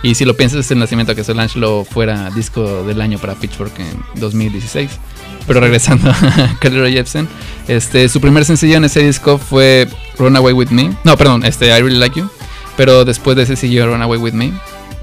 Y 0.01 0.15
si 0.15 0.25
lo 0.25 0.37
piensas, 0.37 0.61
es 0.61 0.71
el 0.71 0.79
nacimiento 0.79 1.11
de 1.11 1.17
que 1.17 1.25
Solange 1.25 1.59
lo 1.59 1.85
fuera 1.85 2.31
disco 2.31 2.85
del 2.85 3.01
año 3.01 3.19
para 3.19 3.35
Pitchfork 3.35 3.73
en 3.81 4.21
2016. 4.21 4.91
Pero 5.47 5.59
regresando 5.61 6.09
a 6.13 6.57
Carly 6.61 6.79
Rae 6.79 6.93
Jepsen, 6.93 7.27
este, 7.67 8.09
su 8.09 8.21
primer 8.21 8.45
sencillo 8.45 8.77
en 8.77 8.85
ese 8.85 9.03
disco 9.03 9.39
fue 9.39 9.89
Run 10.19 10.37
Away 10.37 10.53
With 10.53 10.69
Me. 10.69 10.95
No, 11.03 11.17
perdón, 11.17 11.45
este, 11.45 11.67
I 11.67 11.83
Really 11.83 11.99
Like 11.99 12.21
You. 12.21 12.31
Pero 12.77 13.05
después 13.05 13.37
de 13.37 13.43
ese 13.43 13.57
siguió 13.57 13.87
Run 13.87 14.03
Away 14.03 14.21
With 14.21 14.35
Me, 14.35 14.53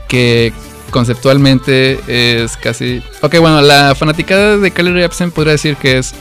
que 0.07 0.53
conceptualmente 0.91 1.99
es 2.07 2.55
casi... 2.55 3.03
Ok, 3.21 3.37
bueno, 3.39 3.61
la 3.61 3.95
fanaticada 3.95 4.57
de 4.57 4.71
Carly 4.71 4.93
Rae 4.93 5.01
Jepsen 5.01 5.31
podría 5.31 5.53
decir 5.53 5.75
que 5.75 5.97
es, 5.97 6.13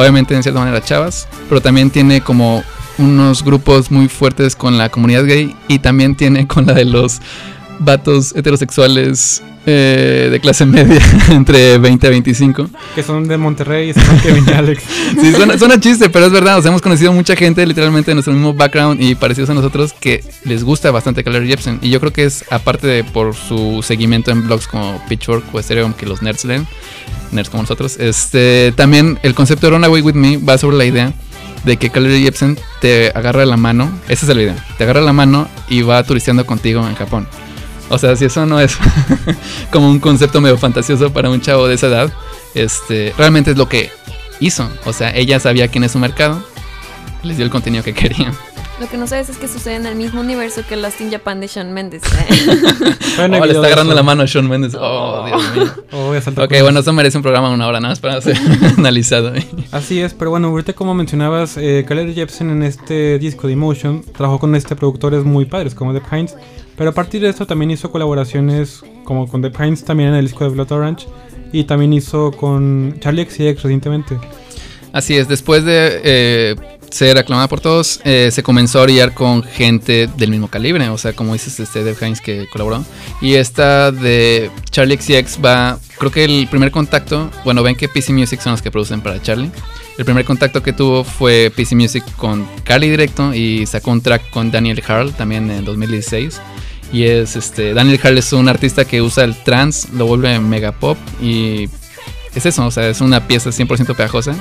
obviamente, 0.00 0.34
en 0.34 0.42
cierta 0.42 0.60
manera 0.60 0.82
chavas, 0.82 1.28
pero 1.48 1.60
también 1.60 1.90
tiene 1.90 2.22
como 2.22 2.64
unos 2.98 3.44
grupos 3.44 3.90
muy 3.90 4.08
fuertes 4.08 4.56
con 4.56 4.78
la 4.78 4.88
comunidad 4.88 5.24
gay 5.24 5.54
y 5.68 5.78
también 5.78 6.16
tiene 6.16 6.46
con 6.46 6.66
la 6.66 6.74
de 6.74 6.84
los 6.84 7.20
vatos 7.78 8.34
heterosexuales 8.34 9.42
eh, 9.70 10.28
de 10.30 10.40
clase 10.40 10.66
media 10.66 11.00
entre 11.30 11.78
20 11.78 12.06
a 12.06 12.10
25. 12.10 12.70
Que 12.94 13.02
son 13.02 13.28
de 13.28 13.36
Monterrey 13.36 13.92
llaman 13.92 14.20
Kevin 14.20 14.44
y 14.46 14.52
Alex. 14.52 14.82
Sí, 15.20 15.32
suena, 15.32 15.58
suena 15.58 15.80
chiste, 15.80 16.08
pero 16.08 16.26
es 16.26 16.32
verdad. 16.32 16.58
O 16.58 16.62
sea, 16.62 16.70
hemos 16.70 16.82
conocido 16.82 17.12
mucha 17.12 17.36
gente 17.36 17.66
literalmente 17.66 18.10
de 18.10 18.14
nuestro 18.14 18.32
mismo 18.32 18.54
background 18.54 19.00
y 19.02 19.14
parecidos 19.14 19.50
a 19.50 19.54
nosotros 19.54 19.92
que 19.92 20.24
les 20.44 20.64
gusta 20.64 20.90
bastante 20.90 21.22
Rae 21.22 21.46
Jepsen. 21.46 21.78
Y 21.82 21.90
yo 21.90 22.00
creo 22.00 22.12
que 22.12 22.24
es 22.24 22.44
aparte 22.50 22.86
de 22.86 23.04
por 23.04 23.34
su 23.34 23.82
seguimiento 23.82 24.30
en 24.30 24.46
blogs 24.46 24.66
como 24.66 25.00
Pitchfork 25.08 25.44
o 25.52 25.60
Ethereum 25.60 25.92
que 25.92 26.06
los 26.06 26.22
nerds 26.22 26.44
leen, 26.44 26.66
nerds 27.32 27.50
como 27.50 27.62
nosotros. 27.62 27.98
Este, 27.98 28.72
también 28.76 29.18
el 29.22 29.34
concepto 29.34 29.66
de 29.66 29.72
Runaway 29.72 30.02
With 30.02 30.14
Me 30.14 30.36
va 30.36 30.58
sobre 30.58 30.76
la 30.76 30.84
idea 30.84 31.12
de 31.64 31.76
que 31.76 31.90
Carly 31.90 32.08
Rae 32.08 32.22
Jepsen 32.22 32.58
te 32.80 33.12
agarra 33.14 33.44
la 33.46 33.56
mano. 33.56 33.90
Esa 34.08 34.26
es 34.26 34.34
la 34.34 34.42
idea. 34.42 34.66
Te 34.78 34.84
agarra 34.84 35.00
la 35.00 35.12
mano 35.12 35.48
y 35.68 35.82
va 35.82 36.02
turisteando 36.02 36.46
contigo 36.46 36.86
en 36.86 36.94
Japón. 36.94 37.26
O 37.90 37.98
sea, 37.98 38.16
si 38.16 38.24
eso 38.24 38.46
no 38.46 38.60
es 38.60 38.78
como 39.72 39.90
un 39.90 40.00
concepto 40.00 40.40
medio 40.40 40.56
fantasioso 40.56 41.12
para 41.12 41.28
un 41.28 41.40
chavo 41.40 41.66
de 41.66 41.74
esa 41.74 41.88
edad, 41.88 42.12
este, 42.54 43.12
realmente 43.18 43.50
es 43.50 43.58
lo 43.58 43.68
que 43.68 43.90
hizo. 44.38 44.70
O 44.86 44.92
sea, 44.92 45.14
ella 45.14 45.38
sabía 45.40 45.68
quién 45.68 45.84
es 45.84 45.92
su 45.92 45.98
mercado, 45.98 46.42
les 47.22 47.36
dio 47.36 47.44
el 47.44 47.50
contenido 47.50 47.82
que 47.84 47.92
querían. 47.92 48.32
Lo 48.80 48.88
que 48.88 48.96
no 48.96 49.06
sabes 49.06 49.28
es 49.28 49.36
que 49.36 49.46
sucede 49.46 49.74
en 49.74 49.84
el 49.84 49.94
mismo 49.94 50.22
universo 50.22 50.62
que 50.66 50.74
Lost 50.74 51.02
in 51.02 51.10
Japan 51.10 51.38
de 51.38 51.48
Shawn 51.48 51.70
Mendes. 51.72 52.02
Bueno, 53.16 53.36
Oh, 53.38 53.44
le 53.44 53.52
está 53.52 53.66
agarrando 53.66 53.94
la 53.94 54.02
mano 54.02 54.22
a 54.22 54.26
Shawn 54.26 54.48
Mendes. 54.48 54.74
Oh, 54.74 55.26
Dios 55.26 55.42
mío. 55.54 55.70
Oh, 55.92 56.06
voy 56.06 56.16
a 56.16 56.22
saltar 56.22 56.44
Ok, 56.46 56.54
bueno, 56.62 56.80
eso 56.80 56.92
merece 56.94 57.18
un 57.18 57.22
programa 57.22 57.48
de 57.48 57.54
una 57.54 57.66
hora 57.66 57.80
nada 57.80 57.92
más 57.92 58.00
para 58.00 58.18
ser 58.22 58.38
analizado. 58.78 59.32
Así 59.70 60.00
es, 60.00 60.14
pero 60.14 60.30
bueno, 60.30 60.48
ahorita 60.48 60.72
como 60.72 60.94
mencionabas, 60.94 61.58
eh, 61.58 61.84
Jepsen 62.14 62.48
en 62.48 62.62
este 62.62 63.18
disco 63.18 63.48
de 63.48 63.52
Emotion 63.52 64.02
trabajó 64.16 64.38
con 64.38 64.54
este 64.54 64.74
productores 64.76 65.24
muy 65.24 65.44
padres 65.44 65.74
como 65.74 65.92
Deb 65.92 66.04
Hines, 66.10 66.34
pero 66.78 66.90
a 66.90 66.94
partir 66.94 67.20
de 67.20 67.28
esto 67.28 67.46
también 67.46 67.70
hizo 67.70 67.90
colaboraciones 67.90 68.82
como 69.04 69.28
con 69.28 69.42
Deb 69.42 69.54
Hines 69.62 69.84
también 69.84 70.10
en 70.10 70.14
el 70.14 70.24
disco 70.24 70.44
de 70.44 70.50
Blood 70.50 70.72
Orange 70.72 71.06
y 71.52 71.64
también 71.64 71.92
hizo 71.92 72.30
con 72.30 72.96
Charlie 73.00 73.26
XCX 73.26 73.62
recientemente. 73.62 74.18
Así 74.92 75.16
es, 75.16 75.28
después 75.28 75.64
de 75.64 76.00
eh, 76.02 76.56
ser 76.90 77.18
aclamada 77.18 77.48
por 77.48 77.60
todos, 77.60 78.00
eh, 78.04 78.30
se 78.32 78.42
comenzó 78.42 78.80
a 78.80 78.82
orillar 78.82 79.14
con 79.14 79.42
gente 79.42 80.08
del 80.16 80.30
mismo 80.30 80.48
calibre, 80.48 80.88
o 80.88 80.98
sea, 80.98 81.12
como 81.12 81.32
dices, 81.32 81.58
este 81.60 81.84
Dave 81.84 81.96
Hines 82.00 82.20
que 82.20 82.46
colaboró. 82.50 82.84
Y 83.20 83.34
esta 83.34 83.92
de 83.92 84.50
Charlie 84.70 84.96
XCX 84.96 85.38
va, 85.44 85.78
creo 85.98 86.10
que 86.10 86.24
el 86.24 86.48
primer 86.48 86.70
contacto, 86.70 87.30
bueno, 87.44 87.62
ven 87.62 87.76
que 87.76 87.88
PC 87.88 88.12
Music 88.12 88.40
son 88.40 88.52
los 88.52 88.62
que 88.62 88.70
producen 88.70 89.00
para 89.00 89.20
Charlie. 89.22 89.50
El 89.98 90.04
primer 90.04 90.24
contacto 90.24 90.62
que 90.62 90.72
tuvo 90.72 91.04
fue 91.04 91.52
PC 91.54 91.74
Music 91.74 92.04
con 92.16 92.48
Carly 92.64 92.88
directo 92.88 93.34
y 93.34 93.66
sacó 93.66 93.90
un 93.90 94.00
track 94.00 94.30
con 94.30 94.50
Daniel 94.50 94.82
Harl 94.86 95.12
también 95.12 95.50
en 95.50 95.64
2016. 95.64 96.40
Y 96.92 97.04
es 97.04 97.36
este, 97.36 97.74
Daniel 97.74 98.00
Harl 98.02 98.18
es 98.18 98.32
un 98.32 98.48
artista 98.48 98.84
que 98.84 99.02
usa 99.02 99.24
el 99.24 99.36
trance, 99.44 99.88
lo 99.92 100.06
vuelve 100.06 100.38
mega 100.40 100.72
pop 100.72 100.98
y 101.20 101.68
es 102.34 102.46
eso, 102.46 102.66
o 102.66 102.70
sea, 102.70 102.88
es 102.88 103.00
una 103.00 103.26
pieza 103.26 103.50
100% 103.50 103.94
pegajosa 103.94 104.34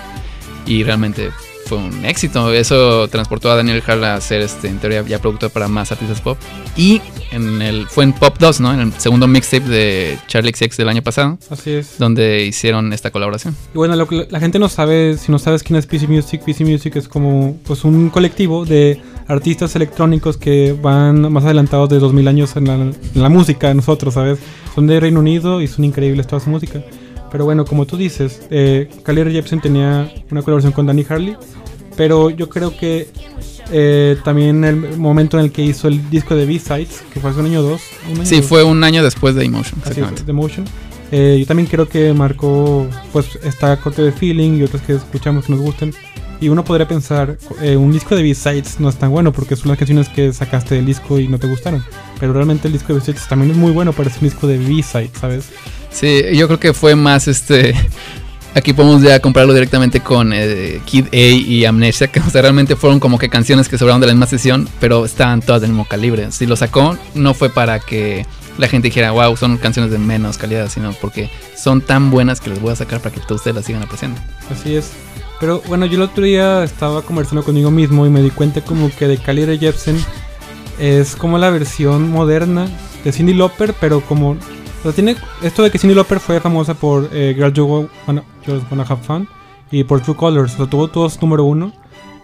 y 0.65 0.83
realmente 0.83 1.31
fue 1.69 1.77
un 1.77 2.03
éxito. 2.03 2.51
Eso 2.51 3.07
transportó 3.09 3.51
a 3.51 3.55
Daniel 3.55 3.83
Hall 3.87 4.03
a 4.03 4.19
ser 4.19 4.41
este, 4.41 4.67
en 4.67 4.79
teoría 4.79 5.03
ya 5.03 5.19
productor 5.19 5.51
para 5.51 5.67
más 5.67 5.91
artistas 5.91 6.19
pop. 6.19 6.35
Y 6.75 6.99
en 7.31 7.61
el, 7.61 7.87
fue 7.87 8.05
en 8.05 8.13
Pop 8.13 8.37
2, 8.39 8.59
¿no? 8.59 8.73
En 8.73 8.79
el 8.79 8.93
segundo 8.93 9.27
mixtape 9.27 9.67
de 9.69 10.17
Charlie 10.27 10.51
XX 10.51 10.75
del 10.77 10.89
año 10.89 11.03
pasado, 11.03 11.37
Así 11.51 11.71
es. 11.71 11.99
donde 11.99 12.43
hicieron 12.45 12.91
esta 12.91 13.11
colaboración. 13.11 13.55
Y 13.73 13.77
bueno, 13.77 13.95
lo 13.95 14.07
que 14.07 14.27
la 14.31 14.39
gente 14.39 14.57
no 14.57 14.67
sabe, 14.67 15.15
si 15.17 15.31
no 15.31 15.37
sabes 15.37 15.61
quién 15.61 15.77
es 15.77 15.85
PC 15.85 16.07
Music, 16.07 16.41
PC 16.43 16.65
Music 16.65 16.95
es 16.95 17.07
como 17.07 17.55
pues 17.65 17.83
un 17.83 18.09
colectivo 18.09 18.65
de 18.65 18.99
artistas 19.27 19.75
electrónicos 19.75 20.37
que 20.37 20.75
van 20.81 21.31
más 21.31 21.43
adelantados 21.45 21.87
de 21.89 21.99
2000 21.99 22.27
años 22.27 22.55
en 22.55 22.65
la, 22.65 22.73
en 22.73 22.95
la 23.13 23.29
música, 23.29 23.71
nosotros, 23.75 24.15
¿sabes? 24.15 24.39
Son 24.73 24.87
de 24.87 24.99
Reino 24.99 25.19
Unido 25.19 25.61
y 25.61 25.67
son 25.67 25.85
increíbles 25.85 26.25
toda 26.25 26.39
su 26.39 26.49
música. 26.49 26.81
Pero 27.31 27.45
bueno, 27.45 27.65
como 27.65 27.85
tú 27.85 27.97
dices, 27.97 28.41
eh, 28.49 28.89
Rae 29.05 29.31
Jepsen 29.31 29.61
tenía 29.61 30.11
una 30.31 30.41
colaboración 30.41 30.73
con 30.73 30.85
Danny 30.85 31.05
Harley, 31.07 31.37
pero 31.99 32.29
yo 32.29 32.47
creo 32.47 32.77
que 32.77 33.09
eh, 33.73 34.15
también 34.23 34.63
el 34.63 34.97
momento 34.97 35.37
en 35.37 35.43
el 35.43 35.51
que 35.51 35.61
hizo 35.61 35.89
el 35.89 36.09
disco 36.09 36.33
de 36.33 36.45
B-Sides, 36.45 37.03
que 37.13 37.19
fue 37.19 37.29
hace 37.29 37.41
un 37.41 37.47
año 37.47 37.59
o 37.59 37.63
dos. 37.63 37.81
un 38.09 38.15
año 38.19 38.25
Sí, 38.25 38.37
dos. 38.37 38.45
fue 38.45 38.63
un 38.63 38.85
año 38.85 39.03
después 39.03 39.35
de 39.35 39.43
Emotion, 39.43 39.77
exactamente. 39.79 40.21
es, 40.21 40.25
The 40.25 40.31
Motion. 40.31 40.65
Eh, 41.11 41.35
yo 41.41 41.45
también 41.45 41.67
creo 41.67 41.89
que 41.89 42.13
marcó, 42.13 42.87
pues, 43.11 43.37
esta 43.43 43.75
corte 43.81 44.01
de 44.01 44.13
feeling 44.13 44.59
y 44.59 44.63
otras 44.63 44.81
que 44.83 44.93
escuchamos 44.93 45.43
que 45.45 45.51
nos 45.51 45.61
gustan. 45.61 45.91
Y 46.39 46.47
uno 46.47 46.63
podría 46.63 46.87
pensar, 46.87 47.37
eh, 47.61 47.75
un 47.75 47.91
disco 47.91 48.15
de 48.15 48.23
B-Sides 48.23 48.79
no 48.79 48.87
es 48.87 48.95
tan 48.95 49.11
bueno 49.11 49.33
porque 49.33 49.57
son 49.57 49.67
las 49.67 49.77
canciones 49.77 50.07
que 50.07 50.31
sacaste 50.31 50.75
del 50.75 50.85
disco 50.85 51.19
y 51.19 51.27
no 51.27 51.37
te 51.37 51.47
gustaron. 51.47 51.83
Pero 52.17 52.31
realmente 52.31 52.67
el 52.69 52.71
disco 52.71 52.93
de 52.93 52.99
B-Sides 52.99 53.27
también 53.27 53.51
es 53.51 53.57
muy 53.57 53.73
bueno 53.73 53.91
para 53.91 54.09
ser 54.09 54.23
un 54.23 54.29
disco 54.29 54.47
de 54.47 54.57
B-Sides, 54.57 55.11
¿sabes? 55.19 55.49
Sí, 55.91 56.21
yo 56.33 56.47
creo 56.47 56.61
que 56.61 56.73
fue 56.73 56.95
más 56.95 57.27
este. 57.27 57.75
Aquí 58.55 58.73
podemos 58.73 59.01
ya 59.01 59.19
comprarlo 59.19 59.53
directamente 59.53 59.99
con 59.99 60.33
eh, 60.33 60.81
Kid 60.85 61.05
A 61.13 61.17
y 61.17 61.65
Amnesia, 61.65 62.07
que 62.07 62.19
realmente 62.19 62.75
fueron 62.75 62.99
como 62.99 63.19
que 63.19 63.29
canciones 63.29 63.69
que 63.69 63.77
sobraron 63.77 64.01
de 64.01 64.07
la 64.07 64.13
misma 64.13 64.25
sesión, 64.25 64.67
pero 64.79 65.05
estaban 65.05 65.41
todas 65.41 65.61
del 65.61 65.69
mismo 65.69 65.85
calibre. 65.85 66.31
Si 66.31 66.45
lo 66.47 66.55
sacó, 66.55 66.97
no 67.13 67.33
fue 67.33 67.49
para 67.49 67.79
que 67.79 68.25
la 68.57 68.67
gente 68.67 68.87
dijera, 68.87 69.11
wow, 69.11 69.37
son 69.37 69.57
canciones 69.57 69.91
de 69.91 69.99
menos 69.99 70.37
calidad, 70.37 70.69
sino 70.69 70.93
porque 70.93 71.29
son 71.55 71.81
tan 71.81 72.09
buenas 72.11 72.41
que 72.41 72.49
les 72.49 72.59
voy 72.59 72.73
a 72.73 72.75
sacar 72.75 72.99
para 72.99 73.13
que 73.13 73.21
todos 73.21 73.41
ustedes 73.41 73.55
las 73.55 73.65
sigan 73.65 73.83
apreciando. 73.83 74.19
Así 74.51 74.75
es. 74.75 74.91
Pero 75.39 75.61
bueno, 75.67 75.85
yo 75.85 75.95
el 75.95 76.01
otro 76.01 76.23
día 76.23 76.63
estaba 76.63 77.01
conversando 77.01 77.43
conmigo 77.43 77.71
mismo 77.71 78.05
y 78.05 78.09
me 78.09 78.21
di 78.21 78.29
cuenta 78.29 78.61
como 78.61 78.89
que 78.93 79.07
de 79.07 79.17
Carly 79.17 79.45
Rae 79.45 79.57
Jepsen 79.57 79.97
es 80.79 81.15
como 81.15 81.37
la 81.37 81.49
versión 81.49 82.09
moderna 82.09 82.67
de 83.03 83.11
Cindy 83.11 83.33
Lauper, 83.33 83.73
pero 83.79 84.01
como... 84.01 84.37
O 84.79 84.83
sea, 84.83 84.91
tiene 84.93 85.15
esto 85.43 85.63
de 85.63 85.71
que 85.71 85.77
Cindy 85.77 85.95
Lauper 85.95 86.19
fue 86.19 86.39
famosa 86.39 86.73
por 86.73 87.09
eh, 87.11 87.33
Girl 87.35 87.53
You 87.53 87.89
Wanna, 88.07 88.23
Just 88.45 88.71
Wanna 88.71 88.85
Have 88.87 89.03
Fun 89.03 89.27
y 89.71 89.83
por 89.83 90.01
True 90.01 90.15
Colors, 90.15 90.53
o 90.53 90.57
sea, 90.57 90.65
tuvo 90.67 90.87
todos 90.87 91.21
número 91.21 91.43
uno. 91.43 91.73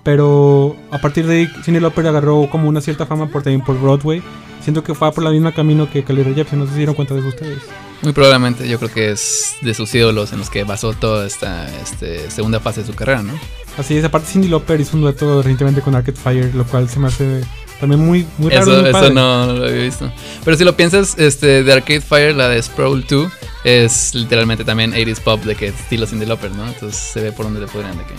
Pero 0.03 0.75
a 0.91 0.99
partir 0.99 1.25
de 1.25 1.35
ahí, 1.35 1.47
Cindy 1.63 1.79
Lauper 1.79 2.05
agarró 2.07 2.47
como 2.51 2.69
una 2.69 2.79
cierta 2.79 3.07
fama 3.07 3.27
por, 3.27 3.41
también 3.41 3.65
por 3.65 3.79
Broadway. 3.79 4.21
Siento 4.61 4.83
que 4.83 4.93
fue 4.93 5.11
por 5.11 5.23
la 5.23 5.31
misma 5.31 5.51
camino 5.51 5.89
que 5.89 6.03
Carly 6.03 6.23
Rae 6.23 6.35
Jepsen, 6.35 6.59
no 6.59 6.65
sé 6.65 6.69
si 6.69 6.73
se 6.73 6.77
dieron 6.79 6.95
cuenta 6.95 7.15
de 7.15 7.21
eso 7.21 7.29
ustedes. 7.29 7.63
Muy 8.03 8.13
probablemente, 8.13 8.67
yo 8.67 8.77
creo 8.77 8.91
que 8.91 9.11
es 9.11 9.55
de 9.61 9.73
sus 9.73 9.93
ídolos 9.95 10.31
en 10.31 10.39
los 10.39 10.49
que 10.49 10.63
basó 10.63 10.93
toda 10.93 11.25
esta 11.25 11.67
este, 11.81 12.29
segunda 12.29 12.59
fase 12.59 12.81
de 12.81 12.87
su 12.87 12.93
carrera, 12.93 13.23
¿no? 13.23 13.33
Así 13.77 13.97
es, 13.97 14.05
aparte 14.05 14.27
Cindy 14.27 14.47
Lauper 14.47 14.79
hizo 14.79 14.95
un 14.95 15.01
dueto 15.01 15.41
recientemente 15.41 15.81
con 15.81 15.95
Arcade 15.95 16.17
Fire, 16.17 16.53
lo 16.53 16.65
cual 16.65 16.87
se 16.87 16.99
me 16.99 17.07
hace 17.07 17.41
también 17.79 18.05
muy, 18.05 18.25
muy 18.37 18.49
raro. 18.51 18.71
Eso, 18.71 18.81
muy 18.81 18.89
eso 18.89 19.09
no, 19.13 19.45
no 19.47 19.53
lo 19.53 19.65
había 19.67 19.83
visto. 19.83 20.11
Pero 20.43 20.57
si 20.57 20.63
lo 20.63 20.75
piensas, 20.75 21.17
este, 21.17 21.63
de 21.63 21.73
Arcade 21.73 22.01
Fire, 22.01 22.35
la 22.35 22.49
de 22.49 22.61
Sprawl 22.61 23.05
2, 23.07 23.31
es 23.63 24.13
literalmente 24.15 24.63
también 24.63 24.93
80s 24.93 25.19
pop 25.21 25.41
de 25.43 25.55
que 25.55 25.67
estilo 25.67 26.05
Cindy 26.07 26.25
Lauper, 26.25 26.51
¿no? 26.51 26.67
Entonces 26.67 26.95
se 26.99 27.21
ve 27.21 27.31
por 27.31 27.45
donde 27.45 27.59
le 27.61 27.67
podrían 27.67 27.97
de 27.97 28.03
que. 28.03 28.13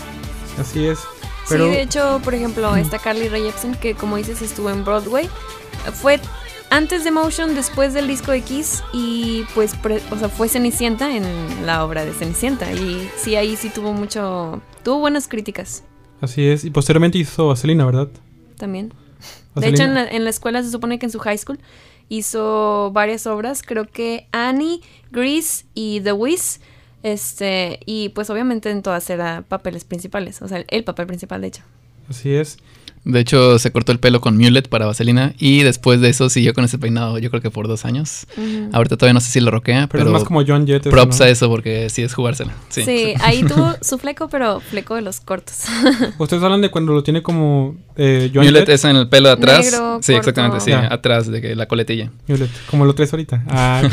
Así 0.61 0.87
es. 0.87 0.99
Pero 1.49 1.67
Sí, 1.67 1.71
de 1.71 1.83
hecho, 1.83 2.21
por 2.25 2.35
ejemplo, 2.35 2.75
esta 2.77 2.99
Carly 2.99 3.29
Rae 3.29 3.43
Jepsen, 3.43 3.75
que 3.77 3.95
como 3.95 4.17
dices 4.17 4.43
estuvo 4.43 4.69
en 4.71 4.85
Broadway, 4.85 5.29
fue 5.95 6.19
antes 6.71 7.05
de 7.05 7.13
Motion, 7.13 7.55
después 7.55 7.95
del 7.95 8.09
disco 8.09 8.33
de 8.33 8.41
Kiss 8.41 8.83
y 8.93 9.45
pues, 9.55 9.75
pre- 9.77 10.03
o 10.11 10.19
sea, 10.19 10.29
fue 10.29 10.49
Cenicienta 10.49 11.15
en 11.15 11.25
la 11.65 11.85
obra 11.85 12.05
de 12.05 12.13
Cenicienta 12.13 12.73
y 12.73 13.09
sí, 13.17 13.37
ahí 13.37 13.55
sí 13.55 13.71
tuvo 13.71 13.93
mucho, 13.93 14.61
tuvo 14.83 14.99
buenas 14.99 15.29
críticas 15.29 15.85
así 16.21 16.45
es. 16.49 16.65
Y 16.65 16.71
posteriormente 16.71 17.19
hizo 17.19 17.53
a 17.53 17.57
Selena, 17.57 17.85
¿verdad? 17.87 18.09
también. 18.59 18.93
De 19.55 19.68
hecho, 19.68 19.85
en 19.85 19.95
la, 19.95 20.07
en 20.07 20.24
la 20.24 20.31
escuela 20.31 20.62
se 20.62 20.70
supone 20.70 20.99
que 20.99 21.07
en 21.07 21.12
su 21.12 21.18
high 21.18 21.39
school 21.39 21.59
hizo 22.09 22.91
varias 22.93 23.27
obras, 23.27 23.62
creo 23.62 23.87
que 23.87 24.29
Annie, 24.33 24.81
Grease 25.11 25.64
y 25.74 26.01
The 26.01 26.12
Wiz. 26.12 26.61
Este, 27.03 27.79
y 27.87 28.09
pues 28.11 28.31
obviamente 28.31 28.70
en 28.70 28.83
todas 28.83 29.09
eran 29.11 29.45
papeles 29.45 29.85
principales, 29.85 30.43
o 30.43 30.49
sea, 30.49 30.64
el 30.66 30.83
papel 30.83 31.07
principal 31.07 31.41
de 31.41 31.47
hecho. 31.49 31.62
Así 32.09 32.35
es. 32.35 32.59
De 33.07 33.21
hecho, 33.21 33.61
se 33.61 33.71
cortó 33.71 33.93
el 33.93 34.01
pelo 34.01 34.21
con 34.21 34.37
mulet 34.37 34.69
para 34.69 34.85
vaselina 34.85 35.33
y 35.39 35.63
después 35.63 36.01
de 36.01 36.09
eso 36.09 36.29
siguió 36.29 36.55
con 36.55 36.65
ese 36.65 36.77
peinado, 36.77 37.19
yo 37.19 37.31
creo 37.31 37.41
que 37.41 37.53
por 37.53 37.69
dos 37.69 37.85
años. 37.85 38.27
Ahorita 38.73 38.97
todavía 38.97 39.15
no 39.15 39.21
sé 39.21 39.31
si 39.31 39.39
lo 39.39 39.53
roquea, 39.53 39.87
Pero 39.87 40.03
pero, 40.03 40.07
es 40.07 40.13
más 40.13 40.25
como 40.25 40.43
John 40.45 40.67
Jett. 40.67 40.83
eso, 40.87 40.91
props 40.91 41.21
¿no? 41.21 41.25
a 41.25 41.29
eso 41.29 41.49
porque 41.49 41.89
sí 41.89 42.03
es 42.03 42.13
jugársela. 42.13 42.53
Sí. 42.69 42.83
Sí, 42.85 43.15
ahí 43.21 43.45
tuvo 43.45 43.75
su 43.81 43.99
fleco, 43.99 44.29
pero 44.29 44.59
fleco 44.59 44.97
de 44.97 45.03
los 45.03 45.21
cortos. 45.21 45.55
Ustedes 46.19 46.43
hablan 46.43 46.63
de 46.63 46.71
cuando 46.73 46.95
lo 46.95 47.05
tiene 47.05 47.23
como 47.23 47.77
eh, 47.95 48.29
John 48.35 48.45
Mulet 48.45 48.67
Jett. 48.67 48.75
es 48.75 48.85
en 48.85 48.97
el 48.97 49.09
pelo 49.09 49.29
de 49.29 49.35
atrás. 49.35 49.65
Negro, 49.65 50.01
sí, 50.03 50.13
corto. 50.13 50.29
exactamente, 50.31 50.61
sí, 50.65 50.73
atrás 50.73 51.29
de 51.31 51.41
que 51.41 51.55
la 51.55 51.67
coletilla. 51.69 52.11
Mulet, 52.27 52.51
como 52.69 52.85
lo 52.87 52.95
traes 52.97 53.13
ahorita. 53.13 53.45
Ah, 53.49 53.83
ok. 53.87 53.93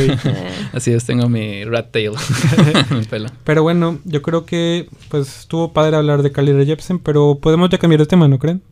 Así 0.73 0.91
es, 0.91 1.05
tengo 1.05 1.29
mi 1.29 1.63
rat 1.65 1.91
tail 1.91 2.13
en 2.89 2.97
el 2.97 3.05
pelo. 3.05 3.29
Pero 3.43 3.61
bueno, 3.61 3.99
yo 4.05 4.23
creo 4.23 4.47
que 4.47 4.87
pues 5.09 5.41
estuvo 5.41 5.71
padre 5.71 5.97
hablar 5.97 6.23
de 6.23 6.31
Carly 6.31 6.51
Rae 6.51 6.65
Jepsen, 6.65 6.97
pero 6.97 7.37
podemos 7.39 7.69
ya 7.69 7.77
cambiar 7.77 7.99
de 7.99 8.07
tema, 8.07 8.27
¿no 8.27 8.39
creen? 8.39 8.63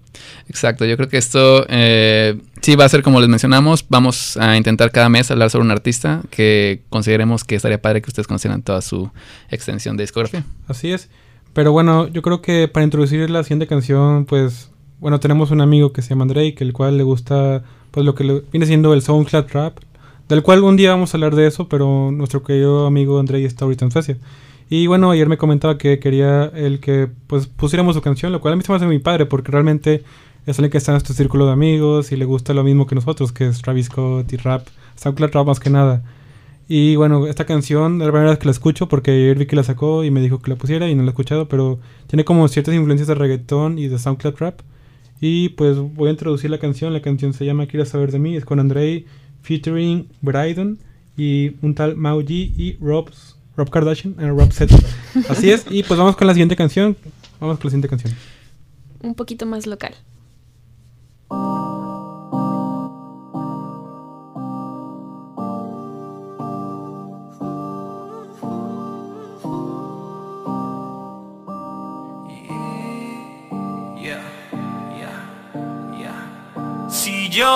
Exacto, 0.47 0.85
yo 0.85 0.97
creo 0.97 1.09
que 1.09 1.17
esto 1.17 1.65
eh, 1.69 2.39
sí 2.61 2.75
va 2.75 2.85
a 2.85 2.89
ser 2.89 3.03
como 3.03 3.19
les 3.19 3.29
mencionamos. 3.29 3.85
Vamos 3.89 4.37
a 4.37 4.57
intentar 4.57 4.91
cada 4.91 5.09
mes 5.09 5.31
hablar 5.31 5.49
sobre 5.49 5.65
un 5.65 5.71
artista 5.71 6.21
que 6.29 6.83
consideremos 6.89 7.43
que 7.43 7.55
estaría 7.55 7.81
padre 7.81 8.01
que 8.01 8.09
ustedes 8.09 8.27
conocieran 8.27 8.61
toda 8.61 8.81
su 8.81 9.09
extensión 9.49 9.97
de 9.97 10.03
discografía. 10.03 10.43
Así 10.67 10.91
es. 10.91 11.09
Pero 11.53 11.71
bueno, 11.71 12.07
yo 12.07 12.21
creo 12.21 12.41
que 12.41 12.67
para 12.67 12.83
introducir 12.83 13.29
la 13.29 13.43
siguiente 13.43 13.67
canción, 13.67 14.25
pues, 14.25 14.71
bueno, 14.99 15.19
tenemos 15.19 15.51
un 15.51 15.61
amigo 15.61 15.91
que 15.91 16.01
se 16.01 16.09
llama 16.09 16.25
Drake, 16.25 16.57
el 16.59 16.71
cual 16.71 16.97
le 16.97 17.03
gusta, 17.03 17.63
pues, 17.91 18.05
lo 18.05 18.15
que 18.15 18.43
viene 18.51 18.65
siendo 18.65 18.93
el 18.93 19.01
SoundCloud 19.01 19.51
Rap, 19.51 19.79
del 20.29 20.43
cual 20.43 20.63
un 20.63 20.77
día 20.77 20.91
vamos 20.91 21.13
a 21.13 21.17
hablar 21.17 21.35
de 21.35 21.47
eso, 21.47 21.67
pero 21.67 22.09
nuestro 22.11 22.41
querido 22.43 22.87
amigo 22.87 23.19
Andrei 23.19 23.43
está 23.43 23.65
ahorita 23.65 23.83
en 23.83 23.91
Suecia. 23.91 24.17
Y 24.73 24.87
bueno, 24.87 25.11
ayer 25.11 25.27
me 25.27 25.37
comentaba 25.37 25.77
que 25.77 25.99
quería 25.99 26.45
el 26.45 26.79
que, 26.79 27.09
pues, 27.27 27.45
pusiéramos 27.45 27.93
su 27.93 28.01
canción, 28.01 28.31
lo 28.31 28.39
cual 28.39 28.53
a 28.53 28.55
mí 28.55 28.63
se 28.63 28.71
me 28.71 28.77
hace 28.77 28.85
muy 28.85 28.99
padre, 28.99 29.25
porque 29.25 29.51
realmente 29.51 30.05
es 30.45 30.59
alguien 30.59 30.71
que 30.71 30.77
está 30.77 30.91
en 30.91 30.93
nuestro 30.93 31.13
círculo 31.13 31.45
de 31.45 31.51
amigos 31.51 32.13
y 32.13 32.15
le 32.15 32.23
gusta 32.23 32.53
lo 32.53 32.63
mismo 32.63 32.87
que 32.87 32.95
nosotros, 32.95 33.33
que 33.33 33.47
es 33.47 33.61
Travis 33.61 33.87
Scott 33.87 34.31
y 34.31 34.37
rap, 34.37 34.65
SoundCloud 34.95 35.31
Rap 35.33 35.47
más 35.47 35.59
que 35.59 35.69
nada. 35.69 36.03
Y 36.69 36.95
bueno, 36.95 37.27
esta 37.27 37.43
canción 37.45 37.99
la 37.99 38.05
primera 38.05 38.29
vez 38.29 38.39
que 38.39 38.45
la 38.45 38.51
escucho 38.51 38.87
porque 38.87 39.11
ayer 39.11 39.37
vi 39.37 39.45
que 39.45 39.57
la 39.57 39.63
sacó 39.65 40.05
y 40.05 40.09
me 40.09 40.21
dijo 40.21 40.41
que 40.41 40.49
la 40.49 40.55
pusiera 40.55 40.87
y 40.87 40.95
no 40.95 41.03
la 41.03 41.09
he 41.09 41.11
escuchado, 41.11 41.49
pero 41.49 41.81
tiene 42.07 42.23
como 42.23 42.47
ciertas 42.47 42.73
influencias 42.73 43.09
de 43.09 43.15
reggaetón 43.15 43.77
y 43.77 43.89
de 43.89 43.99
SoundCloud 43.99 44.37
Rap. 44.37 44.61
Y 45.19 45.49
pues 45.49 45.77
voy 45.79 46.07
a 46.07 46.11
introducir 46.11 46.49
la 46.49 46.59
canción. 46.59 46.93
La 46.93 47.01
canción 47.01 47.33
se 47.33 47.43
llama 47.43 47.65
Quieres 47.65 47.89
saber 47.89 48.13
de 48.13 48.19
mí. 48.19 48.37
Es 48.37 48.45
con 48.45 48.61
Andrei 48.61 49.05
featuring 49.41 50.07
Brydon 50.21 50.79
y 51.17 51.57
un 51.61 51.75
tal 51.75 51.97
G 51.97 52.29
y 52.29 52.77
Rob, 52.79 53.09
Rob 53.55 53.69
Kardashian 53.69 54.15
and 54.17 54.37
Rob 54.37 54.51
Set. 54.51 54.71
Así 55.29 55.51
es. 55.51 55.65
Y 55.69 55.83
pues 55.83 55.97
vamos 55.99 56.15
con 56.15 56.27
la 56.27 56.33
siguiente 56.33 56.55
canción. 56.55 56.95
Vamos 57.39 57.57
con 57.57 57.65
la 57.65 57.71
siguiente 57.71 57.89
canción. 57.89 58.13
un 59.03 59.15
poquito 59.15 59.45
más 59.45 59.65
local. 59.67 59.95
Yeah, 74.01 74.23
yeah, 74.97 75.99
yeah. 75.99 76.89
Si 76.89 77.29
yo 77.29 77.55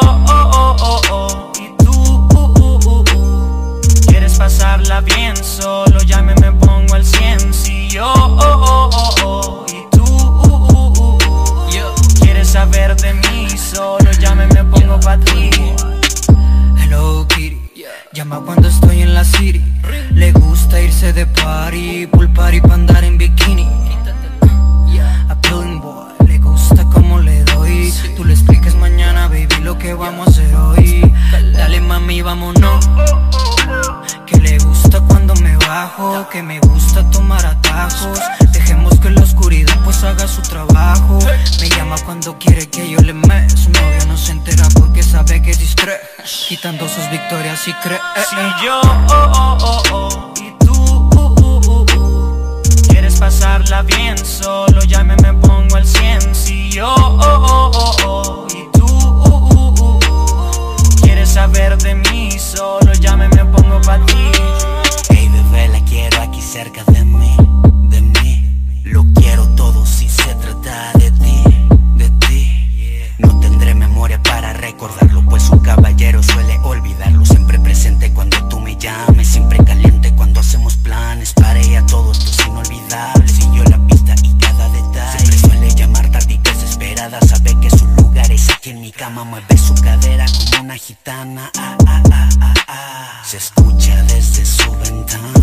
pasarla 4.46 5.02
bien, 5.02 5.36
solo 5.44 5.98
llame 6.06 6.36
me 6.36 6.52
pongo 6.52 6.94
al 6.94 7.04
100. 7.04 7.52
Si 7.52 7.90
yo 7.90 8.06
oh, 8.06 8.38
oh, 8.40 8.90
oh, 8.94 9.22
oh, 9.24 9.66
y 9.68 9.88
tú 9.90 10.04
uh, 10.04 10.70
uh, 10.72 11.16
uh, 11.16 11.96
quieres 12.22 12.50
saber 12.50 12.96
de 12.96 13.16
mí, 13.16 13.50
solo 13.58 14.12
llame 14.20 14.46
me 14.54 14.64
pongo 14.66 15.00
pa' 15.00 15.18
ti. 15.18 15.50
Hello 16.78 17.26
Kitty, 17.28 17.58
llama 18.14 18.40
cuando 18.46 18.68
estoy 18.68 19.02
en 19.02 19.16
la 19.16 19.24
city. 19.24 19.64
Le 20.12 20.32
gusta 20.34 20.80
irse 20.80 21.12
de 21.12 21.26
party, 21.26 22.06
pool 22.06 22.30
party 22.32 22.62
pa' 22.62 22.76
andar 22.76 23.04
en 23.04 23.18
bikini. 23.18 23.68
A 25.28 25.36
Pilling 25.42 25.82
Boy 25.82 26.14
le 26.28 26.38
gusta 26.38 26.84
como 26.94 27.18
le 27.18 27.44
doy. 27.46 27.92
Tú 28.16 28.24
le 28.24 28.34
explicas 28.34 28.76
mañana, 28.76 29.28
baby, 29.28 29.64
lo 29.64 29.76
que 29.80 29.96
vamos 29.96 30.28
a 30.28 30.30
hacer 30.30 30.54
hoy. 30.56 31.12
Dale 31.52 31.82
mami, 31.82 32.22
vámonos. 32.22 32.88
Cuando 35.02 35.36
me 35.36 35.58
bajo, 35.58 36.28
que 36.30 36.42
me 36.42 36.60
gusta 36.60 37.04
tomar 37.12 37.46
atajos. 37.46 38.20
Dejemos 38.52 38.98
que 39.00 39.10
la 39.10 39.22
oscuridad 39.22 39.78
pues 39.84 40.04
haga 40.04 40.28
su 40.28 40.42
trabajo. 40.42 41.20
Me 41.60 41.70
llama 41.70 41.96
cuando 42.06 42.38
quiere 42.38 42.70
que 42.70 42.90
yo 42.90 43.00
le 43.00 43.14
me. 43.14 43.50
Su 43.50 43.70
novio 43.72 44.06
no 44.08 44.16
se 44.18 44.32
entera 44.32 44.68
porque 44.74 45.04
sabe 45.04 45.42
que 45.42 45.52
es 45.52 45.60
discre. 45.60 46.00
Quitando 46.48 46.88
sus 46.88 47.10
victorias 47.10 47.68
y 47.68 47.74
cree. 47.74 48.00
Si 48.30 48.66
yo, 48.66 48.80
oh, 48.82 49.08
oh, 49.10 49.58
oh, 49.62 49.84
oh, 49.92 50.34
y 50.42 50.66
tú, 50.66 50.74
uh, 50.74 51.36
uh, 51.42 51.62
uh, 51.68 51.86
uh, 51.98 52.62
Quieres 52.88 53.16
pasarla 53.18 53.82
bien, 53.82 54.18
solo 54.18 54.82
llame 54.84 55.16
me 55.18 55.34
pongo 55.34 55.76
al 55.76 55.86
100 55.86 56.34
Si 56.34 56.72
yo, 56.72 56.88
oh, 56.88 57.18
oh, 57.22 57.72
oh, 57.74 57.96
oh, 58.06 58.48
y 58.50 58.78
tú, 58.78 58.86
uh, 58.86 60.00
uh, 60.00 60.76
Quieres 61.02 61.30
saber 61.34 61.78
de 61.78 61.96
mí, 61.96 62.32
solo 62.40 62.94
llame 62.94 63.28
me 63.30 63.46
pongo 63.46 63.82
pa' 63.82 64.00
ti 64.06 64.32
bebé, 65.46 65.68
la 65.70 65.84
quiero 65.86 66.22
aquí 66.22 66.42
cerca 66.42 66.84
de 66.86 67.04
mí, 67.04 67.36
de 67.90 68.02
mí. 68.02 68.82
Lo 68.84 69.06
quiero 69.16 69.48
todo 69.56 69.86
si 69.86 70.08
se 70.10 70.34
trata 70.36 70.92
de 70.98 71.12
ti, 71.12 71.44
de 71.96 72.10
ti. 72.10 72.72
No 73.20 73.40
tendré 73.40 73.74
memoria 73.74 74.22
para 74.22 74.54
recordarlo 74.54 75.24
Pues 75.26 75.50
un 75.50 75.60
caballero 75.60 76.22
suele 76.22 76.60
olvidarlo. 76.64 77.26
Siempre 77.26 77.60
presente 77.60 78.12
cuando 78.14 78.38
tú 78.48 78.60
me 78.60 78.76
llames 78.78 79.28
Siempre 79.28 79.58
caliente 79.64 80.14
cuando 80.16 80.40
hacemos 80.40 80.76
planes. 80.78 81.34
Para 81.34 81.60
ella 81.60 81.86
todo 81.86 82.12
esto 82.12 82.30
es 82.30 82.48
inolvidable 82.48 83.28
Siguió 83.28 83.64
la 83.64 83.78
pista 83.88 84.16
y 84.22 84.34
cada 84.38 84.70
detalle. 84.70 85.18
Siempre 85.18 85.38
suele 85.38 85.70
llamar 85.76 86.10
tarde 86.12 86.34
y 86.34 86.38
desesperada 86.38 87.20
Sabe 87.22 87.60
que 87.60 87.70
su 87.70 87.88
lugar 87.88 88.32
es 88.32 88.50
aquí 88.50 88.72
en 88.72 88.82
mi 88.82 88.92
cama 88.92 89.24
Mueve 89.24 89.58
su 89.58 89.74
cadera 89.76 90.26
gitana 90.88 91.50
ah, 91.58 91.76
ah, 91.88 92.02
ah, 92.12 92.30
ah, 92.42 92.54
ah. 92.68 93.24
Se 93.26 93.38
escucha 93.38 94.04
desde 94.04 94.46
su 94.46 94.72
ventana 94.78 95.34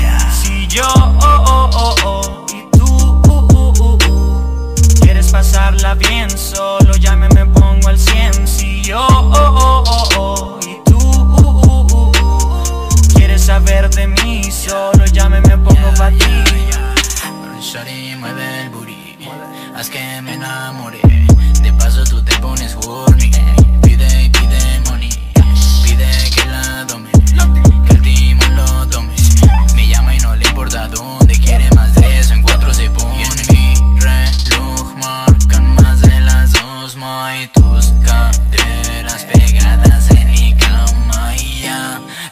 yeah. 0.00 0.32
Si 0.32 0.66
yo, 0.68 0.84
oh, 0.96 1.44
oh, 1.46 1.70
oh, 1.74 1.94
oh 2.04 2.46
Y 2.48 2.64
tú, 2.78 2.86
uh, 2.86 3.46
uh, 3.52 3.74
uh, 3.78 3.98
uh 4.08 4.74
Quieres 5.02 5.30
pasarla 5.30 5.94
bien, 5.96 6.30
solo 6.30 6.94
llame 6.96 7.28
me 7.34 7.44
pongo 7.44 7.88
al 7.88 7.98
100 7.98 8.46
Si 8.46 8.82
yo, 8.82 9.06
oh, 9.06 9.34
oh, 9.34 9.84
oh, 9.86 10.08
oh 10.16 10.60
Y 10.66 10.80
tú, 10.90 10.98
uh, 10.98 11.86
uh, 11.92 12.88
Quieres 13.14 13.44
saber 13.44 13.90
de 13.90 14.06
mí, 14.06 14.50
solo 14.50 15.04
llame 15.12 15.42
me 15.42 15.58
pongo 15.58 15.92
pa' 15.98 16.10
ti 16.10 16.46
el 18.38 18.70
booty 18.70 18.85
Haz 19.76 19.90
que 19.90 20.22
me 20.22 20.32
enamore 20.32 20.98
De 21.62 21.70
paso 21.74 22.02
tú 22.04 22.22
te 22.22 22.34
pones 22.38 22.74
horny. 22.86 23.30
Pide 23.82 24.22
y 24.24 24.30
pide 24.30 24.80
money. 24.86 25.10
Pide 25.84 26.30
que 26.34 26.46
la 26.46 26.86
tome. 26.86 27.10
Que 27.86 27.92
el 27.92 28.02
timón 28.02 28.56
lo 28.56 28.86
tome. 28.88 29.12
Me 29.74 29.86
llama 29.86 30.14
y 30.14 30.18
no 30.20 30.34
le 30.34 30.48
importa 30.48 30.88
dónde 30.88 31.34
Quiere 31.38 31.68
más 31.74 31.94
de 31.94 32.18
eso, 32.18 32.32
en 32.32 32.42
cuatro 32.42 32.72
se 32.72 32.88
pone 32.88 33.22
Mi 33.50 33.74
reloj. 34.00 34.96
Marcan 34.96 35.74
más 35.74 36.00
de 36.00 36.20
las 36.20 36.52
dos. 36.52 36.96
Ma, 36.96 37.32
tus 37.52 37.92
caderas 38.02 38.55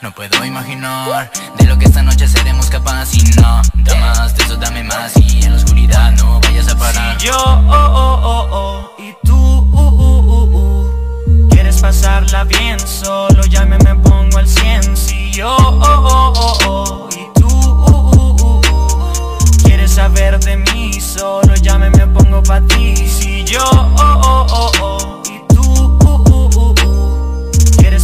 no 0.05 0.13
puedo 0.13 0.45
imaginar 0.45 1.31
De 1.57 1.65
lo 1.65 1.79
que 1.79 1.87
esta 1.87 2.03
noche 2.03 2.29
seremos 2.29 2.67
capaces 2.67 3.15
Y 3.15 3.41
nada 3.41 3.63
más, 3.99 4.37
de 4.37 4.45
eso 4.45 4.57
dame 4.57 4.85
más 4.85 5.17
Y 5.17 5.43
en 5.43 5.53
la 5.53 5.57
oscuridad 5.57 6.13
no 6.13 6.41
vayas 6.41 6.69
a 6.69 6.77
parar 6.77 7.19
Si 7.19 7.27
yo, 7.27 7.33
oh, 7.35 7.63
oh, 7.71 8.21
oh, 8.23 8.49
oh, 8.51 9.03
y 9.03 9.15
tú, 9.25 9.35
uh, 9.35 9.81
uh, 9.81 10.21
uh, 10.21 10.57
uh, 10.57 11.49
quieres 11.49 11.81
pasarla 11.81 12.45
bien, 12.45 12.79
solo 12.81 13.45
llame 13.47 13.79
me 13.79 13.95
pongo 13.95 14.37
al 14.37 14.47
100. 14.47 14.95
Si 14.95 15.31
yo, 15.33 15.57
oh, 15.57 15.81
oh, 15.83 16.33
oh, 16.37 16.59
oh, 16.67 17.09
y 17.11 17.41
tú, 17.41 17.49
uh, 17.49 18.11
uh, 18.13 18.43
uh, 18.43 18.61
uh, 18.61 19.41
quieres 19.65 19.93
saber 19.93 20.39
de 20.41 20.59
mí, 20.59 21.01
solo 21.01 21.55
llame 21.55 21.89
me 21.91 22.07
pongo 22.09 22.43
pa' 22.43 22.61
ti. 22.61 22.95
Si 23.09 23.43
yo, 23.45 23.65
oh, 23.65 24.21
oh, 24.23 24.47
oh, 24.51 24.73
oh, 24.83 25.23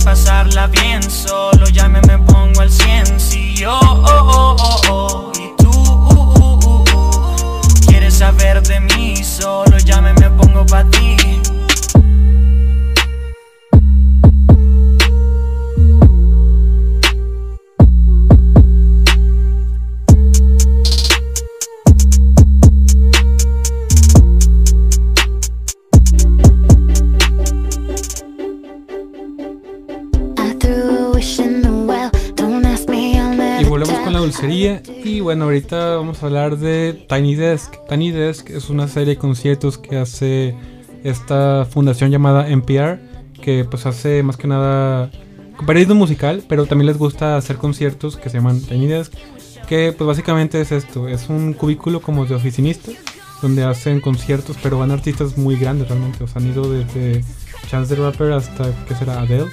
pasarla 0.05 0.67
bien, 0.67 1.03
solo 1.03 1.67
llame 1.67 2.01
me 2.03 2.19
pongo 2.19 2.61
al 2.61 2.71
100. 2.71 3.21
Si 3.21 3.55
yo, 3.55 3.79
oh, 3.81 4.03
oh, 4.07 4.57
oh, 4.59 4.81
oh, 4.91 5.33
y 5.39 5.53
tú, 5.63 5.71
uh, 5.71 6.35
uh, 6.39 6.59
uh, 6.67 6.85
uh, 6.95 7.61
Quieres 7.87 8.19
saber 8.19 8.63
de 8.63 8.81
mí, 8.81 9.17
solo 9.25 9.79
llame 9.79 10.13
me 10.15 10.31
pongo 10.31 10.65
pa' 10.67 10.85
ti. 10.85 11.17
Dulcería. 34.21 34.83
Y 35.05 35.21
bueno, 35.21 35.45
ahorita 35.45 35.97
vamos 35.97 36.23
a 36.23 36.27
hablar 36.27 36.59
de 36.59 37.07
Tiny 37.09 37.35
Desk. 37.35 37.75
Tiny 37.89 38.11
Desk 38.11 38.51
es 38.51 38.69
una 38.69 38.87
serie 38.87 39.15
de 39.15 39.19
conciertos 39.19 39.79
que 39.79 39.97
hace 39.97 40.55
esta 41.05 41.65
fundación 41.65 42.11
llamada 42.11 42.49
NPR, 42.49 42.99
que 43.41 43.65
pues 43.65 43.87
hace 43.87 44.23
más 44.23 44.37
que 44.37 44.47
nada 44.47 45.11
periodismo 45.67 45.95
musical, 45.95 46.43
pero 46.49 46.67
también 46.67 46.87
les 46.87 46.99
gusta 46.99 47.37
hacer 47.37 47.57
conciertos 47.57 48.17
que 48.17 48.29
se 48.31 48.39
llaman 48.39 48.61
Tiny 48.61 48.87
Desk, 48.87 49.13
que 49.67 49.93
pues 49.97 50.07
básicamente 50.07 50.61
es 50.61 50.73
esto, 50.73 51.09
es 51.09 51.29
un 51.29 51.53
cubículo 51.55 52.01
como 52.01 52.27
de 52.27 52.35
oficinista, 52.35 52.93
donde 53.43 53.65
hacen 53.65 54.01
conciertos, 54.01 54.57
pero 54.63 54.79
van 54.79 54.91
artistas 54.91 55.39
muy 55.39 55.57
grandes 55.57 55.89
realmente, 55.89 56.25
o 56.25 56.27
han 56.35 56.47
ido 56.47 56.71
desde 56.71 57.25
Chance 57.69 57.95
the 57.95 58.01
Rapper 58.01 58.33
hasta, 58.33 58.71
¿qué 58.87 58.95
será? 58.95 59.21
Adele. 59.21 59.47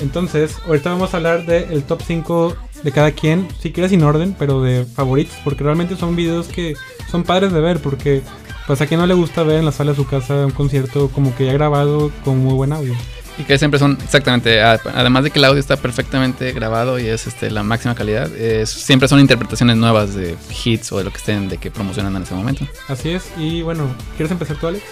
Entonces, 0.00 0.56
ahorita 0.66 0.90
vamos 0.90 1.14
a 1.14 1.16
hablar 1.18 1.46
del 1.46 1.82
top 1.84 2.02
5 2.06 2.56
de 2.82 2.92
cada 2.92 3.10
quien, 3.12 3.48
si 3.60 3.72
quieres 3.72 3.90
sin 3.90 4.02
orden, 4.02 4.34
pero 4.38 4.62
de 4.62 4.84
favoritos, 4.84 5.34
porque 5.44 5.64
realmente 5.64 5.96
son 5.96 6.14
videos 6.16 6.46
que 6.48 6.74
son 7.10 7.24
padres 7.24 7.52
de 7.52 7.60
ver, 7.60 7.80
porque 7.80 8.22
pues 8.66 8.80
a 8.80 8.86
quien 8.86 9.00
no 9.00 9.06
le 9.06 9.14
gusta 9.14 9.42
ver 9.42 9.58
en 9.58 9.64
la 9.64 9.72
sala 9.72 9.92
de 9.92 9.96
su 9.96 10.06
casa 10.06 10.44
un 10.46 10.50
concierto 10.52 11.08
como 11.08 11.34
que 11.36 11.46
ya 11.46 11.52
grabado 11.52 12.10
con 12.24 12.38
muy 12.38 12.54
buen 12.54 12.72
audio. 12.72 12.94
Y 13.38 13.42
que 13.44 13.58
siempre 13.58 13.78
son, 13.78 13.98
exactamente, 14.02 14.62
además 14.62 15.22
de 15.24 15.30
que 15.30 15.38
el 15.38 15.44
audio 15.44 15.60
está 15.60 15.76
perfectamente 15.76 16.52
grabado 16.52 16.98
y 16.98 17.06
es 17.06 17.26
este, 17.26 17.50
la 17.50 17.62
máxima 17.62 17.94
calidad, 17.94 18.34
es- 18.34 18.70
siempre 18.70 19.08
son 19.08 19.20
interpretaciones 19.20 19.76
nuevas 19.76 20.14
de 20.14 20.36
hits 20.64 20.90
o 20.92 20.98
de 20.98 21.04
lo 21.04 21.10
que 21.10 21.18
estén, 21.18 21.48
de 21.50 21.58
que 21.58 21.70
promocionan 21.70 22.16
en 22.16 22.22
ese 22.22 22.34
momento. 22.34 22.66
Así 22.88 23.10
es, 23.10 23.24
y 23.36 23.60
bueno, 23.62 23.94
¿quieres 24.16 24.32
empezar 24.32 24.56
tú, 24.58 24.66
Alex? 24.68 24.82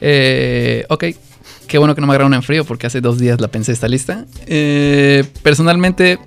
Eh, 0.00 0.84
ok, 0.88 1.04
qué 1.66 1.78
bueno 1.78 1.94
que 1.94 2.00
no 2.00 2.06
me 2.06 2.12
agarraron 2.12 2.34
en 2.34 2.42
frío 2.42 2.64
porque 2.64 2.86
hace 2.86 3.00
dos 3.00 3.18
días 3.18 3.40
la 3.40 3.48
pensé 3.48 3.72
esta 3.72 3.88
lista. 3.88 4.26
Eh, 4.46 5.24
personalmente, 5.42 6.18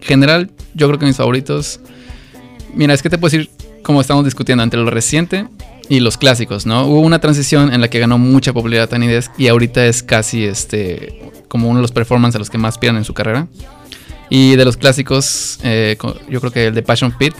general, 0.00 0.50
yo 0.74 0.86
creo 0.88 0.98
que 0.98 1.06
mis 1.06 1.16
favoritos. 1.16 1.80
Mira, 2.74 2.94
es 2.94 3.02
que 3.02 3.10
te 3.10 3.18
puedo 3.18 3.30
decir, 3.30 3.50
como 3.82 4.00
estamos 4.00 4.24
discutiendo, 4.24 4.62
entre 4.62 4.80
lo 4.80 4.90
reciente 4.90 5.46
y 5.88 6.00
los 6.00 6.16
clásicos, 6.18 6.66
¿no? 6.66 6.86
Hubo 6.86 7.00
una 7.00 7.20
transición 7.20 7.72
en 7.72 7.80
la 7.80 7.88
que 7.88 7.98
ganó 7.98 8.18
mucha 8.18 8.52
popularidad 8.52 8.88
Tiny 8.88 9.06
Desk 9.06 9.32
y 9.38 9.48
ahorita 9.48 9.86
es 9.86 10.02
casi 10.02 10.44
este 10.44 11.30
como 11.48 11.68
uno 11.68 11.78
de 11.78 11.82
los 11.82 11.92
performances 11.92 12.36
a 12.36 12.38
los 12.40 12.50
que 12.50 12.58
más 12.58 12.74
aspiran 12.74 12.96
en 12.96 13.04
su 13.04 13.14
carrera. 13.14 13.46
Y 14.28 14.56
de 14.56 14.64
los 14.64 14.76
clásicos, 14.76 15.58
eh, 15.62 15.96
yo 16.28 16.40
creo 16.40 16.52
que 16.52 16.66
el 16.66 16.74
de 16.74 16.82
Passion 16.82 17.12
Pit 17.16 17.34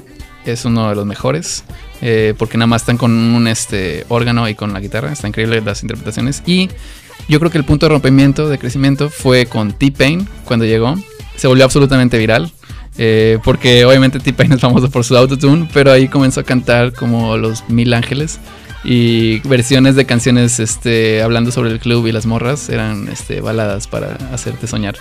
es 0.44 0.64
uno 0.64 0.88
de 0.88 0.94
los 0.94 1.04
mejores. 1.06 1.64
eh, 2.02 2.34
porque 2.36 2.58
nada 2.58 2.66
más 2.66 2.82
están 2.82 2.98
con 2.98 3.10
un 3.10 3.48
este, 3.48 4.04
órgano 4.08 4.48
y 4.48 4.54
con 4.54 4.72
la 4.72 4.80
guitarra. 4.80 5.10
Está 5.10 5.28
increíble 5.28 5.60
las 5.62 5.82
interpretaciones. 5.82 6.42
Y 6.46 6.68
yo 7.28 7.38
creo 7.38 7.50
que 7.50 7.58
el 7.58 7.64
punto 7.64 7.86
de 7.86 7.90
rompimiento, 7.90 8.48
de 8.48 8.58
crecimiento, 8.58 9.08
fue 9.08 9.46
con 9.46 9.72
T-Pain 9.72 10.28
cuando 10.44 10.66
llegó. 10.66 10.94
Se 11.36 11.46
volvió 11.46 11.64
absolutamente 11.64 12.18
viral. 12.18 12.50
eh, 12.98 13.38
porque 13.44 13.84
obviamente 13.84 14.18
T-Pain 14.20 14.52
es 14.52 14.60
famoso 14.60 14.90
por 14.90 15.04
su 15.04 15.16
autotune, 15.16 15.68
pero 15.72 15.92
ahí 15.92 16.08
comenzó 16.08 16.40
a 16.40 16.44
cantar 16.44 16.92
como 16.92 17.36
los 17.36 17.68
Mil 17.68 17.92
Ángeles 17.92 18.40
y 18.84 19.40
versiones 19.40 19.96
de 19.96 20.06
canciones 20.06 20.60
este, 20.60 21.20
hablando 21.22 21.50
sobre 21.50 21.70
el 21.70 21.80
club 21.80 22.06
y 22.06 22.12
las 22.12 22.24
morras 22.24 22.68
eran 22.68 23.08
este, 23.08 23.40
baladas 23.40 23.86
para 23.86 24.16
hacerte 24.32 24.66
soñar. 24.66 24.96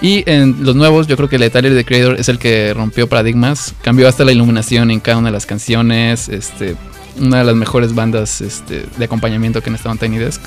Y 0.00 0.28
en 0.30 0.64
los 0.64 0.76
nuevos, 0.76 1.06
yo 1.06 1.16
creo 1.16 1.28
que 1.28 1.36
el 1.36 1.42
de 1.42 1.50
Tyler 1.50 1.74
the 1.74 1.84
Creator 1.84 2.18
es 2.18 2.28
el 2.28 2.38
que 2.38 2.72
rompió 2.74 3.08
paradigmas, 3.08 3.74
cambió 3.82 4.08
hasta 4.08 4.24
la 4.24 4.32
iluminación 4.32 4.90
en 4.90 5.00
cada 5.00 5.18
una 5.18 5.28
de 5.28 5.32
las 5.32 5.46
canciones, 5.46 6.28
este, 6.28 6.76
una 7.18 7.38
de 7.38 7.44
las 7.44 7.54
mejores 7.56 7.94
bandas 7.94 8.40
este, 8.40 8.86
de 8.96 9.04
acompañamiento 9.04 9.62
que 9.62 9.70
han 9.70 9.76
estado 9.76 9.92
en 9.92 9.98
Tiny 9.98 10.18
Desk. 10.18 10.42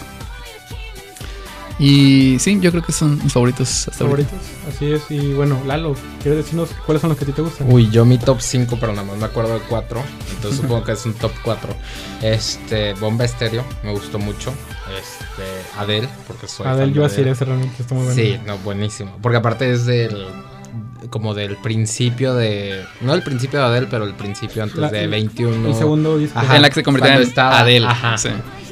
Y 1.80 2.38
sí, 2.40 2.60
yo 2.60 2.72
creo 2.72 2.84
que 2.84 2.92
son 2.92 3.22
mis 3.24 3.32
favoritos 3.34 3.88
hasta 3.88 4.04
ahorita. 4.04 4.30
favoritos. 4.30 4.76
Así 4.76 4.92
es, 4.92 5.12
y 5.12 5.34
bueno, 5.34 5.62
Lalo, 5.68 5.96
¿quieres 6.24 6.44
decirnos 6.44 6.70
cuáles 6.86 7.02
son 7.02 7.10
los 7.10 7.20
que 7.20 7.26
a 7.26 7.28
ti 7.28 7.34
te 7.34 7.42
gustan? 7.44 7.72
Uy, 7.72 7.90
yo 7.92 8.04
mi 8.04 8.18
top 8.18 8.42
5, 8.42 8.78
pero 8.80 8.94
nada 8.94 9.08
más 9.08 9.18
me 9.18 9.26
acuerdo 9.26 9.54
de 9.54 9.60
4. 9.70 10.02
Entonces 10.36 10.60
supongo 10.62 10.84
que 10.84 10.94
es 10.94 11.06
un 11.06 11.14
top 11.14 11.32
4. 11.44 11.76
Este, 12.24 12.94
Bomba 12.96 13.26
Estéreo, 13.26 13.64
me 13.84 13.92
gustó 13.92 14.18
mucho. 14.18 14.52
Este, 14.98 15.44
Adele, 15.80 16.10
porque 16.26 16.48
soy. 16.48 16.66
Adele, 16.66 16.86
fan 16.86 16.88
yo 16.88 16.94
de 16.94 16.98
iba 16.98 17.06
a 17.06 17.10
decir 17.10 17.20
Adele. 17.22 17.32
ese 17.34 17.46
realmente, 17.46 17.82
está 17.82 17.94
muy 17.94 18.06
bueno. 18.06 18.20
Sí, 18.22 18.40
no, 18.46 18.58
buenísimo. 18.60 19.18
Porque 19.22 19.38
aparte 19.38 19.72
es 19.72 19.86
del. 19.86 20.26
Como 21.12 21.34
del 21.36 21.58
principio 21.58 22.34
de. 22.34 22.84
No 23.02 23.12
del 23.14 23.22
principio 23.22 23.60
de 23.60 23.66
Adele, 23.66 23.88
pero 23.90 24.04
el 24.06 24.16
principio 24.16 24.64
antes 24.64 24.78
La- 24.78 24.90
de 24.90 25.04
el- 25.04 25.10
21. 25.12 25.68
el 25.70 25.76
segundo 25.76 26.18
disco. 26.18 26.40
En 26.52 26.62
la 26.62 26.70
que 26.70 26.76
se 26.76 26.84
convirtió 26.84 27.12
en 27.14 27.32
Adele, 27.40 27.86
Ajá. 27.86 28.18
sí. 28.18 28.30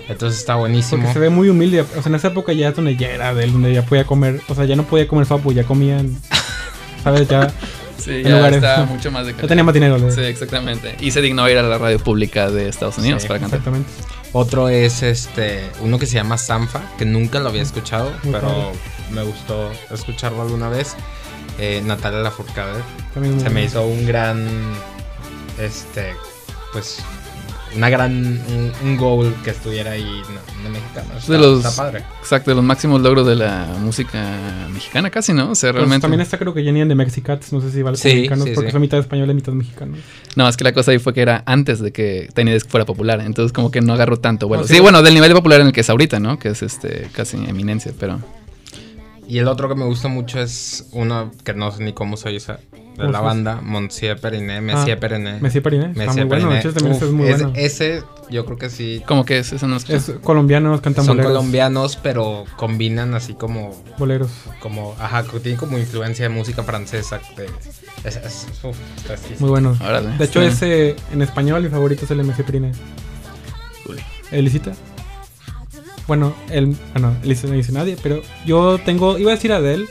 Entonces 0.07 0.39
está 0.39 0.55
buenísimo. 0.55 1.01
Porque 1.03 1.13
se 1.13 1.19
ve 1.19 1.29
muy 1.29 1.49
humilde. 1.49 1.81
O 1.81 1.85
sea, 1.85 2.03
en 2.05 2.15
esa 2.15 2.27
época 2.29 2.53
ya 2.53 2.69
es 2.69 2.75
donde 2.75 2.95
ya 2.95 3.09
era 3.09 3.29
Adele, 3.29 3.51
donde 3.51 3.73
ya 3.73 3.83
podía 3.85 4.05
comer. 4.05 4.41
O 4.49 4.55
sea, 4.55 4.65
ya 4.65 4.75
no 4.75 4.83
podía 4.83 5.07
comer 5.07 5.25
papo, 5.25 5.51
ya 5.51 5.63
comían. 5.63 6.15
¿Sabes? 7.03 7.27
Ya. 7.27 7.51
Sí, 7.97 8.11
en 8.11 8.23
ya 8.23 8.29
lugares- 8.37 8.57
está 8.57 8.85
mucho 8.85 9.09
más 9.11 9.25
de 9.25 9.33
Ya 9.33 9.47
tenía 9.47 9.63
más 9.63 9.73
dinero. 9.73 9.97
¿no? 9.97 10.11
Sí, 10.11 10.21
exactamente. 10.21 10.95
Y 10.99 11.11
se 11.11 11.21
dignó 11.21 11.49
ir 11.49 11.57
a 11.57 11.63
la 11.63 11.77
radio 11.79 11.97
pública 11.97 12.51
de 12.51 12.67
Estados 12.69 12.97
Unidos 12.99 13.23
Sí, 13.23 13.27
para 13.27 13.39
cantar. 13.39 13.59
Exactamente. 13.59 13.89
Otro 14.33 14.69
es 14.69 15.01
este. 15.01 15.61
Uno 15.81 15.97
que 15.97 16.05
se 16.05 16.15
llama 16.15 16.37
Sanfa, 16.37 16.81
que 16.97 17.05
nunca 17.05 17.39
lo 17.39 17.49
había 17.49 17.61
escuchado, 17.61 18.11
Muy 18.23 18.33
pero 18.33 18.41
padre. 18.47 18.65
me 19.11 19.23
gustó 19.23 19.71
escucharlo 19.91 20.41
alguna 20.41 20.67
vez. 20.69 20.95
Eh, 21.57 21.81
Natalia 21.85 22.19
Lafourcade. 22.19 22.81
También 23.13 23.39
Se 23.39 23.49
me 23.49 23.63
hizo 23.63 23.83
un 23.85 24.05
gran. 24.05 24.45
Este. 25.57 26.13
Pues. 26.73 26.99
Una 27.75 27.89
gran. 27.89 28.13
Un, 28.15 28.71
un 28.83 28.97
goal 28.97 29.35
que 29.43 29.49
estuviera 29.49 29.91
ahí 29.91 30.03
de 30.63 30.69
mexicano. 30.69 31.09
Es 31.17 31.23
Está, 31.23 31.33
de 31.33 31.39
los, 31.39 31.65
está 31.65 31.83
padre. 31.83 32.03
Exacto, 32.19 32.51
de 32.51 32.55
los 32.55 32.63
máximos 32.63 33.01
logros 33.01 33.27
de 33.27 33.35
la 33.35 33.65
música 33.81 34.23
mexicana, 34.73 35.09
casi, 35.09 35.33
¿no? 35.33 35.51
O 35.51 35.55
sea, 35.55 35.71
Pues 35.71 35.81
realmente. 35.81 36.01
también 36.01 36.21
está 36.21 36.37
creo 36.37 36.53
que 36.53 36.63
Jenny 36.63 36.81
and 36.81 36.91
the 36.91 36.95
Mexicats, 36.95 37.51
no 37.53 37.61
sé 37.61 37.71
si 37.71 37.81
vale 37.81 37.97
Sí, 37.97 38.07
mexicanos, 38.09 38.45
sí, 38.45 38.51
porque 38.55 38.69
sí. 38.69 38.71
son 38.73 38.81
mitad 38.81 38.99
españoles 38.99 39.33
y 39.33 39.35
mitad 39.35 39.53
mexicanos. 39.53 39.99
No, 40.35 40.47
es 40.47 40.55
que 40.57 40.63
la 40.63 40.73
cosa 40.73 40.91
ahí 40.91 40.99
fue 40.99 41.13
que 41.13 41.21
era 41.21 41.43
antes 41.45 41.79
de 41.79 41.91
que 41.91 42.29
Tiny 42.33 42.51
Desk 42.51 42.69
fuera 42.69 42.85
popular. 42.85 43.19
Entonces, 43.21 43.51
como 43.51 43.71
que 43.71 43.81
no 43.81 43.93
agarró 43.93 44.17
tanto. 44.17 44.47
Bueno, 44.47 44.63
No, 44.63 44.67
sí, 44.67 44.75
sí. 44.75 44.79
bueno, 44.79 45.01
del 45.03 45.13
nivel 45.13 45.29
de 45.29 45.35
popular 45.35 45.61
en 45.61 45.67
el 45.67 45.73
que 45.73 45.81
es 45.81 45.89
ahorita, 45.89 46.19
¿no? 46.19 46.39
Que 46.39 46.49
es 46.49 46.61
este 46.63 47.09
casi 47.13 47.37
eminencia, 47.37 47.91
pero. 47.99 48.19
Y 49.27 49.39
el 49.39 49.47
otro 49.47 49.67
que 49.67 49.75
me 49.75 49.85
gusta 49.85 50.07
mucho 50.07 50.39
es 50.39 50.87
uno 50.91 51.31
que 51.43 51.53
no 51.53 51.71
sé 51.71 51.83
ni 51.83 51.93
cómo 51.93 52.15
se 52.15 52.29
dice. 52.29 52.53
De 52.95 53.01
¿Cómo 53.01 53.11
la 53.11 53.19
banda, 53.19 53.59
Monsieur 53.61 54.17
Periné, 54.19 54.61
Messier 54.61 54.97
Periné. 54.99 55.39
Messier 55.41 55.61
Periné, 55.61 55.87
está 55.87 56.05
Messier 56.05 56.25
bueno, 56.27 56.49
de 56.49 56.55
Periné. 56.55 56.59
hecho, 56.59 56.73
también 56.73 56.95
ese 56.95 57.05
es 57.05 57.11
muy 57.11 57.29
Uf, 57.29 57.37
bueno. 57.39 57.53
Ese, 57.55 58.03
yo 58.29 58.45
creo 58.45 58.57
que 58.57 58.69
sí. 58.69 59.01
¿Cómo 59.05 59.25
que 59.25 59.39
es? 59.39 59.51
Eso 59.51 59.67
no 59.67 59.75
escuché. 59.75 59.97
Es 59.97 60.11
colombianos, 60.23 60.79
cantan 60.79 61.03
Son 61.03 61.17
boleros. 61.17 61.33
colombianos, 61.33 61.97
pero 62.01 62.45
combinan 62.55 63.13
así 63.13 63.33
como. 63.33 63.75
Boleros. 63.97 64.31
como 64.61 64.95
ajá, 64.99 65.23
que 65.23 65.39
tienen 65.41 65.59
como 65.59 65.77
influencia 65.77 66.23
de 66.23 66.29
música 66.29 66.63
francesa. 66.63 67.19
de- 67.35 67.49
es, 68.05 68.15
es- 68.15 68.47
uf. 68.63 68.77
Muy 69.39 69.49
bueno. 69.49 69.75
Órale, 69.81 70.15
De 70.17 70.23
hecho, 70.25 70.41
ese 70.41 70.95
en 71.11 71.21
español 71.21 71.63
mi 71.63 71.69
favorito 71.69 72.05
es 72.05 72.11
el 72.11 72.19
MC 72.23 72.43
Periné. 72.45 72.71
Cool. 73.85 73.99
¿Elisita? 74.31 74.71
Bueno, 76.07 76.33
él, 76.51 76.75
bueno, 76.93 77.15
Elisa 77.23 77.47
no 77.47 77.53
dice 77.55 77.71
nadie, 77.71 77.97
pero 78.01 78.21
yo 78.45 78.77
tengo, 78.77 79.17
iba 79.17 79.31
a 79.31 79.35
decir 79.35 79.51
Adele, 79.51 79.85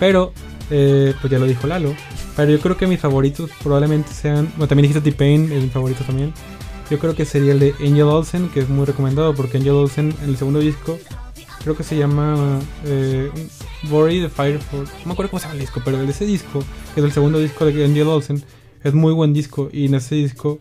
pero 0.00 0.32
eh, 0.70 1.14
pues 1.20 1.30
ya 1.30 1.38
lo 1.38 1.46
dijo 1.46 1.66
Lalo. 1.66 1.94
Pero 2.36 2.52
yo 2.52 2.60
creo 2.60 2.76
que 2.76 2.86
mis 2.86 3.00
favoritos 3.00 3.50
probablemente 3.62 4.12
sean, 4.12 4.48
bueno, 4.56 4.68
también 4.68 4.88
dijiste 4.88 5.10
T-Pain, 5.10 5.52
es 5.52 5.62
mi 5.62 5.68
favorito 5.68 6.04
también. 6.04 6.32
Yo 6.90 6.98
creo 6.98 7.14
que 7.14 7.24
sería 7.24 7.52
el 7.52 7.58
de 7.58 7.74
Angel 7.80 8.02
Olsen, 8.02 8.48
que 8.48 8.60
es 8.60 8.68
muy 8.68 8.86
recomendado 8.86 9.34
porque 9.34 9.58
Angel 9.58 9.72
Olsen 9.72 10.14
en 10.22 10.30
el 10.30 10.36
segundo 10.36 10.60
disco, 10.60 10.98
creo 11.62 11.76
que 11.76 11.82
se 11.82 11.98
llama 11.98 12.60
eh, 12.86 13.30
Worry 13.90 14.22
the 14.22 14.28
Fire 14.28 14.58
for, 14.58 14.80
no 14.80 15.06
me 15.06 15.12
acuerdo 15.12 15.30
cómo 15.30 15.40
se 15.40 15.46
llama 15.46 15.54
el 15.54 15.60
disco, 15.60 15.82
pero 15.84 15.98
de 15.98 16.10
ese 16.10 16.24
disco, 16.24 16.64
que 16.94 17.00
es 17.00 17.04
el 17.04 17.12
segundo 17.12 17.38
disco 17.38 17.66
de 17.66 17.84
Angel 17.84 18.06
Olsen, 18.06 18.42
es 18.82 18.94
muy 18.94 19.12
buen 19.12 19.34
disco 19.34 19.68
y 19.72 19.86
en 19.86 19.94
ese 19.96 20.14
disco 20.14 20.60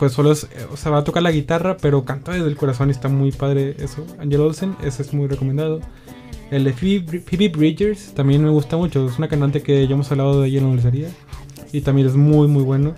pues 0.00 0.12
solo 0.12 0.32
es, 0.32 0.44
eh, 0.44 0.66
o 0.72 0.78
sea, 0.78 0.90
va 0.92 0.98
a 0.98 1.04
tocar 1.04 1.22
la 1.22 1.30
guitarra, 1.30 1.76
pero 1.76 2.06
canta 2.06 2.32
desde 2.32 2.48
el 2.48 2.56
corazón 2.56 2.88
y 2.88 2.92
está 2.92 3.10
muy 3.10 3.32
padre 3.32 3.76
eso. 3.80 4.06
Angel 4.18 4.40
Olsen, 4.40 4.74
ese 4.82 5.02
es 5.02 5.12
muy 5.12 5.26
recomendado. 5.26 5.80
El 6.50 6.64
de 6.64 6.72
Phoebe, 6.72 7.20
Phoebe 7.20 7.48
Bridgers 7.48 8.12
también 8.14 8.42
me 8.42 8.50
gusta 8.50 8.76
mucho, 8.76 9.06
es 9.08 9.18
una 9.18 9.28
cantante 9.28 9.62
que 9.62 9.86
ya 9.86 9.94
hemos 9.94 10.10
hablado 10.10 10.40
de 10.40 10.48
ella 10.48 10.58
en 10.58 10.64
la 10.64 10.70
universidad 10.70 11.10
y 11.72 11.80
también 11.82 12.08
es 12.08 12.14
muy 12.16 12.48
muy 12.48 12.62
bueno. 12.64 12.94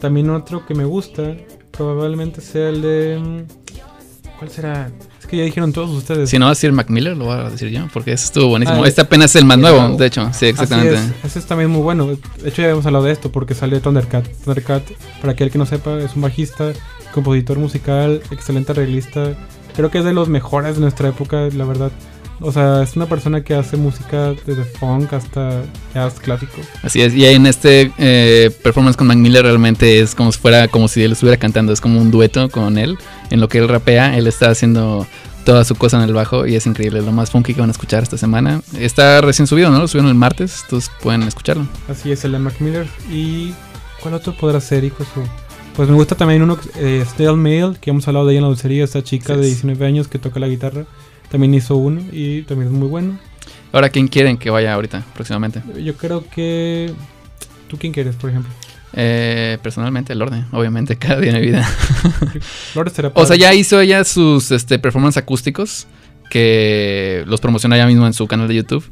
También 0.00 0.28
otro 0.30 0.66
que 0.66 0.74
me 0.74 0.84
gusta, 0.84 1.36
probablemente 1.70 2.40
sea 2.40 2.68
el 2.68 2.82
de... 2.82 3.18
mm, 3.18 4.38
¿Cuál 4.38 4.50
será? 4.50 4.90
Es 5.20 5.26
que 5.28 5.36
ya 5.36 5.44
dijeron 5.44 5.72
todos 5.72 5.90
ustedes. 5.90 6.28
Si 6.28 6.36
no 6.38 6.46
va 6.46 6.50
a 6.50 6.54
decir 6.54 6.72
Mac 6.72 6.90
Miller, 6.90 7.16
lo 7.16 7.26
voy 7.26 7.34
a 7.38 7.48
decir 7.48 7.68
yo, 7.70 7.86
porque 7.92 8.12
ese 8.12 8.24
estuvo 8.26 8.48
buenísimo. 8.48 8.82
Ah, 8.82 8.88
este 8.88 9.00
apenas 9.00 9.30
es 9.30 9.36
el 9.36 9.44
más 9.44 9.56
nuevo, 9.56 9.80
nuevo. 9.80 9.96
de 9.96 10.06
hecho. 10.06 10.22
Sí, 10.24 10.28
Así 10.30 10.46
exactamente. 10.46 10.94
es, 10.94 11.24
ese 11.24 11.38
es 11.38 11.46
también 11.46 11.70
muy 11.70 11.80
bueno. 11.80 12.06
De 12.08 12.48
hecho, 12.48 12.60
ya 12.62 12.70
hemos 12.70 12.84
hablado 12.84 13.04
de 13.04 13.12
esto 13.12 13.30
porque 13.30 13.54
sale 13.54 13.78
Thundercat. 13.80 14.26
Thundercat, 14.44 14.82
para 15.20 15.32
aquel 15.34 15.50
que 15.52 15.58
no 15.58 15.64
sepa, 15.66 15.96
es 16.00 16.16
un 16.16 16.22
bajista, 16.22 16.72
compositor 17.14 17.58
musical, 17.58 18.20
excelente 18.32 18.72
arreglista. 18.72 19.34
Creo 19.76 19.90
que 19.92 19.98
es 19.98 20.04
de 20.04 20.12
los 20.12 20.28
mejores 20.28 20.74
de 20.74 20.80
nuestra 20.80 21.08
época, 21.08 21.48
la 21.54 21.64
verdad. 21.64 21.92
O 22.40 22.50
sea, 22.50 22.82
es 22.82 22.96
una 22.96 23.06
persona 23.06 23.42
que 23.44 23.54
hace 23.54 23.76
música 23.76 24.34
desde 24.44 24.64
funk 24.64 25.12
hasta 25.12 25.62
jazz 25.94 26.14
clásico. 26.18 26.54
Así 26.82 27.00
es, 27.00 27.14
y 27.14 27.24
en 27.24 27.46
este 27.46 27.92
eh, 27.98 28.50
performance 28.62 28.96
con 28.96 29.06
Mac 29.06 29.16
Miller 29.16 29.44
realmente 29.44 30.00
es 30.00 30.14
como 30.14 30.32
si 30.32 30.38
fuera 30.40 30.66
como 30.68 30.88
si 30.88 31.02
él 31.02 31.12
estuviera 31.12 31.36
cantando, 31.36 31.72
es 31.72 31.80
como 31.80 32.00
un 32.00 32.10
dueto 32.10 32.48
con 32.48 32.78
él. 32.78 32.98
En 33.30 33.40
lo 33.40 33.48
que 33.48 33.58
él 33.58 33.68
rapea, 33.68 34.16
él 34.18 34.26
está 34.26 34.50
haciendo 34.50 35.06
toda 35.44 35.64
su 35.64 35.74
cosa 35.74 35.96
en 35.96 36.04
el 36.08 36.14
bajo 36.14 36.46
y 36.46 36.54
es 36.56 36.66
increíble, 36.66 37.02
lo 37.02 37.12
más 37.12 37.30
funky 37.30 37.54
que 37.54 37.60
van 37.60 37.70
a 37.70 37.72
escuchar 37.72 38.02
esta 38.02 38.16
semana. 38.18 38.60
Está 38.78 39.20
recién 39.20 39.46
subido, 39.46 39.70
¿no? 39.70 39.78
Lo 39.78 39.88
subieron 39.88 40.08
el 40.08 40.16
martes, 40.16 40.62
entonces 40.64 40.90
pueden 41.02 41.22
escucharlo. 41.24 41.66
Así 41.88 42.10
es, 42.12 42.24
el 42.24 42.32
de 42.32 42.38
Mac 42.38 42.54
Miller. 42.60 42.86
Y 43.10 43.52
¿Cuál 44.02 44.14
otro 44.14 44.32
podrá 44.34 44.60
ser, 44.60 44.82
hijo 44.82 45.04
su? 45.04 45.22
Pues 45.76 45.88
me 45.88 45.94
gusta 45.94 46.16
también 46.16 46.42
uno, 46.42 46.58
eh, 46.76 47.04
Stale 47.08 47.36
Mail, 47.36 47.78
que 47.80 47.90
hemos 47.90 48.06
hablado 48.08 48.26
de 48.26 48.32
ella 48.32 48.38
en 48.40 48.42
la 48.42 48.48
dulcería, 48.48 48.82
esta 48.84 49.02
chica 49.02 49.34
Sí, 49.34 49.40
de 49.40 49.46
es. 49.46 49.52
19 49.54 49.86
años 49.86 50.08
que 50.08 50.18
toca 50.18 50.40
la 50.40 50.48
guitarra. 50.48 50.84
También 51.32 51.54
hizo 51.54 51.76
uno 51.76 52.02
y 52.12 52.42
también 52.42 52.70
es 52.70 52.78
muy 52.78 52.88
bueno. 52.88 53.18
Ahora, 53.72 53.88
¿quién 53.88 54.06
quieren 54.06 54.36
que 54.36 54.50
vaya 54.50 54.74
ahorita, 54.74 55.02
próximamente? 55.14 55.62
Yo 55.82 55.96
creo 55.96 56.28
que... 56.28 56.92
¿Tú 57.68 57.78
quién 57.78 57.90
quieres, 57.94 58.16
por 58.16 58.28
ejemplo? 58.28 58.52
Eh, 58.92 59.56
personalmente, 59.62 60.14
Lorde, 60.14 60.44
obviamente, 60.52 60.96
cada 60.98 61.20
día 61.20 61.32
de 61.32 61.40
mi 61.40 61.46
vida. 61.46 61.66
Lorde 62.74 62.90
será 62.90 63.08
O 63.14 63.20
sea, 63.24 63.28
padre. 63.28 63.38
ya 63.38 63.54
hizo 63.54 63.80
ella 63.80 64.04
sus 64.04 64.50
este, 64.50 64.78
performance 64.78 65.16
acústicos, 65.16 65.86
que 66.28 67.24
los 67.26 67.40
promociona 67.40 67.78
ya 67.78 67.86
mismo 67.86 68.06
en 68.06 68.12
su 68.12 68.26
canal 68.26 68.46
de 68.46 68.56
YouTube. 68.56 68.84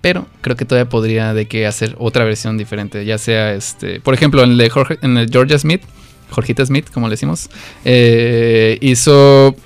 Pero 0.00 0.28
creo 0.42 0.54
que 0.54 0.64
todavía 0.64 0.88
podría 0.88 1.34
de 1.34 1.48
que 1.48 1.66
hacer 1.66 1.96
otra 1.98 2.24
versión 2.24 2.56
diferente, 2.56 3.04
ya 3.04 3.18
sea 3.18 3.52
este, 3.52 3.98
por 3.98 4.14
ejemplo, 4.14 4.44
en 4.44 4.52
el 4.52 4.58
de 4.58 4.70
Jorge, 4.70 4.96
en 5.02 5.18
el 5.18 5.28
Georgia 5.28 5.58
Smith, 5.58 5.82
Jorgita 6.30 6.64
Smith, 6.64 6.88
como 6.94 7.08
le 7.08 7.14
decimos, 7.14 7.50
eh, 7.84 8.78
hizo 8.80 9.56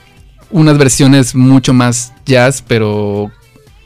unas 0.54 0.78
versiones 0.78 1.34
mucho 1.34 1.74
más 1.74 2.12
jazz, 2.24 2.62
pero 2.66 3.32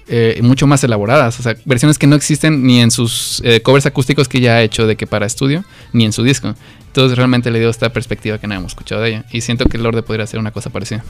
eh, 0.06 0.38
mucho 0.42 0.66
más 0.66 0.84
elaboradas, 0.84 1.40
o 1.40 1.42
sea, 1.42 1.56
versiones 1.64 1.98
que 1.98 2.06
no 2.06 2.14
existen 2.14 2.62
ni 2.62 2.80
en 2.80 2.90
sus 2.90 3.40
eh, 3.42 3.62
covers 3.62 3.86
acústicos 3.86 4.28
que 4.28 4.40
ya 4.40 4.56
ha 4.56 4.62
hecho 4.62 4.86
de 4.86 4.94
que 4.94 5.06
para 5.06 5.24
estudio, 5.24 5.64
ni 5.94 6.04
en 6.04 6.12
su 6.12 6.22
disco. 6.22 6.54
Entonces 6.88 7.16
realmente 7.16 7.50
le 7.50 7.58
dio 7.58 7.70
esta 7.70 7.90
perspectiva 7.90 8.36
que 8.36 8.46
no 8.46 8.52
habíamos 8.52 8.72
escuchado 8.72 9.00
de 9.00 9.08
ella. 9.08 9.24
Y 9.32 9.40
siento 9.40 9.64
que 9.64 9.78
Lorde 9.78 10.02
podría 10.02 10.24
hacer 10.24 10.38
una 10.38 10.50
cosa 10.50 10.68
parecida. 10.68 11.02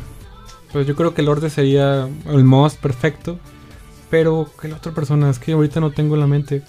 Pues 0.73 0.87
yo 0.87 0.95
creo 0.95 1.13
que 1.13 1.23
Lorde 1.23 1.51
sería 1.51 2.09
el 2.27 2.45
most 2.45 2.79
perfecto. 2.79 3.41
Pero 4.11 4.51
que 4.61 4.69
la 4.69 4.77
otra 4.77 4.93
persona, 4.93 5.29
es 5.29 5.39
que 5.39 5.53
ahorita 5.53 5.81
no 5.81 5.91
tengo 5.91 6.15
en 6.15 6.21
la 6.21 6.27
mente. 6.27 6.63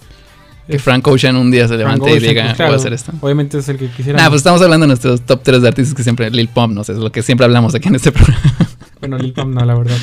Que 0.69 0.79
Frank 0.79 1.07
Ocean 1.07 1.35
un 1.35 1.49
día 1.49 1.67
se 1.67 1.69
Frank 1.69 1.79
levante 1.79 2.11
y 2.11 2.17
Ocean, 2.17 2.29
diga, 2.29 2.41
pues, 2.43 2.45
voy 2.45 2.51
a 2.51 2.55
claro, 2.55 2.75
hacer 2.75 2.93
esto. 2.93 3.11
Obviamente 3.21 3.57
es 3.57 3.69
el 3.69 3.77
que 3.77 3.87
quisiera. 3.89 4.21
Nah, 4.21 4.29
pues 4.29 4.39
estamos 4.39 4.61
hablando 4.61 4.83
de 4.83 4.89
nuestros 4.89 5.21
top 5.21 5.41
3 5.43 5.61
de 5.61 5.67
artistas 5.67 5.95
que 5.95 6.03
siempre, 6.03 6.29
Lil 6.29 6.47
Pump, 6.47 6.73
no 6.73 6.83
sé, 6.83 6.93
es 6.93 6.99
lo 6.99 7.11
que 7.11 7.23
siempre 7.23 7.45
hablamos 7.45 7.73
aquí 7.73 7.87
en 7.87 7.95
este 7.95 8.11
programa. 8.11 8.39
Bueno, 8.99 9.17
Lil 9.17 9.31
Pump 9.31 9.55
no, 9.55 9.63
la 9.63 9.75
verdad. 9.75 9.97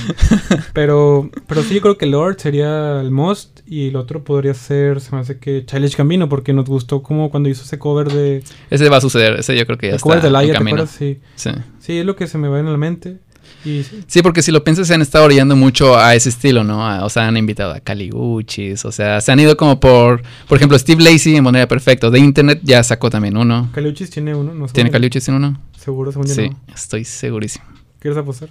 Pero, 0.72 1.30
pero 1.46 1.62
sí, 1.62 1.74
yo 1.74 1.82
creo 1.82 1.98
que 1.98 2.06
Lord 2.06 2.40
sería 2.40 3.00
el 3.02 3.10
most. 3.10 3.60
Y 3.66 3.88
el 3.88 3.96
otro 3.96 4.24
podría 4.24 4.54
ser, 4.54 5.00
se 5.00 5.14
me 5.14 5.20
hace 5.20 5.38
que 5.38 5.66
Childish 5.66 5.96
Gambino, 5.96 6.30
porque 6.30 6.54
nos 6.54 6.64
gustó 6.64 7.02
como 7.02 7.30
cuando 7.30 7.48
hizo 7.48 7.62
ese 7.62 7.78
cover 7.78 8.10
de. 8.10 8.42
Ese 8.70 8.88
va 8.88 8.96
a 8.96 9.00
suceder, 9.02 9.38
ese 9.38 9.54
yo 9.54 9.66
creo 9.66 9.76
que 9.76 9.88
ya 9.88 9.90
el 9.90 9.96
está 9.96 10.08
cover 10.08 10.22
de 10.22 10.30
Laia, 10.30 10.52
¿te 10.52 10.58
acuerdas? 10.58 10.90
Sí. 10.90 11.18
Sí. 11.34 11.50
Sí, 11.78 11.98
es 11.98 12.06
lo 12.06 12.16
que 12.16 12.26
se 12.26 12.38
me 12.38 12.48
va 12.48 12.58
en 12.58 12.72
la 12.72 12.78
mente. 12.78 13.18
Y 13.66 13.82
sí. 13.82 14.04
Sí, 14.06 14.22
porque 14.22 14.42
si 14.42 14.52
lo 14.52 14.62
piensas, 14.62 14.86
se 14.88 14.94
han 14.94 15.02
estado 15.02 15.24
orillando 15.24 15.56
mucho 15.56 15.98
a 15.98 16.14
ese 16.14 16.28
estilo, 16.28 16.62
¿no? 16.64 16.86
A- 16.88 17.04
o 17.04 17.10
sea, 17.10 17.26
han 17.26 17.36
invitado 17.36 17.72
a 17.72 17.80
Caliguchis, 17.80 18.84
o 18.84 18.92
sea, 18.92 19.20
se 19.20 19.32
han 19.32 19.40
ido 19.40 19.56
como 19.56 19.80
por, 19.80 20.22
por 20.48 20.56
ejemplo, 20.56 20.78
Steve 20.78 21.02
Lacey 21.02 21.34
en 21.36 21.42
manera 21.44 21.66
perfecto. 21.66 22.10
De 22.10 22.18
Internet 22.20 22.60
ya 22.62 22.82
sacó 22.84 23.10
también 23.10 23.36
uno. 23.36 23.68
Caliuchis 23.74 24.08
tiene 24.10 24.34
uno, 24.34 24.54
no 24.54 24.68
sé. 24.68 24.74
¿Tiene 24.74 24.90
Caliuchis 24.90 25.28
en 25.28 25.34
uno? 25.34 25.60
Seguro, 25.78 26.12
según 26.12 26.26
yo 26.28 26.34
Sí, 26.34 26.48
no. 26.48 26.74
estoy 26.74 27.04
segurísimo. 27.04 27.64
¿Quieres 27.98 28.18
apostar? 28.18 28.50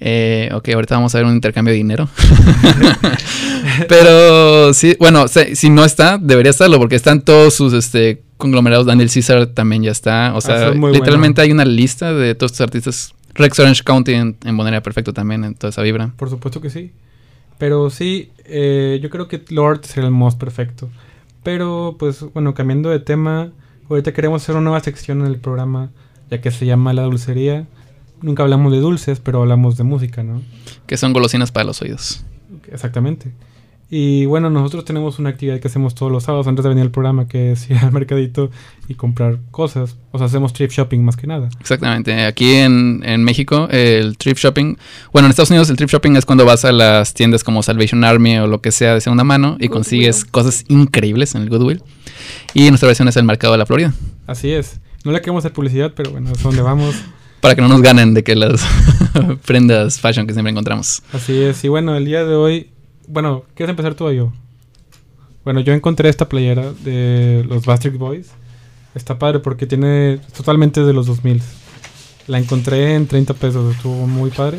Eh, 0.00 0.48
ok, 0.54 0.68
ahorita 0.70 0.94
vamos 0.94 1.14
a 1.14 1.18
ver 1.18 1.26
un 1.26 1.34
intercambio 1.34 1.72
de 1.72 1.76
dinero. 1.76 2.08
Pero 3.88 4.72
sí, 4.74 4.96
bueno, 4.98 5.26
si 5.28 5.70
no 5.70 5.84
está, 5.84 6.18
debería 6.18 6.50
estarlo, 6.50 6.78
porque 6.78 6.96
están 6.96 7.20
todos 7.22 7.54
sus 7.54 7.72
este, 7.72 8.22
conglomerados. 8.36 8.86
Daniel 8.86 9.10
César 9.10 9.46
también 9.48 9.82
ya 9.82 9.90
está. 9.90 10.32
O 10.34 10.38
Ah, 10.38 10.40
sea, 10.40 10.68
es 10.68 10.76
literalmente 10.76 11.40
hay 11.42 11.52
una 11.52 11.64
lista 11.64 12.12
de 12.14 12.34
todos 12.34 12.52
estos 12.52 12.64
artistas. 12.64 13.12
Rex 13.38 13.58
Orange 13.58 13.82
County 13.84 14.14
en, 14.14 14.36
en 14.44 14.56
Bonera 14.56 14.82
Perfecto 14.82 15.12
también, 15.12 15.44
en 15.44 15.54
toda 15.54 15.70
esa 15.70 15.82
vibra. 15.82 16.12
Por 16.16 16.30
supuesto 16.30 16.60
que 16.60 16.70
sí. 16.70 16.92
Pero 17.58 17.90
sí, 17.90 18.30
eh, 18.44 18.98
yo 19.02 19.10
creo 19.10 19.28
que 19.28 19.42
Lord 19.48 19.84
sería 19.84 20.06
el 20.06 20.12
most 20.12 20.38
perfecto. 20.38 20.90
Pero, 21.42 21.96
pues, 21.98 22.20
bueno, 22.34 22.54
cambiando 22.54 22.90
de 22.90 23.00
tema, 23.00 23.52
ahorita 23.88 24.12
queremos 24.12 24.42
hacer 24.42 24.54
una 24.56 24.64
nueva 24.64 24.80
sección 24.80 25.20
en 25.20 25.26
el 25.26 25.36
programa, 25.36 25.90
ya 26.30 26.40
que 26.40 26.50
se 26.50 26.66
llama 26.66 26.92
La 26.92 27.02
Dulcería. 27.02 27.66
Nunca 28.20 28.42
hablamos 28.42 28.72
de 28.72 28.80
dulces, 28.80 29.20
pero 29.20 29.42
hablamos 29.42 29.76
de 29.76 29.84
música, 29.84 30.22
¿no? 30.22 30.42
Que 30.86 30.96
son 30.96 31.12
golosinas 31.12 31.52
para 31.52 31.64
los 31.64 31.80
oídos. 31.82 32.24
Exactamente. 32.70 33.32
Y 33.88 34.26
bueno, 34.26 34.50
nosotros 34.50 34.84
tenemos 34.84 35.20
una 35.20 35.30
actividad 35.30 35.60
que 35.60 35.68
hacemos 35.68 35.94
todos 35.94 36.10
los 36.10 36.24
sábados 36.24 36.48
antes 36.48 36.64
de 36.64 36.70
venir 36.70 36.82
al 36.82 36.90
programa, 36.90 37.28
que 37.28 37.52
es 37.52 37.70
ir 37.70 37.76
al 37.78 37.92
mercadito 37.92 38.50
y 38.88 38.94
comprar 38.94 39.38
cosas. 39.52 39.96
O 40.10 40.18
sea, 40.18 40.26
hacemos 40.26 40.52
thrift 40.52 40.72
shopping 40.72 41.04
más 41.04 41.16
que 41.16 41.28
nada. 41.28 41.48
Exactamente. 41.60 42.24
Aquí 42.24 42.54
en, 42.54 43.02
en 43.04 43.22
México, 43.22 43.68
el 43.70 44.16
thrift 44.18 44.40
shopping. 44.40 44.76
Bueno, 45.12 45.26
en 45.26 45.30
Estados 45.30 45.50
Unidos, 45.50 45.70
el 45.70 45.76
thrift 45.76 45.92
shopping 45.92 46.16
es 46.16 46.26
cuando 46.26 46.44
vas 46.44 46.64
a 46.64 46.72
las 46.72 47.14
tiendas 47.14 47.44
como 47.44 47.62
Salvation 47.62 48.02
Army 48.02 48.38
o 48.38 48.48
lo 48.48 48.60
que 48.60 48.72
sea 48.72 48.94
de 48.94 49.00
segunda 49.00 49.22
mano 49.22 49.56
y 49.60 49.68
consigues 49.68 50.24
cosas 50.24 50.64
increíbles 50.68 51.36
en 51.36 51.42
el 51.42 51.48
Goodwill. 51.48 51.82
Y 52.54 52.68
nuestra 52.70 52.88
versión 52.88 53.06
es 53.06 53.16
el 53.16 53.24
mercado 53.24 53.52
de 53.52 53.58
la 53.58 53.66
Florida. 53.66 53.94
Así 54.26 54.50
es. 54.50 54.80
No 55.04 55.12
le 55.12 55.20
queremos 55.20 55.42
hacer 55.42 55.52
publicidad, 55.52 55.92
pero 55.94 56.10
bueno, 56.10 56.32
es 56.32 56.42
donde 56.42 56.62
vamos. 56.62 56.96
Para 57.40 57.54
que 57.54 57.62
no 57.62 57.68
nos 57.68 57.82
ganen 57.82 58.14
de 58.14 58.24
que 58.24 58.34
las 58.34 58.66
prendas 59.46 60.00
fashion 60.00 60.26
que 60.26 60.32
siempre 60.32 60.50
encontramos. 60.50 61.02
Así 61.12 61.40
es, 61.40 61.62
y 61.64 61.68
bueno, 61.68 61.94
el 61.94 62.04
día 62.04 62.24
de 62.24 62.34
hoy, 62.34 62.70
bueno, 63.06 63.44
¿quieres 63.54 63.70
empezar 63.70 63.94
tú 63.94 64.06
o 64.06 64.12
yo? 64.12 64.32
Bueno, 65.44 65.60
yo 65.60 65.72
encontré 65.72 66.08
esta 66.08 66.28
playera 66.28 66.72
de 66.84 67.44
los 67.48 67.64
Bastric 67.66 67.96
Boys. 67.96 68.28
Está 68.94 69.18
padre 69.18 69.38
porque 69.40 69.66
tiene 69.66 70.18
totalmente 70.36 70.82
de 70.82 70.92
los 70.92 71.06
2000. 71.06 71.42
La 72.26 72.38
encontré 72.38 72.94
en 72.94 73.06
30 73.06 73.34
pesos, 73.34 73.74
estuvo 73.76 74.06
muy 74.06 74.30
padre. 74.30 74.58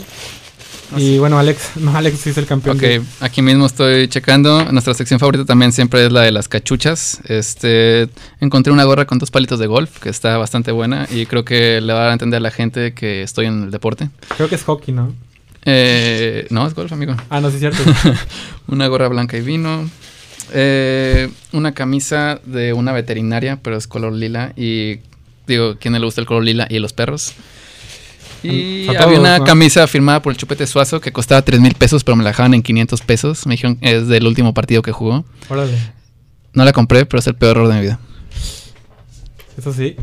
Y 0.95 1.17
bueno, 1.17 1.37
Alex, 1.37 1.71
no, 1.75 1.93
Alex 1.97 2.19
sí 2.19 2.29
es 2.29 2.37
el 2.37 2.45
campeón. 2.45 2.77
Ok, 2.77 2.81
de- 2.81 3.01
aquí 3.19 3.41
mismo 3.41 3.65
estoy 3.65 4.07
checando. 4.07 4.71
Nuestra 4.71 4.93
sección 4.93 5.19
favorita 5.19 5.43
también 5.43 5.73
siempre 5.73 6.05
es 6.05 6.11
la 6.13 6.21
de 6.21 6.31
las 6.31 6.47
cachuchas. 6.47 7.19
Este, 7.25 8.07
encontré 8.39 8.71
una 8.71 8.85
gorra 8.85 9.05
con 9.05 9.17
dos 9.19 9.29
palitos 9.29 9.59
de 9.59 9.67
golf 9.67 9.99
que 9.99 10.07
está 10.09 10.37
bastante 10.37 10.71
buena 10.71 11.05
y 11.11 11.25
creo 11.25 11.43
que 11.43 11.81
le 11.81 11.91
va 11.91 12.09
a 12.09 12.13
entender 12.13 12.37
a 12.37 12.41
la 12.41 12.51
gente 12.51 12.93
que 12.93 13.21
estoy 13.23 13.47
en 13.47 13.63
el 13.63 13.71
deporte. 13.71 14.09
Creo 14.37 14.47
que 14.47 14.55
es 14.55 14.63
hockey, 14.63 14.93
¿no? 14.93 15.13
Eh, 15.69 16.47
no, 16.49 16.65
es 16.65 16.73
golf, 16.73 16.93
amigo. 16.93 17.13
Ah, 17.29 17.41
no, 17.41 17.49
sí 17.51 17.55
es 17.57 17.59
cierto. 17.59 17.83
una 18.67 18.87
gorra 18.87 19.09
blanca 19.09 19.35
y 19.37 19.41
vino. 19.41 19.89
Eh, 20.53 21.29
una 21.51 21.73
camisa 21.73 22.39
de 22.45 22.71
una 22.71 22.93
veterinaria, 22.93 23.59
pero 23.61 23.75
es 23.75 23.85
color 23.85 24.13
lila. 24.13 24.53
Y 24.55 24.99
digo, 25.45 25.75
¿quién 25.77 25.93
le 25.93 25.99
gusta 25.99 26.21
el 26.21 26.27
color 26.27 26.43
lila 26.45 26.67
y 26.69 26.79
los 26.79 26.93
perros? 26.93 27.33
Y 28.43 28.87
A 28.87 28.91
había 28.91 29.01
todos, 29.03 29.19
una 29.19 29.39
¿no? 29.39 29.43
camisa 29.43 29.85
firmada 29.87 30.21
por 30.21 30.31
el 30.31 30.37
Chupete 30.37 30.65
Suazo 30.67 31.01
que 31.01 31.11
costaba 31.11 31.41
3 31.41 31.59
mil 31.59 31.73
pesos, 31.73 32.03
pero 32.05 32.15
me 32.15 32.23
la 32.23 32.29
dejaban 32.29 32.53
en 32.53 32.61
500 32.63 33.01
pesos. 33.01 33.45
Me 33.45 33.55
dijeron, 33.55 33.77
es 33.81 34.07
del 34.07 34.25
último 34.25 34.53
partido 34.53 34.81
que 34.81 34.93
jugó. 34.93 35.25
Órale, 35.49 35.77
No 36.53 36.63
la 36.63 36.71
compré, 36.71 37.05
pero 37.05 37.19
es 37.19 37.27
el 37.27 37.35
peor 37.35 37.57
error 37.57 37.67
de 37.67 37.75
mi 37.75 37.81
vida. 37.81 37.99
eso 39.57 39.73
sí. 39.73 39.97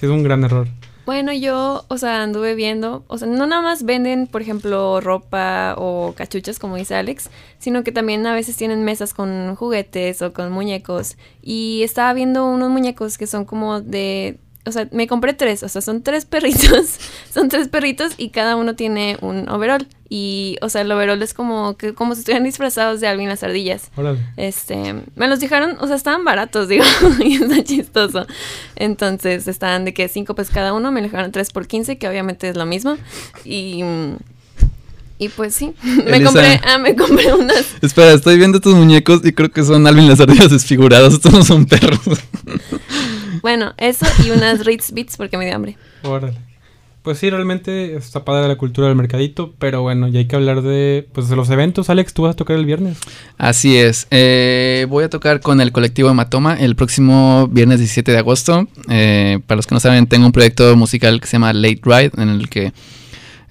Sí 0.00 0.06
es 0.06 0.10
un 0.10 0.22
gran 0.22 0.42
error. 0.44 0.68
Bueno, 1.06 1.32
yo, 1.32 1.84
o 1.86 1.98
sea, 1.98 2.24
anduve 2.24 2.56
viendo, 2.56 3.04
o 3.06 3.16
sea, 3.16 3.28
no 3.28 3.46
nada 3.46 3.62
más 3.62 3.84
venden, 3.84 4.26
por 4.26 4.42
ejemplo, 4.42 5.00
ropa 5.00 5.76
o 5.78 6.14
cachuchas, 6.16 6.58
como 6.58 6.74
dice 6.74 6.96
Alex, 6.96 7.30
sino 7.58 7.84
que 7.84 7.92
también 7.92 8.26
a 8.26 8.34
veces 8.34 8.56
tienen 8.56 8.82
mesas 8.82 9.14
con 9.14 9.54
juguetes 9.54 10.20
o 10.22 10.32
con 10.32 10.50
muñecos. 10.50 11.16
Y 11.42 11.82
estaba 11.84 12.12
viendo 12.12 12.44
unos 12.44 12.70
muñecos 12.70 13.18
que 13.18 13.28
son 13.28 13.44
como 13.44 13.80
de, 13.80 14.40
o 14.66 14.72
sea, 14.72 14.88
me 14.90 15.06
compré 15.06 15.32
tres, 15.32 15.62
o 15.62 15.68
sea, 15.68 15.80
son 15.80 16.02
tres 16.02 16.24
perritos, 16.24 16.98
son 17.32 17.48
tres 17.48 17.68
perritos 17.68 18.12
y 18.16 18.30
cada 18.30 18.56
uno 18.56 18.74
tiene 18.74 19.16
un 19.20 19.48
overall. 19.48 19.86
Y, 20.08 20.56
o 20.62 20.68
sea, 20.68 20.82
el 20.82 20.92
overall 20.92 21.20
es 21.22 21.34
como 21.34 21.76
que 21.76 21.92
como 21.92 22.14
si 22.14 22.20
estuvieran 22.20 22.44
disfrazados 22.44 23.00
de 23.00 23.08
Alvin 23.08 23.28
las 23.28 23.42
ardillas. 23.42 23.90
Órale. 23.96 24.20
Este, 24.36 24.94
me 25.16 25.26
los 25.28 25.40
dejaron, 25.40 25.76
o 25.80 25.86
sea, 25.86 25.96
estaban 25.96 26.24
baratos, 26.24 26.68
digo, 26.68 26.84
y 27.20 27.34
está 27.36 27.62
chistoso. 27.64 28.26
Entonces, 28.76 29.48
estaban 29.48 29.84
de 29.84 29.94
que 29.94 30.08
5 30.08 30.34
pesos 30.34 30.52
cada 30.54 30.72
uno, 30.72 30.92
me 30.92 31.02
dejaron 31.02 31.32
3 31.32 31.50
por 31.50 31.66
15, 31.66 31.98
que 31.98 32.08
obviamente 32.08 32.48
es 32.48 32.56
lo 32.56 32.66
mismo. 32.66 32.96
Y, 33.44 33.82
y 35.18 35.28
pues 35.30 35.54
sí, 35.54 35.74
me 35.82 36.16
Elisa. 36.16 36.24
compré, 36.24 36.60
ah, 36.64 36.78
me 36.78 36.94
compré 36.94 37.32
unas, 37.34 37.66
Espera, 37.82 38.12
estoy 38.12 38.36
viendo 38.38 38.58
estos 38.58 38.74
muñecos 38.74 39.20
y 39.24 39.32
creo 39.32 39.50
que 39.50 39.64
son 39.64 39.86
Alvin 39.86 40.08
las 40.08 40.20
ardillas 40.20 40.50
desfiguradas. 40.50 41.14
Estos 41.14 41.32
no 41.32 41.44
son 41.44 41.66
perros. 41.66 42.00
Bueno, 43.42 43.74
eso 43.76 44.06
y 44.24 44.30
unas 44.30 44.64
Ritz 44.64 44.92
Beats 44.92 45.16
porque 45.16 45.36
me 45.38 45.44
dio 45.46 45.54
hambre. 45.56 45.76
Órale. 46.02 46.36
Pues 47.02 47.18
sí, 47.18 47.30
realmente 47.30 47.94
está 47.94 48.24
padre 48.24 48.48
la 48.48 48.56
cultura 48.56 48.88
del 48.88 48.96
mercadito, 48.96 49.54
pero 49.60 49.80
bueno, 49.80 50.08
ya 50.08 50.18
hay 50.18 50.26
que 50.26 50.34
hablar 50.34 50.62
de, 50.62 51.06
pues, 51.12 51.28
de 51.28 51.36
los 51.36 51.48
eventos. 51.50 51.88
Alex, 51.88 52.12
tú 52.12 52.22
vas 52.22 52.32
a 52.32 52.36
tocar 52.36 52.56
el 52.56 52.64
viernes. 52.66 52.98
Así 53.38 53.76
es. 53.76 54.08
Eh, 54.10 54.86
voy 54.88 55.04
a 55.04 55.08
tocar 55.08 55.40
con 55.40 55.60
el 55.60 55.70
colectivo 55.70 56.10
Hematoma 56.10 56.54
el 56.54 56.74
próximo 56.74 57.46
viernes 57.46 57.78
17 57.78 58.10
de 58.10 58.18
agosto. 58.18 58.66
Eh, 58.90 59.38
para 59.46 59.54
los 59.54 59.68
que 59.68 59.76
no 59.76 59.80
saben, 59.80 60.08
tengo 60.08 60.26
un 60.26 60.32
proyecto 60.32 60.74
musical 60.76 61.20
que 61.20 61.28
se 61.28 61.34
llama 61.34 61.52
Late 61.52 61.80
Ride, 61.84 62.10
en 62.16 62.28
el 62.28 62.48
que 62.48 62.72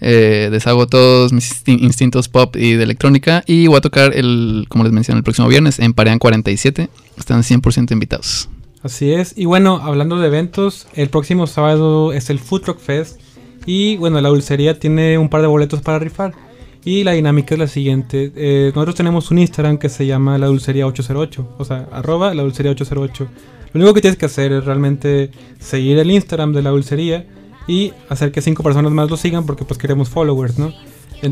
eh, 0.01 0.49
deshago 0.51 0.87
todos 0.87 1.31
mis 1.31 1.49
insti- 1.63 1.79
instintos 1.81 2.27
pop 2.27 2.57
y 2.57 2.73
de 2.73 2.83
electrónica. 2.83 3.41
Y 3.47 3.67
voy 3.67 3.77
a 3.77 3.81
tocar, 3.81 4.11
el, 4.17 4.65
como 4.67 4.83
les 4.83 4.91
mencioné, 4.91 5.19
el 5.19 5.23
próximo 5.23 5.47
viernes 5.47 5.79
en 5.79 5.93
Parean 5.93 6.19
47. 6.19 6.89
Están 7.17 7.41
100% 7.41 7.91
invitados. 7.93 8.49
Así 8.85 9.11
es. 9.11 9.33
Y 9.35 9.45
bueno, 9.45 9.81
hablando 9.81 10.19
de 10.19 10.27
eventos, 10.27 10.85
el 10.93 11.09
próximo 11.09 11.47
sábado 11.47 12.13
es 12.13 12.29
el 12.29 12.37
Food 12.37 12.61
Truck 12.61 12.79
Fest. 12.79 13.19
Y 13.65 13.97
bueno, 13.97 14.21
la 14.21 14.29
dulcería 14.29 14.77
tiene 14.77 15.17
un 15.17 15.27
par 15.27 15.41
de 15.41 15.47
boletos 15.47 15.81
para 15.81 15.97
rifar. 15.97 16.35
Y 16.83 17.03
la 17.03 17.13
dinámica 17.13 17.55
es 17.55 17.59
la 17.59 17.67
siguiente. 17.67 18.31
Eh, 18.35 18.71
nosotros 18.75 18.93
tenemos 18.93 19.31
un 19.31 19.39
Instagram 19.39 19.79
que 19.79 19.89
se 19.89 20.05
llama 20.05 20.37
la 20.37 20.45
dulcería 20.45 20.85
808. 20.85 21.55
O 21.57 21.65
sea, 21.65 21.87
arroba 21.91 22.35
la 22.35 22.43
dulcería 22.43 22.73
808. 22.73 23.27
Lo 23.73 23.79
único 23.79 23.95
que 23.95 24.01
tienes 24.01 24.19
que 24.19 24.27
hacer 24.27 24.51
es 24.51 24.65
realmente 24.65 25.31
seguir 25.57 25.97
el 25.97 26.11
Instagram 26.11 26.53
de 26.53 26.61
la 26.61 26.69
dulcería 26.69 27.25
y 27.67 27.91
hacer 28.07 28.31
que 28.31 28.43
cinco 28.43 28.61
personas 28.61 28.91
más 28.91 29.09
lo 29.09 29.17
sigan 29.17 29.47
porque 29.47 29.65
pues 29.65 29.79
queremos 29.79 30.09
followers, 30.09 30.59
¿no? 30.59 30.71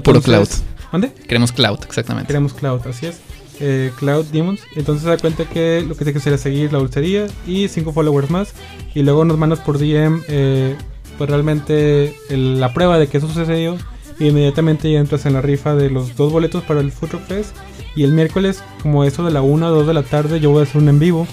Puro 0.04 0.24
cloud. 0.24 0.50
¿Dónde? 0.92 1.12
Queremos 1.28 1.52
cloud, 1.52 1.78
exactamente. 1.86 2.26
Queremos 2.26 2.56
cloud, 2.56 2.82
así 2.88 3.06
es. 3.06 3.22
Eh, 3.66 3.92
cloud 3.98 4.26
Demons. 4.26 4.60
Entonces 4.76 5.04
se 5.04 5.10
da 5.10 5.18
cuenta 5.18 5.46
que 5.46 5.82
lo 5.88 5.96
que 5.96 6.04
tienes 6.04 6.14
que 6.14 6.20
hacer 6.20 6.34
es 6.34 6.42
seguir 6.42 6.74
la 6.74 6.80
dulcería 6.80 7.28
y 7.48 7.70
cinco 7.70 7.94
followers 7.94 8.30
más. 8.30 8.54
Y 8.94 9.04
luego 9.04 9.24
nos 9.24 9.38
mandas 9.38 9.60
por 9.60 9.78
DM 9.80 10.22
eh, 10.28 10.76
pues 11.18 11.30
realmente 11.30 12.14
el- 12.30 12.60
la 12.60 12.74
prueba 12.74 13.00
de 13.00 13.08
que 13.08 13.20
eso 13.20 13.28
sucedió. 13.30 13.78
Y 14.20 14.28
inmediatamente 14.28 14.92
ya 14.92 15.00
entras 15.00 15.26
en 15.26 15.34
la 15.34 15.42
rifa 15.42 15.76
de 15.76 15.90
los 15.90 16.16
dos 16.18 16.32
boletos 16.32 16.62
para 16.64 16.82
el 16.82 16.92
Truck 16.92 17.22
Fest. 17.26 17.56
Y 17.96 18.04
el 18.04 18.12
miércoles, 18.12 18.62
como 18.82 19.06
eso 19.06 19.24
de 19.24 19.32
la 19.32 19.42
1 19.42 19.68
o 19.68 19.72
2 19.72 19.88
de 19.88 19.94
la 19.94 20.04
tarde, 20.04 20.40
yo 20.42 20.50
voy 20.52 20.60
a 20.60 20.64
hacer 20.64 20.82
un 20.82 20.90
en 20.90 21.00
vivo. 21.00 21.26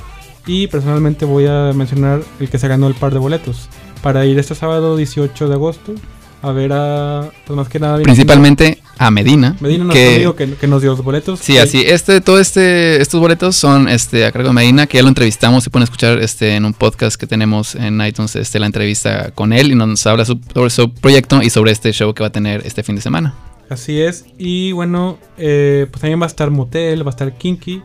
Y 0.47 0.69
personalmente 0.69 1.25
voy 1.25 1.47
a 1.47 1.73
mencionar 1.75 2.23
el 2.39 2.49
que 2.49 2.59
se 2.59 2.69
ganó 2.69 2.87
el 2.87 2.95
par 2.95 3.13
de 3.13 3.19
boletos. 3.19 3.69
Para 4.03 4.25
ir 4.25 4.39
este 4.39 4.55
sábado 4.55 4.97
18 4.97 5.49
de 5.49 5.55
agosto 5.55 5.95
a 6.43 6.53
ver 6.53 6.73
a. 6.73 7.29
Pues 7.47 7.57
más 7.57 7.69
que 7.69 7.79
nada. 7.81 7.99
Principalmente 8.03 8.80
a 9.03 9.11
Medina. 9.11 9.57
Medina, 9.61 9.85
nuestro 9.85 10.09
que- 10.09 10.15
amigo 10.17 10.37
que, 10.37 10.53
que 10.55 10.67
nos 10.67 10.83
dio 10.83 10.91
los 10.91 11.03
boletos. 11.03 11.41
Sí, 11.41 11.57
así. 11.57 11.83
Este, 11.87 12.21
todo 12.21 12.39
este, 12.39 13.01
estos 13.01 13.19
boletos 13.19 13.57
son 13.57 13.89
este 13.89 14.27
a 14.27 14.31
cargo 14.31 14.49
de 14.49 14.55
Medina, 14.55 14.87
que 14.87 14.99
ya 14.99 15.03
lo 15.03 15.09
entrevistamos 15.09 15.67
y 15.67 15.71
pueden 15.71 15.85
escuchar 15.85 16.19
este 16.19 16.55
en 16.55 16.67
un 16.67 16.75
podcast 16.75 17.17
que 17.19 17.27
tenemos 17.27 17.75
en 17.75 17.99
iTunes, 18.03 18.37
este, 18.37 18.59
la 18.59 18.67
entrevista 18.67 19.31
con 19.35 19.53
él 19.55 19.73
y 19.73 19.75
nos 19.75 20.07
habla 20.07 20.25
su- 20.27 20.39
sobre 20.53 20.69
su 20.71 20.93
proyecto 20.93 21.43
y 21.43 21.49
sobre 21.49 21.73
este 21.73 21.93
show 21.93 22.13
que 22.13 22.23
va 22.23 22.27
a 22.29 22.33
tener 22.33 22.61
este 22.67 22.83
fin 22.83 22.95
de 22.95 23.01
semana. 23.01 23.35
Así 23.71 24.01
es. 24.01 24.27
Y 24.37 24.73
bueno, 24.73 25.19
eh, 25.39 25.87
pues 25.91 26.01
también 26.03 26.21
va 26.21 26.27
a 26.27 26.29
estar 26.29 26.51
Motel, 26.51 27.03
va 27.07 27.11
a 27.11 27.15
estar 27.17 27.33
Kinky. 27.39 27.83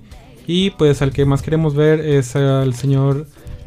Y 0.48 0.72
pues 0.72 1.02
al 1.02 1.12
que 1.12 1.26
más 1.26 1.42
queremos 1.42 1.76
ver 1.76 2.02
es 2.02 2.36
al 2.36 2.76
señor. 2.76 3.26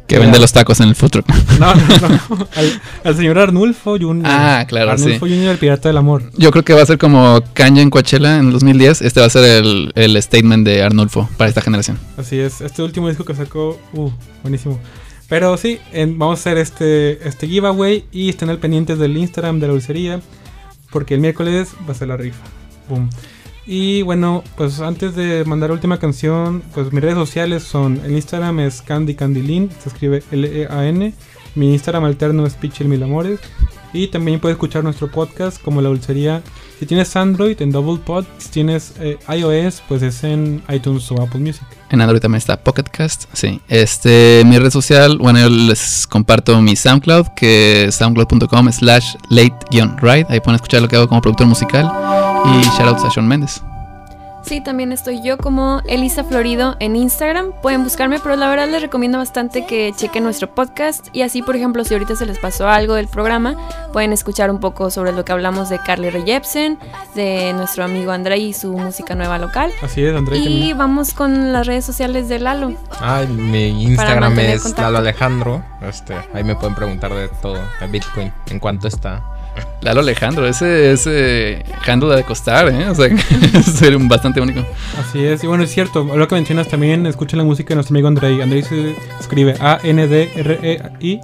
Que 0.09 0.19
vende 0.19 0.39
los 0.39 0.51
tacos 0.51 0.79
en 0.81 0.89
el 0.89 0.95
food 0.95 1.09
truck. 1.11 1.27
No, 1.59 1.73
no, 1.75 2.09
no. 2.09 2.47
Al, 2.55 2.81
al 3.03 3.15
señor 3.15 3.37
Arnulfo 3.39 3.97
Jr. 3.99 4.23
Ah, 4.25 4.65
claro, 4.67 4.91
Arnulfo 4.91 5.25
sí. 5.27 5.33
Jr., 5.35 5.51
el 5.51 5.57
pirata 5.57 5.89
del 5.89 5.97
amor. 5.97 6.23
Yo 6.35 6.51
creo 6.51 6.63
que 6.65 6.73
va 6.73 6.81
a 6.81 6.85
ser 6.85 6.97
como 6.97 7.41
Kanye 7.53 7.81
en 7.81 7.89
Coachella 7.89 8.37
en 8.37 8.47
el 8.47 8.51
2010. 8.53 9.01
Este 9.01 9.19
va 9.19 9.27
a 9.27 9.29
ser 9.29 9.43
el, 9.63 9.91
el 9.95 10.21
statement 10.21 10.65
de 10.65 10.83
Arnulfo 10.83 11.29
para 11.37 11.47
esta 11.49 11.61
generación. 11.61 11.97
Así 12.17 12.39
es. 12.39 12.61
Este 12.61 12.81
último 12.81 13.07
disco 13.07 13.23
que 13.23 13.35
sacó, 13.35 13.79
uh, 13.93 14.09
buenísimo. 14.41 14.79
Pero 15.27 15.55
sí, 15.57 15.79
en- 15.93 16.17
vamos 16.17 16.39
a 16.39 16.41
hacer 16.41 16.57
este, 16.57 17.27
este 17.27 17.47
giveaway 17.47 18.05
y 18.11 18.29
estén 18.29 18.49
al 18.49 18.57
pendientes 18.57 18.97
del 18.97 19.15
Instagram 19.15 19.59
de 19.59 19.67
la 19.67 19.73
dulcería. 19.73 20.21
Porque 20.91 21.13
el 21.13 21.19
miércoles 21.19 21.69
va 21.87 21.91
a 21.91 21.95
ser 21.95 22.07
la 22.07 22.17
rifa. 22.17 22.39
Boom. 22.89 23.09
Y 23.65 24.01
bueno, 24.01 24.43
pues 24.57 24.79
antes 24.79 25.15
de 25.15 25.43
mandar 25.45 25.69
la 25.69 25.75
última 25.75 25.99
canción, 25.99 26.63
pues 26.73 26.91
mis 26.91 27.01
redes 27.01 27.15
sociales 27.15 27.63
son, 27.63 28.01
el 28.03 28.13
Instagram 28.13 28.59
es 28.61 28.81
Candy 28.81 29.13
Candylin, 29.13 29.69
se 29.79 29.89
escribe 29.89 30.23
L-E-A-N, 30.31 31.13
mi 31.55 31.73
Instagram 31.73 32.05
alterno 32.05 32.45
es 32.45 32.55
Pichel 32.55 32.87
Mil 32.87 33.03
Amores, 33.03 33.39
y 33.93 34.07
también 34.07 34.39
puedes 34.39 34.55
escuchar 34.55 34.83
nuestro 34.83 35.09
podcast 35.09 35.61
como 35.61 35.81
La 35.81 35.89
Dulcería. 35.89 36.41
Si 36.79 36.85
tienes 36.85 37.15
Android 37.15 37.61
en 37.61 37.71
Double 37.71 38.01
Pod, 38.03 38.25
si 38.37 38.49
tienes 38.49 38.93
eh, 38.99 39.17
iOS, 39.35 39.81
pues 39.87 40.01
es 40.01 40.23
en 40.23 40.63
iTunes 40.69 41.11
o 41.11 41.21
Apple 41.21 41.41
Music. 41.41 41.63
En 41.89 41.99
Android 41.99 42.21
también 42.21 42.37
está 42.37 42.63
Pocket 42.63 42.83
Cast, 42.83 43.25
sí. 43.33 43.59
Este, 43.67 44.43
mi 44.45 44.57
red 44.59 44.69
social, 44.69 45.17
bueno, 45.17 45.39
yo 45.39 45.49
les 45.49 46.07
comparto 46.07 46.61
mi 46.61 46.75
SoundCloud, 46.75 47.29
que 47.35 47.85
es 47.85 47.95
soundcloud.com 47.95 48.71
slash 48.71 49.15
late-ride. 49.29 50.27
Ahí 50.29 50.39
pueden 50.39 50.55
escuchar 50.55 50.81
lo 50.81 50.87
que 50.87 50.95
hago 50.95 51.07
como 51.07 51.21
productor 51.21 51.47
musical. 51.47 52.28
Y 52.45 52.61
shoutouts 52.77 53.03
a 53.03 53.11
Sean 53.11 53.27
Méndez. 53.27 53.61
Sí, 54.49 54.61
también 54.61 54.91
estoy 54.91 55.21
yo 55.21 55.37
como 55.37 55.81
Elisa 55.85 56.23
Florido 56.23 56.75
en 56.79 56.95
Instagram. 56.95 57.51
Pueden 57.61 57.83
buscarme, 57.83 58.19
pero 58.19 58.35
la 58.35 58.49
verdad 58.49 58.67
les 58.67 58.81
recomiendo 58.81 59.17
bastante 59.17 59.65
que 59.65 59.93
chequen 59.95 60.23
nuestro 60.23 60.53
podcast. 60.55 61.07
Y 61.13 61.21
así, 61.21 61.41
por 61.41 61.55
ejemplo, 61.55 61.83
si 61.83 61.93
ahorita 61.93 62.15
se 62.15 62.25
les 62.25 62.39
pasó 62.39 62.67
algo 62.67 62.95
del 62.95 63.07
programa, 63.07 63.55
pueden 63.91 64.13
escuchar 64.13 64.49
un 64.49 64.59
poco 64.59 64.89
sobre 64.89 65.11
lo 65.11 65.25
que 65.25 65.33
hablamos 65.33 65.69
de 65.69 65.77
Carly 65.79 66.09
Rae 66.09 66.23
Jepsen, 66.23 66.79
de 67.15 67.53
nuestro 67.53 67.83
amigo 67.83 68.11
André 68.11 68.37
y 68.37 68.53
su 68.53 68.71
música 68.71 69.13
nueva 69.13 69.37
local. 69.37 69.71
Así 69.83 70.03
es, 70.03 70.15
André. 70.15 70.37
Y 70.37 70.43
también. 70.45 70.77
vamos 70.77 71.13
con 71.13 71.51
las 71.51 71.67
redes 71.67 71.85
sociales 71.85 72.29
de 72.29 72.39
Lalo. 72.39 72.73
Ay, 73.01 73.27
mi 73.27 73.83
Instagram 73.83 74.39
es 74.39 74.63
contacto. 74.63 74.81
Lalo 74.83 74.97
Alejandro. 74.99 75.63
Este, 75.81 76.15
ahí 76.33 76.43
me 76.43 76.55
pueden 76.55 76.75
preguntar 76.75 77.13
de 77.13 77.27
todo, 77.41 77.59
de 77.79 77.87
Bitcoin, 77.87 78.33
en 78.47 78.59
cuánto 78.59 78.87
está. 78.87 79.21
Lalo 79.81 80.01
Alejandro, 80.01 80.45
ese, 80.45 80.91
ese 80.91 81.63
handle 81.87 82.13
ha 82.13 82.17
de 82.17 82.23
costar, 82.23 82.67
¿eh? 82.67 82.89
O 82.89 82.95
sea, 82.95 83.07
es 83.07 84.07
bastante 84.07 84.41
único. 84.41 84.65
Así 84.99 85.23
es, 85.23 85.43
y 85.43 85.47
bueno, 85.47 85.63
es 85.63 85.71
cierto, 85.71 86.03
lo 86.03 86.27
que 86.27 86.35
mencionas 86.35 86.67
también, 86.67 87.05
escuchen 87.05 87.37
la 87.37 87.45
música 87.45 87.69
de 87.69 87.75
nuestro 87.75 87.93
amigo 87.93 88.09
Andrei. 88.09 88.41
Andrei 88.41 88.61
se 88.61 88.95
escribe 89.19 89.55
A-N-D-R-E-I 89.59 91.21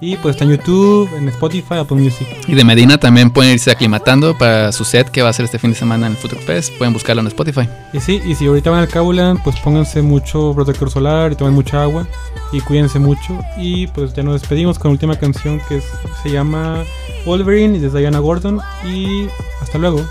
y 0.00 0.16
pues 0.16 0.34
está 0.36 0.44
en 0.44 0.50
YouTube, 0.50 1.08
en 1.16 1.28
Spotify, 1.28 1.74
Apple 1.76 1.96
Music. 1.96 2.26
Y 2.46 2.54
de 2.54 2.64
Medina 2.64 2.98
también 2.98 3.30
pueden 3.30 3.52
irse 3.54 3.70
aclimatando 3.70 4.36
para 4.36 4.70
su 4.72 4.84
set 4.84 5.08
que 5.10 5.22
va 5.22 5.30
a 5.30 5.32
ser 5.32 5.44
este 5.46 5.58
fin 5.58 5.70
de 5.70 5.76
semana 5.76 6.06
en 6.06 6.12
el 6.12 6.18
Future 6.18 6.40
Fest. 6.40 6.72
Pueden 6.76 6.92
buscarlo 6.92 7.20
en 7.22 7.28
Spotify. 7.28 7.68
Y 7.92 8.00
sí, 8.00 8.20
y 8.26 8.34
si 8.34 8.46
ahorita 8.46 8.70
van 8.70 8.80
al 8.80 8.88
Cabulan, 8.88 9.42
pues 9.42 9.56
pónganse 9.60 10.02
mucho 10.02 10.52
protector 10.54 10.90
solar 10.90 11.32
y 11.32 11.36
tomen 11.36 11.54
mucha 11.54 11.82
agua 11.82 12.06
y 12.52 12.60
cuídense 12.60 12.98
mucho. 12.98 13.38
Y 13.56 13.86
pues 13.88 14.12
ya 14.14 14.22
nos 14.22 14.40
despedimos 14.40 14.78
con 14.78 14.90
la 14.90 14.92
última 14.92 15.16
canción 15.16 15.60
que 15.68 15.78
es- 15.78 15.84
se 16.22 16.30
llama 16.30 16.82
Wolverine 17.24 17.76
y 17.76 17.80
de 17.80 17.88
Diana 17.90 18.18
Gordon. 18.18 18.60
Y 18.84 19.28
hasta 19.62 19.78
luego. 19.78 20.04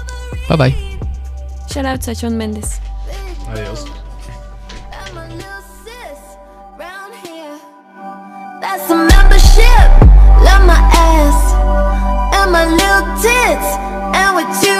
Bye 0.49 0.57
bye. 0.57 0.75
Shout 1.69 1.85
out 1.85 2.07
a 2.07 2.15
Sean 2.15 2.37
Méndez. 2.37 2.79
Adiós. 3.49 3.85
That's 8.61 9.14
my 12.55 12.63
little 12.63 13.03
tits. 13.19 13.69
And 14.15 14.31
with 14.37 14.47
you, 14.63 14.71